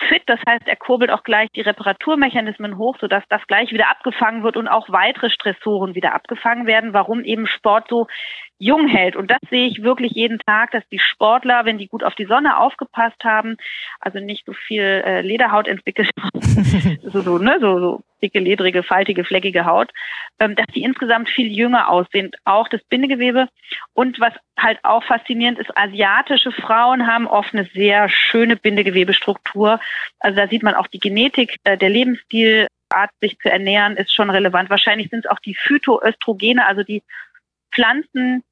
fit. 0.10 0.22
Das 0.28 0.40
heißt, 0.48 0.68
er 0.68 0.76
kurbelt 0.76 1.10
auch 1.10 1.24
gleich 1.24 1.50
die 1.56 1.62
Reparaturmechanismen 1.62 2.78
hoch, 2.78 2.98
sodass 3.00 3.24
das 3.30 3.46
gleich 3.48 3.72
wieder 3.72 3.90
abgefangen 3.90 4.44
wird 4.44 4.58
und 4.58 4.68
auch 4.68 4.90
weitere 4.90 5.32
Stressoren 5.32 5.96
wieder 5.96 6.14
abgefangen 6.14 6.68
werden, 6.68 6.94
warum 6.94 7.24
eben 7.24 7.48
Sport 7.48 7.88
so 7.90 8.08
jung 8.60 8.88
hält. 8.88 9.16
Und 9.16 9.32
das 9.32 9.40
sehe 9.50 9.68
ich 9.68 9.82
wirklich 9.82 10.12
jeden 10.12 10.38
Tag, 10.40 10.72
dass 10.72 10.88
die 10.90 11.00
Sportler, 11.00 11.66
wenn 11.66 11.80
die 11.80 11.88
gut 11.88 12.04
auf 12.04 12.14
die 12.14 12.26
Sonne 12.26 12.60
aufgepasst 12.60 13.24
haben, 13.24 13.58
also 14.00 14.20
nicht 14.20 14.46
so 14.46 14.54
viel 14.54 14.84
äh, 14.84 15.22
Lederhaut 15.22 15.68
entwickelt, 15.68 16.12
so, 17.04 17.22
so, 17.22 17.38
ne, 17.40 17.58
so, 17.60 17.80
so 17.80 18.02
dicke, 18.22 18.40
ledrige, 18.40 18.84
faltige, 18.84 19.24
fleckige 19.24 19.66
Haut, 19.66 19.92
ähm, 20.40 20.56
dass 20.56 20.68
die 20.68 20.84
insgesamt 20.84 21.30
viel 21.30 21.52
jünger 21.52 21.90
aussehen, 21.90 22.32
auch 22.46 22.68
das 22.68 22.84
Bindegewebe. 22.86 23.48
Und 23.94 24.20
was 24.20 24.34
halt 24.58 24.80
auch 24.84 25.04
faszinierend 25.04 25.60
ist, 25.60 25.76
asiatische 25.78 26.52
Frauen 26.52 27.08
haben 27.08 27.28
oft 27.28 27.54
eine 27.54 27.66
sehr 27.74 28.10
schöne 28.10 28.56
Bindegewebestruktur. 28.56 29.80
Also 30.20 30.38
da 30.38 30.48
sieht 30.48 30.64
man 30.64 30.76
auch 30.76 30.88
die 30.88 31.00
Genetik, 31.00 31.58
äh, 31.64 31.78
der 31.78 31.90
Lebensstil, 31.90 32.68
Art, 32.92 33.12
sich 33.22 33.38
zu 33.40 33.50
ernähren, 33.50 33.96
ist 33.96 34.14
schon 34.14 34.30
relevant. 34.30 34.70
Wahrscheinlich 34.70 35.10
sind 35.10 35.26
es 35.26 35.32
auch 35.32 35.40
die 35.40 35.56
Phytoöstrogene, 35.56 36.66
also 36.66 36.84
die 36.84 37.04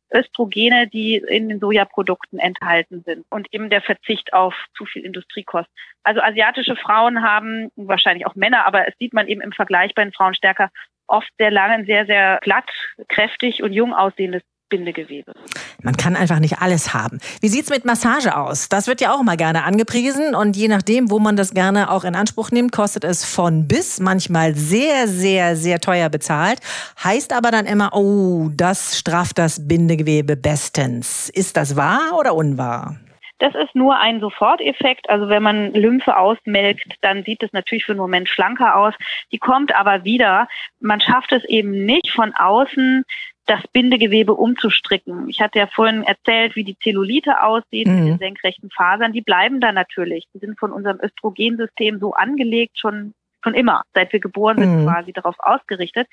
Pflanzenöstrogene, 0.10 0.88
die 0.88 1.18
in 1.18 1.50
den 1.50 1.60
Sojaprodukten 1.60 2.40
enthalten 2.40 3.04
sind 3.06 3.26
und 3.30 3.48
eben 3.54 3.70
der 3.70 3.82
Verzicht 3.82 4.34
auf 4.34 4.54
zu 4.76 4.86
viel 4.86 5.04
Industriekost. 5.04 5.70
Also 6.04 6.22
asiatische 6.22 6.76
Frauen 6.76 7.22
haben, 7.24 7.70
wahrscheinlich 7.76 8.26
auch 8.26 8.36
Männer, 8.36 8.66
aber 8.66 8.88
es 8.88 8.96
sieht 9.00 9.14
man 9.14 9.28
eben 9.28 9.42
im 9.42 9.52
Vergleich 9.52 9.94
bei 9.96 10.04
den 10.04 10.14
Frauen 10.14 10.34
stärker, 10.34 10.70
oft 11.08 11.30
sehr 11.38 11.52
lange, 11.52 11.86
sehr, 11.86 12.06
sehr 12.06 12.40
glatt, 12.42 12.70
kräftig 13.08 13.64
und 13.64 13.74
jung 13.74 13.94
aussehendes 13.94 14.44
Bindegewebe. 14.70 15.34
Man 15.82 15.98
kann 15.98 16.16
einfach 16.16 16.40
nicht 16.40 16.60
alles 16.60 16.94
haben. 16.94 17.20
Wie 17.42 17.48
sieht's 17.48 17.70
mit 17.70 17.86
Massage 17.86 18.36
aus? 18.38 18.70
Das 18.70 18.88
wird 18.88 19.02
ja 19.02 19.14
auch 19.14 19.24
mal 19.24 19.38
gerne 19.38 19.64
angepriesen 19.64 20.36
und 20.36 20.56
je 20.56 20.68
nachdem, 20.68 21.10
wo 21.10 21.20
man 21.20 21.36
das 21.36 21.54
gerne 21.54 21.92
auch 21.92 22.04
in 22.04 22.16
Anspruch 22.16 22.52
nimmt, 22.52 22.72
kostet 22.72 23.04
es 23.04 23.26
von 23.26 23.68
bis 23.68 24.00
manchmal 24.00 24.56
sehr, 24.56 25.08
sehr, 25.08 25.56
sehr 25.56 25.80
teuer 25.80 26.10
bezahlt. 26.10 26.60
Heißt 27.04 27.34
aber 27.34 27.52
dann 27.52 27.66
immer, 27.66 27.92
oh, 27.94 28.50
das 28.54 28.98
strafft 28.98 29.38
das 29.38 29.68
Bindegewebe 29.68 30.36
bestens. 30.36 31.30
Ist 31.30 31.58
das 31.58 31.76
wahr 31.76 32.18
oder 32.18 32.36
unwahr? 32.36 32.98
Das 33.40 33.56
ist 33.56 33.74
nur 33.74 33.98
ein 33.98 34.20
Soforteffekt. 34.20 35.10
Also 35.10 35.30
wenn 35.30 35.42
man 35.42 35.74
Lymphe 35.74 36.18
ausmelkt, 36.18 36.98
dann 37.02 37.24
sieht 37.24 37.42
es 37.42 37.54
natürlich 37.54 37.86
für 37.86 37.94
einen 37.94 38.02
Moment 38.02 38.28
schlanker 38.28 38.76
aus. 38.76 38.94
Die 39.32 39.38
kommt 39.38 39.74
aber 39.74 40.04
wieder. 40.04 40.48
Man 40.82 41.00
schafft 41.00 41.32
es 41.32 41.46
eben 41.46 41.86
nicht 41.86 42.12
von 42.12 42.34
außen 42.36 43.06
das 43.50 43.66
Bindegewebe 43.74 44.36
umzustricken. 44.36 45.28
Ich 45.28 45.42
hatte 45.42 45.60
ja 45.60 45.68
vorhin 45.68 46.04
erzählt, 46.04 46.56
wie 46.56 46.64
die 46.64 46.78
Zellulite 46.78 47.42
aussieht 47.42 47.88
mhm. 47.88 47.96
mit 47.96 48.08
den 48.08 48.18
senkrechten 48.20 48.70
Fasern. 48.70 49.12
Die 49.12 49.22
bleiben 49.22 49.60
da 49.60 49.72
natürlich. 49.72 50.28
Die 50.34 50.40
sind 50.40 50.60
von 50.60 50.72
unserem 50.72 51.00
Östrogensystem 51.02 52.00
so 52.00 52.14
angelegt, 52.14 52.78
schon 52.78 53.14
schon 53.42 53.54
immer, 53.54 53.84
seit 53.94 54.12
wir 54.12 54.20
geboren 54.20 54.58
sind, 54.58 54.82
mhm. 54.82 54.86
quasi 54.86 55.14
darauf 55.14 55.36
ausgerichtet. 55.40 56.10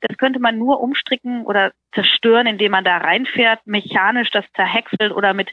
Das 0.00 0.16
könnte 0.16 0.40
man 0.40 0.56
nur 0.56 0.80
umstricken 0.80 1.44
oder 1.44 1.72
zerstören, 1.94 2.46
indem 2.46 2.72
man 2.72 2.84
da 2.84 2.96
reinfährt, 2.96 3.60
mechanisch 3.66 4.30
das 4.30 4.46
zerhäckselt 4.56 5.12
oder 5.12 5.34
mit 5.34 5.50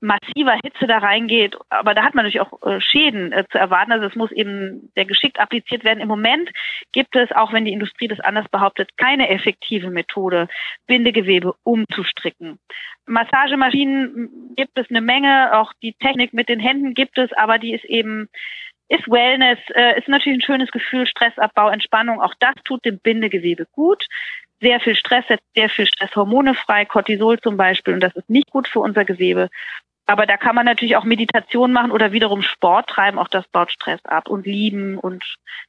massiver 0.00 0.54
Hitze 0.62 0.86
da 0.86 0.98
reingeht, 0.98 1.56
aber 1.70 1.94
da 1.94 2.04
hat 2.04 2.14
man 2.14 2.24
natürlich 2.24 2.40
auch 2.40 2.62
äh, 2.62 2.80
Schäden 2.80 3.32
äh, 3.32 3.44
zu 3.50 3.58
erwarten. 3.58 3.92
Also 3.92 4.06
es 4.06 4.14
muss 4.14 4.30
eben 4.30 4.90
sehr 4.94 5.04
geschickt 5.04 5.40
appliziert 5.40 5.84
werden. 5.84 6.00
Im 6.00 6.08
Moment 6.08 6.50
gibt 6.92 7.16
es, 7.16 7.32
auch 7.32 7.52
wenn 7.52 7.64
die 7.64 7.72
Industrie 7.72 8.08
das 8.08 8.20
anders 8.20 8.48
behauptet, 8.48 8.96
keine 8.96 9.28
effektive 9.28 9.90
Methode, 9.90 10.48
Bindegewebe 10.86 11.54
umzustricken. 11.64 12.58
Massagemaschinen 13.06 14.54
gibt 14.56 14.78
es 14.78 14.88
eine 14.90 15.00
Menge, 15.00 15.58
auch 15.58 15.72
die 15.82 15.94
Technik 15.94 16.32
mit 16.32 16.48
den 16.48 16.60
Händen 16.60 16.94
gibt 16.94 17.18
es, 17.18 17.32
aber 17.32 17.58
die 17.58 17.74
ist 17.74 17.84
eben 17.84 18.28
ist 18.90 19.06
Wellness, 19.06 19.58
äh, 19.74 19.98
ist 19.98 20.08
natürlich 20.08 20.38
ein 20.38 20.42
schönes 20.42 20.70
Gefühl, 20.70 21.06
Stressabbau, 21.06 21.68
Entspannung. 21.68 22.22
Auch 22.22 22.34
das 22.40 22.54
tut 22.64 22.84
dem 22.86 22.98
Bindegewebe 22.98 23.66
gut 23.72 24.06
sehr 24.60 24.80
viel 24.80 24.94
Stress, 24.94 25.24
setzt 25.28 25.44
sehr 25.54 25.68
viel 25.68 25.86
Stresshormone 25.86 26.54
frei, 26.54 26.84
Cortisol 26.84 27.38
zum 27.40 27.56
Beispiel, 27.56 27.94
und 27.94 28.00
das 28.00 28.14
ist 28.16 28.28
nicht 28.28 28.50
gut 28.50 28.68
für 28.68 28.80
unser 28.80 29.04
Gewebe. 29.04 29.50
Aber 30.08 30.24
da 30.24 30.38
kann 30.38 30.54
man 30.54 30.64
natürlich 30.64 30.96
auch 30.96 31.04
Meditation 31.04 31.70
machen 31.70 31.90
oder 31.90 32.12
wiederum 32.12 32.40
Sport 32.40 32.88
treiben, 32.88 33.18
auch 33.18 33.28
das 33.28 33.44
baut 33.52 33.70
Stress 33.70 34.00
ab 34.04 34.30
und 34.30 34.46
lieben 34.46 34.96
und 34.96 35.22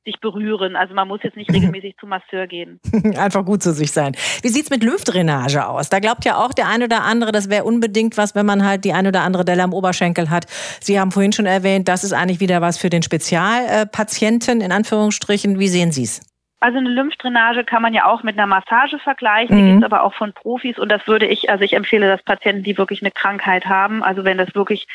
sich 0.06 0.21
berühren. 0.21 0.78
Also 0.78 0.93
man 0.93 1.10
muss 1.10 1.19
jetzt 1.23 1.36
nicht 1.36 1.52
regelmäßig 1.54 1.97
zum 1.99 2.08
Masseur 2.08 2.47
gehen. 2.47 2.80
Einfach 3.17 3.43
gut 3.43 3.62
zu 3.62 3.73
sich 3.73 3.91
sein. 3.91 4.15
Wie 4.41 4.47
sieht's 4.47 4.69
mit 4.69 4.82
Lymphdrainage 4.82 5.67
aus? 5.67 5.89
Da 5.89 5.99
glaubt 5.99 6.23
ja 6.23 6.38
auch 6.38 6.54
der 6.54 6.69
eine 6.69 6.86
oder 6.86 7.04
andere, 7.04 7.34
das 7.34 7.49
wäre 7.49 7.65
unbedingt 7.65 8.15
was, 8.15 8.34
wenn 8.34 8.45
man 8.45 8.65
halt 8.65 8.86
die 8.86 8.93
eine 8.93 9.10
oder 9.10 9.23
andere 9.23 9.43
Delle 9.43 9.62
am 9.62 9.73
Oberschenkel 9.73 10.30
hat. 10.30 10.45
Sie 10.80 10.97
haben 10.97 11.12
vorhin 11.12 11.34
schon 11.34 11.45
erwähnt, 11.45 11.89
das 11.89 12.06
ist 12.06 12.13
eigentlich 12.13 12.39
wieder 12.39 12.62
was 12.62 12.78
für 12.78 12.89
den 12.89 13.04
Spezialpatienten, 13.04 14.62
in 14.62 14.71
Anführungsstrichen. 14.71 15.60
Wie 15.60 15.67
sehen 15.67 15.91
Sie 15.91 16.04
es? 16.04 16.28
Also 16.61 16.77
eine 16.77 16.89
Lymphdrainage 16.89 17.63
kann 17.63 17.81
man 17.81 17.93
ja 17.93 18.05
auch 18.05 18.21
mit 18.21 18.37
einer 18.37 18.47
Massage 18.47 18.99
vergleichen, 18.99 19.55
die 19.55 19.61
mhm. 19.61 19.67
gibt 19.67 19.79
es 19.79 19.85
aber 19.85 20.03
auch 20.03 20.13
von 20.13 20.33
Profis 20.33 20.77
und 20.77 20.89
das 20.89 21.07
würde 21.07 21.25
ich, 21.25 21.49
also 21.49 21.63
ich 21.63 21.73
empfehle 21.73 22.09
das 22.09 22.21
Patienten, 22.21 22.63
die 22.63 22.77
wirklich 22.77 23.01
eine 23.01 23.11
Krankheit 23.11 23.65
haben, 23.65 24.03
also 24.03 24.25
wenn 24.25 24.37
das 24.37 24.53
wirklich 24.55 24.85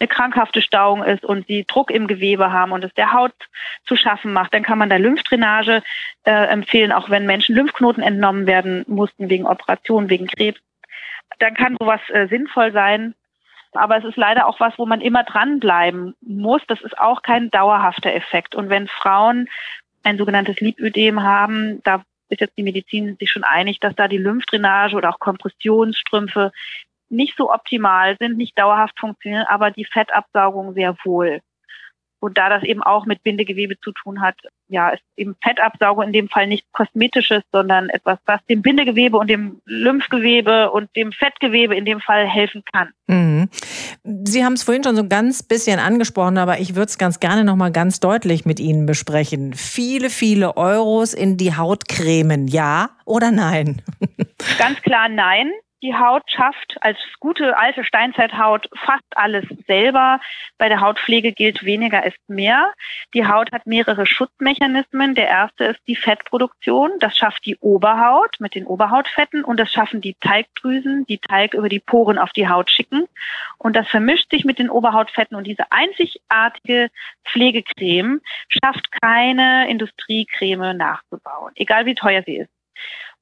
eine 0.00 0.08
krankhafte 0.08 0.62
Stauung 0.62 1.04
ist 1.04 1.24
und 1.24 1.46
sie 1.46 1.64
Druck 1.64 1.92
im 1.92 2.08
Gewebe 2.08 2.50
haben 2.50 2.72
und 2.72 2.82
es 2.82 2.92
der 2.94 3.12
Haut 3.12 3.34
zu 3.84 3.94
schaffen 3.94 4.32
macht, 4.32 4.52
dann 4.52 4.64
kann 4.64 4.78
man 4.78 4.90
da 4.90 4.96
Lymphdrainage 4.96 5.82
äh, 6.24 6.30
empfehlen, 6.46 6.90
auch 6.90 7.08
wenn 7.08 7.24
Menschen 7.24 7.54
Lymphknoten 7.54 8.02
entnommen 8.02 8.48
werden 8.48 8.84
mussten 8.88 9.30
wegen 9.30 9.46
Operationen, 9.46 10.10
wegen 10.10 10.26
Krebs. 10.26 10.60
Dann 11.38 11.54
kann 11.54 11.76
sowas 11.78 12.00
äh, 12.08 12.26
sinnvoll 12.26 12.72
sein. 12.72 13.14
Aber 13.74 13.96
es 13.96 14.04
ist 14.04 14.16
leider 14.16 14.46
auch 14.46 14.60
was, 14.60 14.74
wo 14.76 14.84
man 14.84 15.00
immer 15.00 15.24
dranbleiben 15.24 16.14
muss. 16.20 16.60
Das 16.68 16.82
ist 16.82 16.98
auch 16.98 17.22
kein 17.22 17.50
dauerhafter 17.50 18.12
Effekt. 18.12 18.54
Und 18.54 18.68
wenn 18.68 18.86
Frauen 18.86 19.48
ein 20.02 20.18
sogenanntes 20.18 20.60
Lipödem 20.60 21.22
haben. 21.22 21.82
Da 21.84 22.04
ist 22.28 22.40
jetzt 22.40 22.56
die 22.56 22.62
Medizin 22.62 23.16
sich 23.18 23.30
schon 23.30 23.44
einig, 23.44 23.80
dass 23.80 23.94
da 23.94 24.08
die 24.08 24.18
Lymphdrainage 24.18 24.96
oder 24.96 25.10
auch 25.10 25.18
Kompressionsstrümpfe 25.18 26.52
nicht 27.08 27.36
so 27.36 27.52
optimal 27.52 28.16
sind, 28.18 28.38
nicht 28.38 28.58
dauerhaft 28.58 28.98
funktionieren, 28.98 29.44
aber 29.46 29.70
die 29.70 29.84
Fettabsaugung 29.84 30.72
sehr 30.74 30.96
wohl. 31.04 31.40
Und 32.22 32.38
da 32.38 32.48
das 32.48 32.62
eben 32.62 32.84
auch 32.84 33.04
mit 33.04 33.24
Bindegewebe 33.24 33.80
zu 33.80 33.90
tun 33.90 34.20
hat, 34.20 34.36
ja, 34.68 34.90
ist 34.90 35.02
eben 35.16 35.34
Fettabsaugung 35.42 36.04
in 36.04 36.12
dem 36.12 36.28
Fall 36.28 36.46
nichts 36.46 36.70
Kosmetisches, 36.70 37.42
sondern 37.50 37.88
etwas, 37.88 38.16
was 38.26 38.40
dem 38.46 38.62
Bindegewebe 38.62 39.16
und 39.16 39.28
dem 39.28 39.60
Lymphgewebe 39.66 40.70
und 40.70 40.94
dem 40.94 41.10
Fettgewebe 41.10 41.74
in 41.74 41.84
dem 41.84 42.00
Fall 42.00 42.24
helfen 42.24 42.62
kann. 42.72 42.90
Mhm. 43.08 43.48
Sie 44.24 44.44
haben 44.44 44.52
es 44.52 44.62
vorhin 44.62 44.84
schon 44.84 44.94
so 44.94 45.02
ein 45.02 45.08
ganz 45.08 45.42
bisschen 45.42 45.80
angesprochen, 45.80 46.38
aber 46.38 46.60
ich 46.60 46.76
würde 46.76 46.90
es 46.90 46.96
ganz 46.96 47.18
gerne 47.18 47.42
noch 47.42 47.56
mal 47.56 47.72
ganz 47.72 47.98
deutlich 47.98 48.46
mit 48.46 48.60
Ihnen 48.60 48.86
besprechen. 48.86 49.52
Viele, 49.52 50.08
viele 50.08 50.56
Euros 50.56 51.14
in 51.14 51.36
die 51.36 51.56
Hautcremen, 51.56 52.46
ja 52.46 52.90
oder 53.04 53.32
nein? 53.32 53.82
Ganz 54.58 54.80
klar 54.82 55.08
nein. 55.08 55.50
Die 55.82 55.96
Haut 55.96 56.22
schafft 56.30 56.76
als 56.80 56.96
gute 57.18 57.58
alte 57.58 57.82
Steinzeithaut 57.82 58.68
fast 58.72 59.02
alles 59.16 59.44
selber. 59.66 60.20
Bei 60.56 60.68
der 60.68 60.80
Hautpflege 60.80 61.32
gilt 61.32 61.64
weniger 61.64 62.06
ist 62.06 62.18
mehr. 62.28 62.72
Die 63.14 63.26
Haut 63.26 63.50
hat 63.50 63.66
mehrere 63.66 64.06
Schutzmechanismen. 64.06 65.16
Der 65.16 65.26
erste 65.26 65.64
ist 65.64 65.80
die 65.88 65.96
Fettproduktion. 65.96 66.92
Das 67.00 67.16
schafft 67.16 67.44
die 67.46 67.56
Oberhaut 67.56 68.36
mit 68.38 68.54
den 68.54 68.64
Oberhautfetten 68.64 69.42
und 69.42 69.58
das 69.58 69.72
schaffen 69.72 70.00
die 70.00 70.14
Talgdrüsen, 70.20 71.04
die 71.06 71.18
Talg 71.18 71.54
über 71.54 71.68
die 71.68 71.80
Poren 71.80 72.18
auf 72.18 72.30
die 72.30 72.48
Haut 72.48 72.70
schicken. 72.70 73.08
Und 73.58 73.74
das 73.74 73.88
vermischt 73.88 74.30
sich 74.30 74.44
mit 74.44 74.60
den 74.60 74.70
Oberhautfetten 74.70 75.36
und 75.36 75.48
diese 75.48 75.72
einzigartige 75.72 76.90
Pflegecreme 77.24 78.20
schafft 78.46 78.92
keine 79.02 79.68
Industriecreme 79.68 80.76
nachzubauen, 80.76 81.52
egal 81.56 81.86
wie 81.86 81.96
teuer 81.96 82.22
sie 82.24 82.36
ist. 82.36 82.50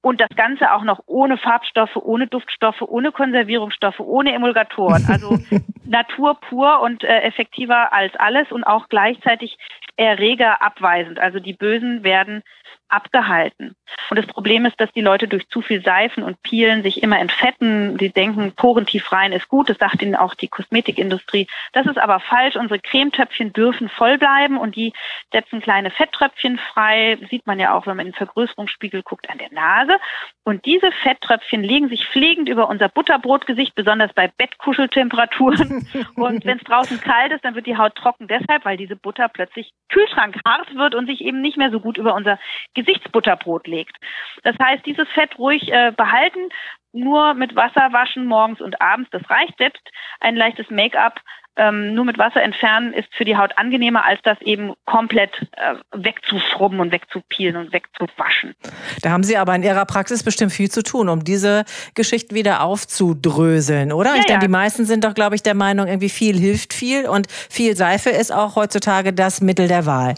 Und 0.02 0.20
das 0.20 0.30
Ganze 0.34 0.72
auch 0.72 0.82
noch 0.82 1.00
ohne 1.06 1.36
Farbstoffe, 1.36 1.96
ohne 1.96 2.26
Duftstoffe, 2.26 2.80
ohne 2.80 3.12
Konservierungsstoffe, 3.12 4.00
ohne 4.00 4.32
Emulgatoren. 4.32 5.04
Also 5.08 5.38
Natur 5.84 6.40
pur 6.40 6.80
und 6.80 7.04
äh, 7.04 7.20
effektiver 7.20 7.92
als 7.92 8.14
alles 8.16 8.50
und 8.50 8.64
auch 8.64 8.88
gleichzeitig 8.88 9.58
Erreger 9.96 10.62
abweisend. 10.62 11.18
Also 11.18 11.40
die 11.40 11.52
Bösen 11.52 12.02
werden 12.02 12.42
abgehalten. 12.90 13.76
Und 14.11 14.18
das 14.18 14.26
Problem 14.26 14.66
ist, 14.66 14.81
dass 14.81 14.92
die 14.92 15.00
Leute 15.00 15.29
durch 15.29 15.48
zu 15.48 15.62
viel 15.62 15.83
Seifen 15.83 16.22
und 16.22 16.42
Pielen 16.42 16.83
sich 16.83 17.03
immer 17.03 17.18
entfetten. 17.18 17.96
Die 17.96 18.11
denken, 18.11 18.53
porentief 18.53 19.12
rein 19.12 19.33
ist 19.33 19.48
gut. 19.48 19.68
Das 19.68 19.79
sagt 19.79 20.03
ihnen 20.03 20.16
auch 20.16 20.35
die 20.35 20.48
Kosmetikindustrie. 20.48 21.46
Das 21.72 21.87
ist 21.87 21.98
aber 21.98 22.20
falsch. 22.20 22.57
Unsere 22.57 22.81
Cremetöpfchen 22.81 23.53
dürfen 23.53 23.88
voll 23.88 24.18
bleiben 24.18 24.59
und 24.59 24.76
die 24.76 24.92
setzen 25.33 25.61
kleine 25.61 25.90
Fetttröpfchen 25.90 26.59
frei. 26.59 27.18
Sieht 27.31 27.46
man 27.46 27.59
ja 27.59 27.74
auch, 27.74 27.87
wenn 27.87 27.96
man 27.96 28.07
in 28.07 28.12
den 28.12 28.18
Vergrößerungsspiegel 28.18 29.03
guckt, 29.03 29.29
an 29.31 29.38
der 29.38 29.53
Nase. 29.53 29.96
Und 30.44 30.64
diese 30.64 30.90
Fetttröpfchen 31.03 31.62
legen 31.62 31.88
sich 31.88 32.07
pflegend 32.07 32.48
über 32.48 32.68
unser 32.68 32.88
Butterbrotgesicht, 32.88 33.74
besonders 33.74 34.12
bei 34.12 34.29
Bettkuscheltemperaturen. 34.29 35.87
und 36.16 36.44
wenn 36.44 36.59
es 36.59 36.64
draußen 36.64 37.00
kalt 37.00 37.33
ist, 37.33 37.44
dann 37.44 37.55
wird 37.55 37.66
die 37.66 37.76
Haut 37.76 37.94
trocken 37.94 38.26
deshalb, 38.26 38.64
weil 38.64 38.76
diese 38.76 38.96
Butter 38.96 39.29
plötzlich 39.29 39.70
kühlschrankhart 39.90 40.74
wird 40.74 40.94
und 40.94 41.07
sich 41.07 41.20
eben 41.20 41.40
nicht 41.40 41.57
mehr 41.57 41.70
so 41.70 41.81
gut 41.81 41.98
über 41.98 42.14
unser 42.14 42.38
Gesichtsbutterbrot 42.81 43.66
legt. 43.66 43.97
Das 44.43 44.57
heißt, 44.61 44.85
dieses 44.87 45.09
Fett 45.11 45.38
ruhig 45.38 45.71
äh, 45.73 45.93
behalten, 45.97 46.49
nur 46.93 47.35
mit 47.35 47.55
Wasser 47.55 47.93
waschen 47.93 48.27
morgens 48.27 48.61
und 48.61 48.81
abends, 48.81 49.11
das 49.11 49.29
reicht. 49.31 49.57
Selbst 49.59 49.83
ein 50.21 50.37
leichtes 50.37 50.71
Make-up 50.71 51.21
ähm, 51.57 51.95
nur 51.95 52.05
mit 52.05 52.16
Wasser 52.16 52.43
entfernen 52.43 52.93
ist 52.93 53.09
für 53.14 53.25
die 53.25 53.37
Haut 53.37 53.59
angenehmer, 53.59 54.05
als 54.05 54.21
das 54.23 54.40
eben 54.40 54.73
komplett 54.87 55.31
äh, 55.57 55.75
wegzuschrubben 55.93 56.81
und 56.81 56.93
wegzupielen 56.93 57.57
und 57.57 57.73
wegzuwaschen. 57.73 58.55
Da 59.03 59.11
haben 59.11 59.25
Sie 59.25 59.37
aber 59.37 59.55
in 59.55 59.62
Ihrer 59.62 59.85
Praxis 59.85 60.23
bestimmt 60.23 60.53
viel 60.53 60.71
zu 60.71 60.83
tun, 60.83 61.09
um 61.09 61.25
diese 61.25 61.64
Geschichten 61.95 62.35
wieder 62.35 62.62
aufzudröseln, 62.62 63.93
oder? 63.93 64.11
Ja, 64.11 64.21
ich 64.21 64.27
denke, 64.27 64.43
ja. 64.43 64.47
die 64.47 64.53
meisten 64.53 64.85
sind 64.85 65.05
doch, 65.05 65.14
glaube 65.14 65.35
ich, 65.35 65.43
der 65.43 65.55
Meinung, 65.55 65.87
irgendwie 65.87 66.09
viel 66.09 66.38
hilft 66.38 66.73
viel 66.73 67.07
und 67.07 67.31
viel 67.31 67.77
Seife 67.77 68.11
ist 68.11 68.33
auch 68.33 68.57
heutzutage 68.57 69.12
das 69.12 69.40
Mittel 69.40 69.69
der 69.69 69.87
Wahl. 69.87 70.14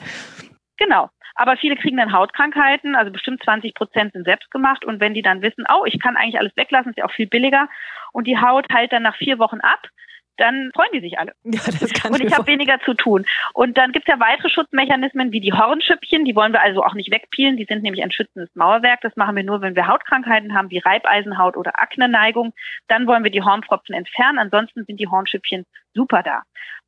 Genau. 0.77 1.09
Aber 1.35 1.57
viele 1.57 1.77
kriegen 1.77 1.97
dann 1.97 2.13
Hautkrankheiten, 2.13 2.95
also 2.95 3.11
bestimmt 3.11 3.43
20 3.43 3.75
Prozent 3.75 4.13
sind 4.13 4.25
selbst 4.25 4.51
gemacht. 4.51 4.85
Und 4.85 5.01
wenn 5.01 5.15
die 5.15 5.23
dann 5.23 5.43
wissen, 5.43 5.65
oh, 5.73 5.85
ich 5.85 6.01
kann 6.01 6.17
eigentlich 6.17 6.39
alles 6.39 6.57
weglassen, 6.57 6.91
ist 6.91 6.99
ja 6.99 7.05
auch 7.05 7.13
viel 7.13 7.27
billiger. 7.27 7.69
Und 8.13 8.27
die 8.27 8.39
Haut 8.39 8.67
heilt 8.73 8.93
dann 8.93 9.03
nach 9.03 9.17
vier 9.17 9.39
Wochen 9.39 9.61
ab, 9.61 9.89
dann 10.39 10.71
freuen 10.75 10.91
die 10.93 11.01
sich 11.01 11.19
alle. 11.19 11.33
Ja, 11.45 11.61
das 11.67 11.93
kann 11.93 12.13
und 12.13 12.23
ich 12.23 12.35
habe 12.35 12.47
weniger 12.47 12.81
zu 12.81 12.95
tun. 12.95 13.25
Und 13.53 13.77
dann 13.77 13.93
gibt 13.93 14.09
es 14.09 14.13
ja 14.13 14.21
weitere 14.21 14.49
Schutzmechanismen 14.49 15.31
wie 15.33 15.41
die 15.41 15.53
Hornschüppchen, 15.53 16.25
die 16.25 16.35
wollen 16.35 16.53
wir 16.53 16.63
also 16.63 16.83
auch 16.83 16.95
nicht 16.95 17.13
wegpielen, 17.13 17.57
die 17.57 17.65
sind 17.65 17.83
nämlich 17.83 18.03
ein 18.03 18.11
schützendes 18.11 18.55
Mauerwerk. 18.55 19.01
Das 19.03 19.15
machen 19.17 19.37
wir 19.37 19.45
nur, 19.45 19.61
wenn 19.61 19.77
wir 19.77 19.87
Hautkrankheiten 19.87 20.55
haben 20.55 20.71
wie 20.71 20.79
Reibeisenhaut 20.79 21.57
oder 21.57 21.81
Akneneigung. 21.81 22.55
Dann 22.89 23.07
wollen 23.07 23.25
wir 23.25 23.31
die 23.31 23.43
Hornpfropfen 23.43 23.95
entfernen, 23.95 24.39
ansonsten 24.39 24.85
sind 24.85 24.99
die 24.99 25.09
Hornschüppchen 25.09 25.65
super 25.95 26.23
da. 26.23 26.43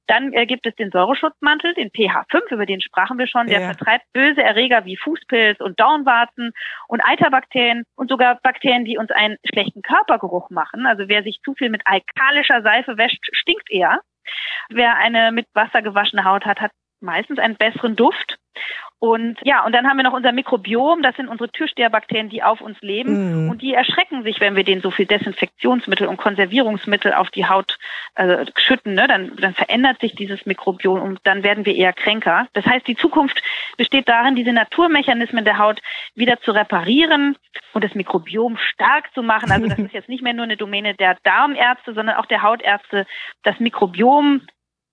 Dann 0.06 0.32
äh, 0.32 0.46
gibt 0.46 0.66
es 0.66 0.74
den 0.74 0.90
Säureschutzmantel, 0.90 1.74
den 1.74 1.90
pH5, 1.90 2.52
über 2.52 2.66
den 2.66 2.80
sprachen 2.80 3.18
wir 3.18 3.26
schon. 3.26 3.46
Der 3.46 3.60
Ja. 3.60 3.66
vertreibt 3.66 4.04
böse 4.12 4.42
Erreger 4.42 4.84
wie 4.84 4.96
Fußpilz 4.96 5.60
und 5.60 5.80
Dornwarzen 5.80 6.52
und 6.88 7.00
Eiterbakterien 7.00 7.84
und 7.96 8.10
sogar 8.10 8.38
Bakterien, 8.42 8.84
die 8.84 8.98
uns 8.98 9.10
einen 9.10 9.36
schlechten 9.50 9.82
Körpergeruch 9.82 10.50
machen. 10.50 10.86
Also 10.86 11.08
wer 11.08 11.22
sich 11.22 11.40
zu 11.44 11.54
viel 11.54 11.70
mit 11.70 11.82
alkalischer 11.86 12.62
Seife 12.62 12.96
wäscht, 12.98 13.24
stinkt 13.32 13.70
eher. 13.70 14.00
Wer 14.68 14.96
eine 14.96 15.32
mit 15.32 15.46
Wasser 15.54 15.82
gewaschene 15.82 16.24
Haut 16.24 16.44
hat, 16.46 16.60
hat 16.60 16.70
meistens 17.04 17.38
einen 17.38 17.56
besseren 17.56 17.94
Duft. 17.94 18.38
Und 19.00 19.36
ja, 19.42 19.64
und 19.66 19.72
dann 19.72 19.86
haben 19.86 19.98
wir 19.98 20.04
noch 20.04 20.14
unser 20.14 20.32
Mikrobiom, 20.32 21.02
das 21.02 21.14
sind 21.16 21.28
unsere 21.28 21.50
Türsteherbakterien, 21.50 22.30
die 22.30 22.42
auf 22.42 22.62
uns 22.62 22.80
leben 22.80 23.42
Mhm. 23.42 23.50
und 23.50 23.60
die 23.60 23.74
erschrecken 23.74 24.22
sich, 24.22 24.40
wenn 24.40 24.56
wir 24.56 24.64
denen 24.64 24.80
so 24.80 24.90
viel 24.90 25.04
Desinfektionsmittel 25.04 26.06
und 26.06 26.16
Konservierungsmittel 26.16 27.12
auf 27.12 27.30
die 27.30 27.46
Haut 27.46 27.76
äh, 28.14 28.46
schütten. 28.56 28.94
Ne? 28.94 29.06
Dann, 29.06 29.36
dann 29.36 29.52
verändert 29.52 30.00
sich 30.00 30.14
dieses 30.14 30.46
Mikrobiom 30.46 31.02
und 31.02 31.20
dann 31.24 31.42
werden 31.42 31.66
wir 31.66 31.74
eher 31.74 31.92
kränker. 31.92 32.46
Das 32.54 32.64
heißt, 32.64 32.86
die 32.86 32.96
Zukunft 32.96 33.42
besteht 33.76 34.08
darin, 34.08 34.36
diese 34.36 34.54
Naturmechanismen 34.54 35.44
der 35.44 35.58
Haut 35.58 35.82
wieder 36.14 36.40
zu 36.40 36.52
reparieren 36.52 37.36
und 37.74 37.84
das 37.84 37.94
Mikrobiom 37.94 38.56
stark 38.56 39.12
zu 39.12 39.22
machen. 39.22 39.50
Also 39.50 39.66
das 39.66 39.78
ist 39.80 39.92
jetzt 39.92 40.08
nicht 40.08 40.22
mehr 40.22 40.32
nur 40.32 40.44
eine 40.44 40.56
Domäne 40.56 40.94
der 40.94 41.18
Darmärzte, 41.24 41.92
sondern 41.92 42.16
auch 42.16 42.26
der 42.26 42.40
Hautärzte, 42.40 43.06
das 43.42 43.60
Mikrobiom 43.60 44.46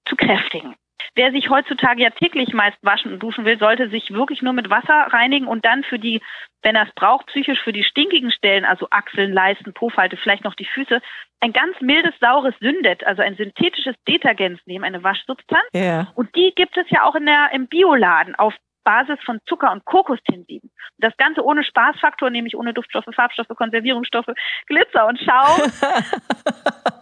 zu 0.05 0.17
kräftigen. 0.17 0.75
Wer 1.15 1.31
sich 1.31 1.49
heutzutage 1.49 2.03
ja 2.03 2.09
täglich 2.09 2.53
meist 2.53 2.77
waschen 2.81 3.13
und 3.13 3.19
duschen 3.19 3.45
will, 3.45 3.57
sollte 3.59 3.89
sich 3.89 4.11
wirklich 4.11 4.41
nur 4.41 4.53
mit 4.53 4.69
Wasser 4.69 5.07
reinigen 5.11 5.47
und 5.47 5.65
dann 5.65 5.83
für 5.83 5.99
die, 5.99 6.21
wenn 6.61 6.75
er 6.75 6.87
es 6.87 6.93
braucht, 6.95 7.27
psychisch 7.27 7.59
für 7.61 7.73
die 7.73 7.83
stinkigen 7.83 8.31
Stellen, 8.31 8.65
also 8.65 8.87
Achseln, 8.91 9.33
Leisten, 9.33 9.73
Pofalte, 9.73 10.17
vielleicht 10.17 10.43
noch 10.43 10.55
die 10.55 10.65
Füße, 10.65 11.01
ein 11.41 11.53
ganz 11.53 11.79
mildes, 11.81 12.13
saures 12.19 12.55
Syndet, 12.59 13.05
also 13.05 13.21
ein 13.21 13.35
synthetisches 13.35 13.95
Detergens 14.07 14.59
nehmen, 14.65 14.85
eine 14.85 15.03
Waschsubstanz. 15.03 15.67
Ja. 15.73 16.11
Und 16.15 16.35
die 16.35 16.53
gibt 16.55 16.77
es 16.77 16.85
ja 16.89 17.03
auch 17.03 17.15
in 17.15 17.25
der, 17.25 17.49
im 17.53 17.67
Bioladen 17.67 18.35
auf 18.35 18.53
Basis 18.83 19.19
von 19.25 19.39
Zucker 19.47 19.71
und 19.71 19.85
Kokostensiden. 19.85 20.71
Das 20.97 21.15
Ganze 21.17 21.43
ohne 21.43 21.63
Spaßfaktor, 21.63 22.29
nämlich 22.29 22.55
ohne 22.55 22.73
Duftstoffe, 22.73 23.13
Farbstoffe, 23.13 23.55
Konservierungsstoffe, 23.55 24.31
Glitzer 24.67 25.07
und 25.07 25.19
Schaum. 25.19 25.71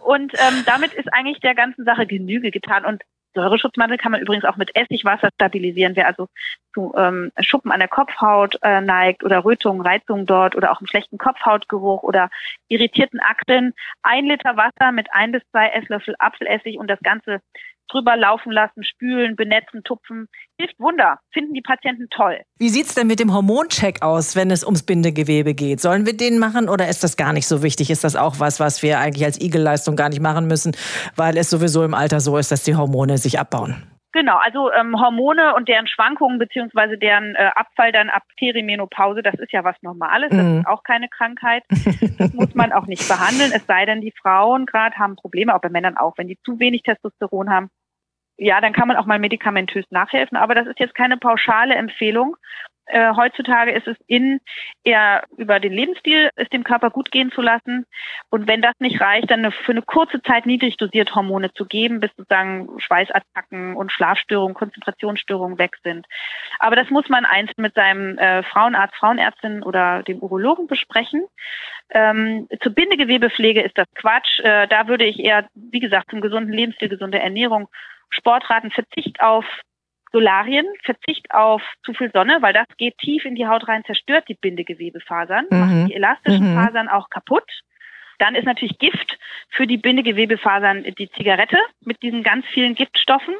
und 0.04 0.32
ähm, 0.34 0.62
damit 0.66 0.92
ist 0.94 1.12
eigentlich 1.12 1.40
der 1.40 1.54
ganzen 1.54 1.84
Sache 1.84 2.06
Genüge 2.06 2.50
getan. 2.50 2.84
Und 2.84 3.02
Säureschutzmantel 3.34 3.98
kann 3.98 4.12
man 4.12 4.20
übrigens 4.20 4.44
auch 4.44 4.56
mit 4.56 4.74
Essigwasser 4.74 5.30
stabilisieren. 5.34 5.96
Wer 5.96 6.06
also 6.06 6.28
zu 6.74 6.92
ähm, 6.96 7.32
Schuppen 7.40 7.70
an 7.70 7.80
der 7.80 7.88
Kopfhaut 7.88 8.58
äh, 8.62 8.80
neigt 8.80 9.24
oder 9.24 9.44
Rötungen, 9.44 9.82
Reizungen 9.82 10.26
dort 10.26 10.56
oder 10.56 10.72
auch 10.72 10.80
einen 10.80 10.88
schlechten 10.88 11.18
Kopfhautgeruch 11.18 12.02
oder 12.02 12.30
irritierten 12.68 13.20
Achseln, 13.20 13.72
ein 14.02 14.26
Liter 14.26 14.56
Wasser 14.56 14.92
mit 14.92 15.08
ein 15.12 15.32
bis 15.32 15.42
zwei 15.50 15.68
Esslöffel 15.68 16.14
Apfelessig 16.18 16.78
und 16.78 16.88
das 16.88 17.00
Ganze 17.00 17.40
drüber 17.90 18.16
laufen 18.16 18.52
lassen, 18.52 18.84
spülen, 18.84 19.36
benetzen, 19.36 19.82
tupfen. 19.84 20.28
Hilft 20.58 20.78
Wunder. 20.78 21.18
Finden 21.32 21.54
die 21.54 21.62
Patienten 21.62 22.08
toll. 22.10 22.40
Wie 22.58 22.68
sieht's 22.68 22.94
denn 22.94 23.06
mit 23.06 23.20
dem 23.20 23.32
Hormoncheck 23.34 24.02
aus, 24.02 24.36
wenn 24.36 24.50
es 24.50 24.64
ums 24.64 24.84
Bindegewebe 24.84 25.54
geht? 25.54 25.80
Sollen 25.80 26.06
wir 26.06 26.16
den 26.16 26.38
machen 26.38 26.68
oder 26.68 26.88
ist 26.88 27.02
das 27.02 27.16
gar 27.16 27.32
nicht 27.32 27.46
so 27.46 27.62
wichtig? 27.62 27.90
Ist 27.90 28.04
das 28.04 28.16
auch 28.16 28.38
was, 28.38 28.60
was 28.60 28.82
wir 28.82 28.98
eigentlich 28.98 29.24
als 29.24 29.40
Igelleistung 29.40 29.96
gar 29.96 30.08
nicht 30.08 30.20
machen 30.20 30.46
müssen, 30.46 30.76
weil 31.16 31.36
es 31.36 31.50
sowieso 31.50 31.84
im 31.84 31.94
Alter 31.94 32.20
so 32.20 32.36
ist, 32.36 32.52
dass 32.52 32.62
die 32.64 32.76
Hormone 32.76 33.18
sich 33.18 33.38
abbauen? 33.38 33.82
Genau, 34.12 34.38
also 34.38 34.72
ähm, 34.72 35.00
Hormone 35.00 35.54
und 35.54 35.68
deren 35.68 35.86
Schwankungen 35.86 36.40
beziehungsweise 36.40 36.98
deren 36.98 37.36
äh, 37.36 37.50
Abfall 37.54 37.92
dann 37.92 38.10
ab 38.10 38.24
Perimenopause, 38.38 39.22
das 39.22 39.34
ist 39.34 39.52
ja 39.52 39.62
was 39.62 39.76
Normales, 39.82 40.30
das 40.30 40.42
Mhm. 40.42 40.58
ist 40.58 40.66
auch 40.66 40.82
keine 40.82 41.08
Krankheit. 41.08 41.62
Das 42.18 42.32
muss 42.34 42.52
man 42.56 42.72
auch 42.72 42.86
nicht 42.86 43.06
behandeln, 43.08 43.52
es 43.54 43.64
sei 43.66 43.86
denn, 43.86 44.00
die 44.00 44.12
Frauen 44.20 44.66
gerade 44.66 44.96
haben 44.96 45.14
Probleme, 45.14 45.54
auch 45.54 45.60
bei 45.60 45.68
Männern 45.68 45.96
auch, 45.96 46.18
wenn 46.18 46.26
die 46.26 46.38
zu 46.44 46.58
wenig 46.58 46.82
Testosteron 46.82 47.50
haben. 47.50 47.70
Ja, 48.42 48.58
dann 48.62 48.72
kann 48.72 48.88
man 48.88 48.96
auch 48.96 49.04
mal 49.04 49.18
medikamentös 49.18 49.84
nachhelfen, 49.90 50.38
aber 50.38 50.54
das 50.54 50.66
ist 50.66 50.80
jetzt 50.80 50.94
keine 50.94 51.18
pauschale 51.18 51.74
Empfehlung. 51.74 52.38
Äh, 52.90 53.14
heutzutage 53.16 53.72
ist 53.72 53.86
es 53.86 53.96
in, 54.06 54.40
eher 54.84 55.24
über 55.36 55.60
den 55.60 55.72
Lebensstil 55.72 56.30
es 56.36 56.48
dem 56.48 56.64
Körper 56.64 56.90
gut 56.90 57.10
gehen 57.10 57.30
zu 57.32 57.40
lassen. 57.40 57.86
Und 58.30 58.48
wenn 58.48 58.62
das 58.62 58.74
nicht 58.78 59.00
reicht, 59.00 59.30
dann 59.30 59.52
für 59.52 59.72
eine 59.72 59.82
kurze 59.82 60.22
Zeit 60.22 60.46
niedrig 60.46 60.76
dosiert 60.76 61.14
Hormone 61.14 61.52
zu 61.52 61.64
geben, 61.66 62.00
bis 62.00 62.10
sozusagen 62.16 62.68
Schweißattacken 62.78 63.76
und 63.76 63.92
Schlafstörungen, 63.92 64.54
Konzentrationsstörungen 64.54 65.58
weg 65.58 65.76
sind. 65.82 66.06
Aber 66.58 66.76
das 66.76 66.90
muss 66.90 67.08
man 67.08 67.24
einzeln 67.24 67.62
mit 67.62 67.74
seinem 67.74 68.18
äh, 68.18 68.42
Frauenarzt, 68.42 68.96
Frauenärztin 68.96 69.62
oder 69.62 70.02
dem 70.02 70.18
Urologen 70.18 70.66
besprechen. 70.66 71.26
Ähm, 71.90 72.48
zur 72.62 72.72
Bindegewebepflege 72.72 73.62
ist 73.62 73.76
das 73.76 73.88
Quatsch. 73.94 74.40
Äh, 74.40 74.68
da 74.68 74.88
würde 74.88 75.04
ich 75.04 75.18
eher, 75.18 75.46
wie 75.54 75.80
gesagt, 75.80 76.10
zum 76.10 76.20
gesunden 76.20 76.52
Lebensstil, 76.52 76.88
gesunde 76.88 77.18
Ernährung, 77.18 77.68
Sportraten, 78.10 78.70
Verzicht 78.70 79.20
auf 79.20 79.44
Solarien, 80.12 80.66
Verzicht 80.84 81.30
auf 81.30 81.62
zu 81.84 81.94
viel 81.94 82.10
Sonne, 82.12 82.38
weil 82.40 82.52
das 82.52 82.66
geht 82.76 82.98
tief 82.98 83.24
in 83.24 83.34
die 83.34 83.46
Haut 83.46 83.68
rein, 83.68 83.84
zerstört 83.84 84.24
die 84.28 84.34
Bindegewebefasern, 84.34 85.46
mhm. 85.50 85.58
macht 85.58 85.88
die 85.88 85.94
elastischen 85.94 86.52
mhm. 86.52 86.56
Fasern 86.56 86.88
auch 86.88 87.10
kaputt. 87.10 87.48
Dann 88.18 88.34
ist 88.34 88.44
natürlich 88.44 88.78
Gift 88.78 89.18
für 89.48 89.66
die 89.66 89.78
Bindegewebefasern 89.78 90.84
die 90.98 91.10
Zigarette 91.12 91.58
mit 91.80 92.02
diesen 92.02 92.22
ganz 92.22 92.44
vielen 92.52 92.74
Giftstoffen. 92.74 93.34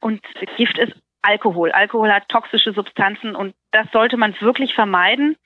Und 0.00 0.22
Gift 0.56 0.78
ist 0.78 0.94
Alkohol. 1.22 1.72
Alkohol 1.72 2.12
hat 2.12 2.28
toxische 2.28 2.72
Substanzen 2.72 3.34
und 3.34 3.54
das 3.72 3.86
sollte 3.92 4.16
man 4.16 4.38
wirklich 4.40 4.74
vermeiden. 4.74 5.36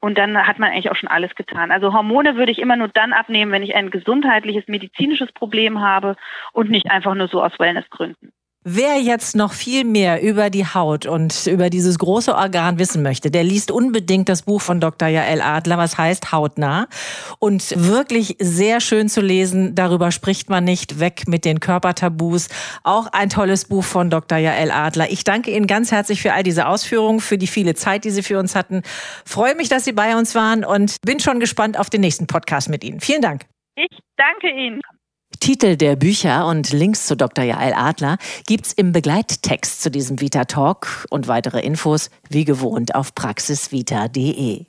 Und 0.00 0.16
dann 0.16 0.46
hat 0.46 0.58
man 0.58 0.70
eigentlich 0.70 0.90
auch 0.90 0.96
schon 0.96 1.10
alles 1.10 1.34
getan. 1.34 1.70
Also 1.70 1.92
Hormone 1.92 2.36
würde 2.36 2.50
ich 2.50 2.58
immer 2.58 2.76
nur 2.76 2.88
dann 2.88 3.12
abnehmen, 3.12 3.52
wenn 3.52 3.62
ich 3.62 3.74
ein 3.74 3.90
gesundheitliches, 3.90 4.66
medizinisches 4.66 5.30
Problem 5.32 5.80
habe 5.80 6.16
und 6.52 6.70
nicht 6.70 6.90
einfach 6.90 7.14
nur 7.14 7.28
so 7.28 7.42
aus 7.42 7.58
Wellnessgründen. 7.58 8.32
Wer 8.62 9.00
jetzt 9.00 9.36
noch 9.36 9.54
viel 9.54 9.84
mehr 9.84 10.20
über 10.20 10.50
die 10.50 10.66
Haut 10.66 11.06
und 11.06 11.46
über 11.46 11.70
dieses 11.70 11.98
große 11.98 12.34
Organ 12.34 12.78
wissen 12.78 13.02
möchte, 13.02 13.30
der 13.30 13.42
liest 13.42 13.70
unbedingt 13.70 14.28
das 14.28 14.42
Buch 14.42 14.60
von 14.60 14.80
Dr. 14.80 15.08
Jael 15.08 15.40
Adler, 15.40 15.78
was 15.78 15.96
heißt 15.96 16.30
Hautnah. 16.30 16.86
Und 17.38 17.72
wirklich 17.74 18.36
sehr 18.38 18.82
schön 18.82 19.08
zu 19.08 19.22
lesen, 19.22 19.74
darüber 19.74 20.12
spricht 20.12 20.50
man 20.50 20.64
nicht, 20.64 21.00
weg 21.00 21.22
mit 21.26 21.46
den 21.46 21.58
Körpertabus. 21.58 22.48
Auch 22.84 23.06
ein 23.06 23.30
tolles 23.30 23.64
Buch 23.64 23.84
von 23.84 24.10
Dr. 24.10 24.36
Jael 24.36 24.70
Adler. 24.70 25.10
Ich 25.10 25.24
danke 25.24 25.52
Ihnen 25.52 25.66
ganz 25.66 25.90
herzlich 25.90 26.20
für 26.20 26.34
all 26.34 26.42
diese 26.42 26.66
Ausführungen, 26.66 27.20
für 27.20 27.38
die 27.38 27.46
viele 27.46 27.74
Zeit, 27.74 28.04
die 28.04 28.10
Sie 28.10 28.22
für 28.22 28.38
uns 28.38 28.54
hatten. 28.54 28.82
Freue 29.24 29.54
mich, 29.54 29.70
dass 29.70 29.86
Sie 29.86 29.92
bei 29.92 30.18
uns 30.18 30.34
waren 30.34 30.66
und 30.66 30.96
bin 31.00 31.18
schon 31.18 31.40
gespannt 31.40 31.78
auf 31.78 31.88
den 31.88 32.02
nächsten 32.02 32.26
Podcast 32.26 32.68
mit 32.68 32.84
Ihnen. 32.84 33.00
Vielen 33.00 33.22
Dank. 33.22 33.46
Ich 33.74 33.98
danke 34.18 34.50
Ihnen. 34.50 34.82
Titel 35.40 35.76
der 35.76 35.96
Bücher 35.96 36.46
und 36.46 36.70
Links 36.70 37.06
zu 37.06 37.16
Dr. 37.16 37.42
Jael 37.42 37.72
Adler 37.72 38.18
gibt's 38.46 38.74
im 38.74 38.92
Begleittext 38.92 39.82
zu 39.82 39.90
diesem 39.90 40.20
Vita 40.20 40.44
Talk 40.44 41.06
und 41.08 41.28
weitere 41.28 41.60
Infos 41.60 42.10
wie 42.28 42.44
gewohnt 42.44 42.94
auf 42.94 43.14
praxisvita.de. 43.14 44.66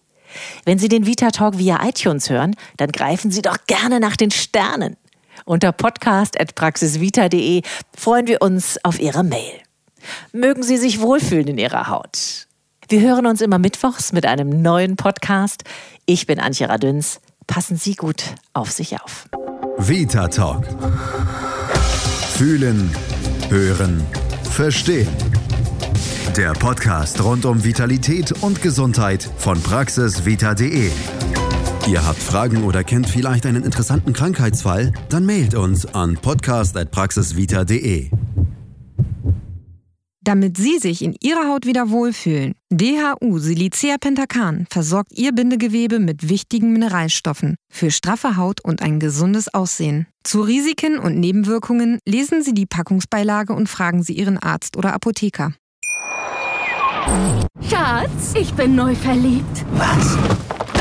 Wenn 0.63 0.79
Sie 0.79 0.87
den 0.87 1.05
Vita 1.05 1.31
Talk 1.31 1.57
via 1.57 1.85
iTunes 1.85 2.29
hören, 2.29 2.55
dann 2.77 2.91
greifen 2.91 3.31
Sie 3.31 3.41
doch 3.41 3.57
gerne 3.67 3.99
nach 3.99 4.15
den 4.15 4.31
Sternen. 4.31 4.95
Unter 5.43 5.73
podcast.praxisvita.de 5.73 7.63
freuen 7.95 8.27
wir 8.27 8.41
uns 8.41 8.83
auf 8.85 8.99
Ihre 8.99 9.25
Mail. 9.25 9.59
Mögen 10.31 10.63
Sie 10.63 10.77
sich 10.77 11.01
wohlfühlen 11.01 11.49
in 11.49 11.57
Ihrer 11.57 11.89
Haut. 11.89 12.47
Wir 12.87 13.01
hören 13.01 13.25
uns 13.25 13.41
immer 13.41 13.59
mittwochs 13.59 14.13
mit 14.13 14.25
einem 14.25 14.61
neuen 14.61 14.95
Podcast. 14.95 15.65
Ich 16.05 16.27
bin 16.27 16.39
Antje 16.39 16.69
Radüns. 16.69 17.19
Passen 17.45 17.75
Sie 17.75 17.95
gut 17.95 18.23
auf 18.53 18.71
sich 18.71 19.01
auf. 19.01 19.27
Vita 19.87 20.27
Talk. 20.27 20.63
Fühlen, 22.35 22.91
hören, 23.49 24.05
verstehen. 24.43 25.07
Der 26.37 26.53
Podcast 26.53 27.23
rund 27.23 27.45
um 27.45 27.63
Vitalität 27.63 28.31
und 28.43 28.61
Gesundheit 28.61 29.27
von 29.37 29.59
praxisvita.de. 29.61 30.91
Ihr 31.87 32.05
habt 32.05 32.21
Fragen 32.21 32.63
oder 32.63 32.83
kennt 32.83 33.09
vielleicht 33.09 33.47
einen 33.47 33.63
interessanten 33.63 34.13
Krankheitsfall? 34.13 34.93
Dann 35.09 35.25
mailt 35.25 35.55
uns 35.55 35.87
an 35.87 36.15
podcast.praxisvita.de 36.15 38.11
damit 40.21 40.57
Sie 40.57 40.77
sich 40.77 41.03
in 41.03 41.15
Ihrer 41.21 41.47
Haut 41.47 41.65
wieder 41.65 41.89
wohlfühlen. 41.89 42.53
DHU 42.69 43.39
Silicea 43.39 43.97
Pentacan 43.99 44.65
versorgt 44.69 45.11
Ihr 45.13 45.31
Bindegewebe 45.33 45.99
mit 45.99 46.29
wichtigen 46.29 46.71
Mineralstoffen 46.71 47.55
für 47.71 47.91
straffe 47.91 48.37
Haut 48.37 48.61
und 48.61 48.81
ein 48.81 48.99
gesundes 48.99 49.53
Aussehen. 49.53 50.07
Zu 50.23 50.41
Risiken 50.41 50.99
und 50.99 51.19
Nebenwirkungen 51.19 51.99
lesen 52.07 52.43
Sie 52.43 52.53
die 52.53 52.65
Packungsbeilage 52.65 53.53
und 53.53 53.67
fragen 53.67 54.03
Sie 54.03 54.13
Ihren 54.13 54.37
Arzt 54.37 54.77
oder 54.77 54.93
Apotheker. 54.93 55.53
Schatz, 57.67 58.33
ich 58.35 58.53
bin 58.53 58.75
neu 58.75 58.95
verliebt. 58.95 59.65
Was? 59.73 60.17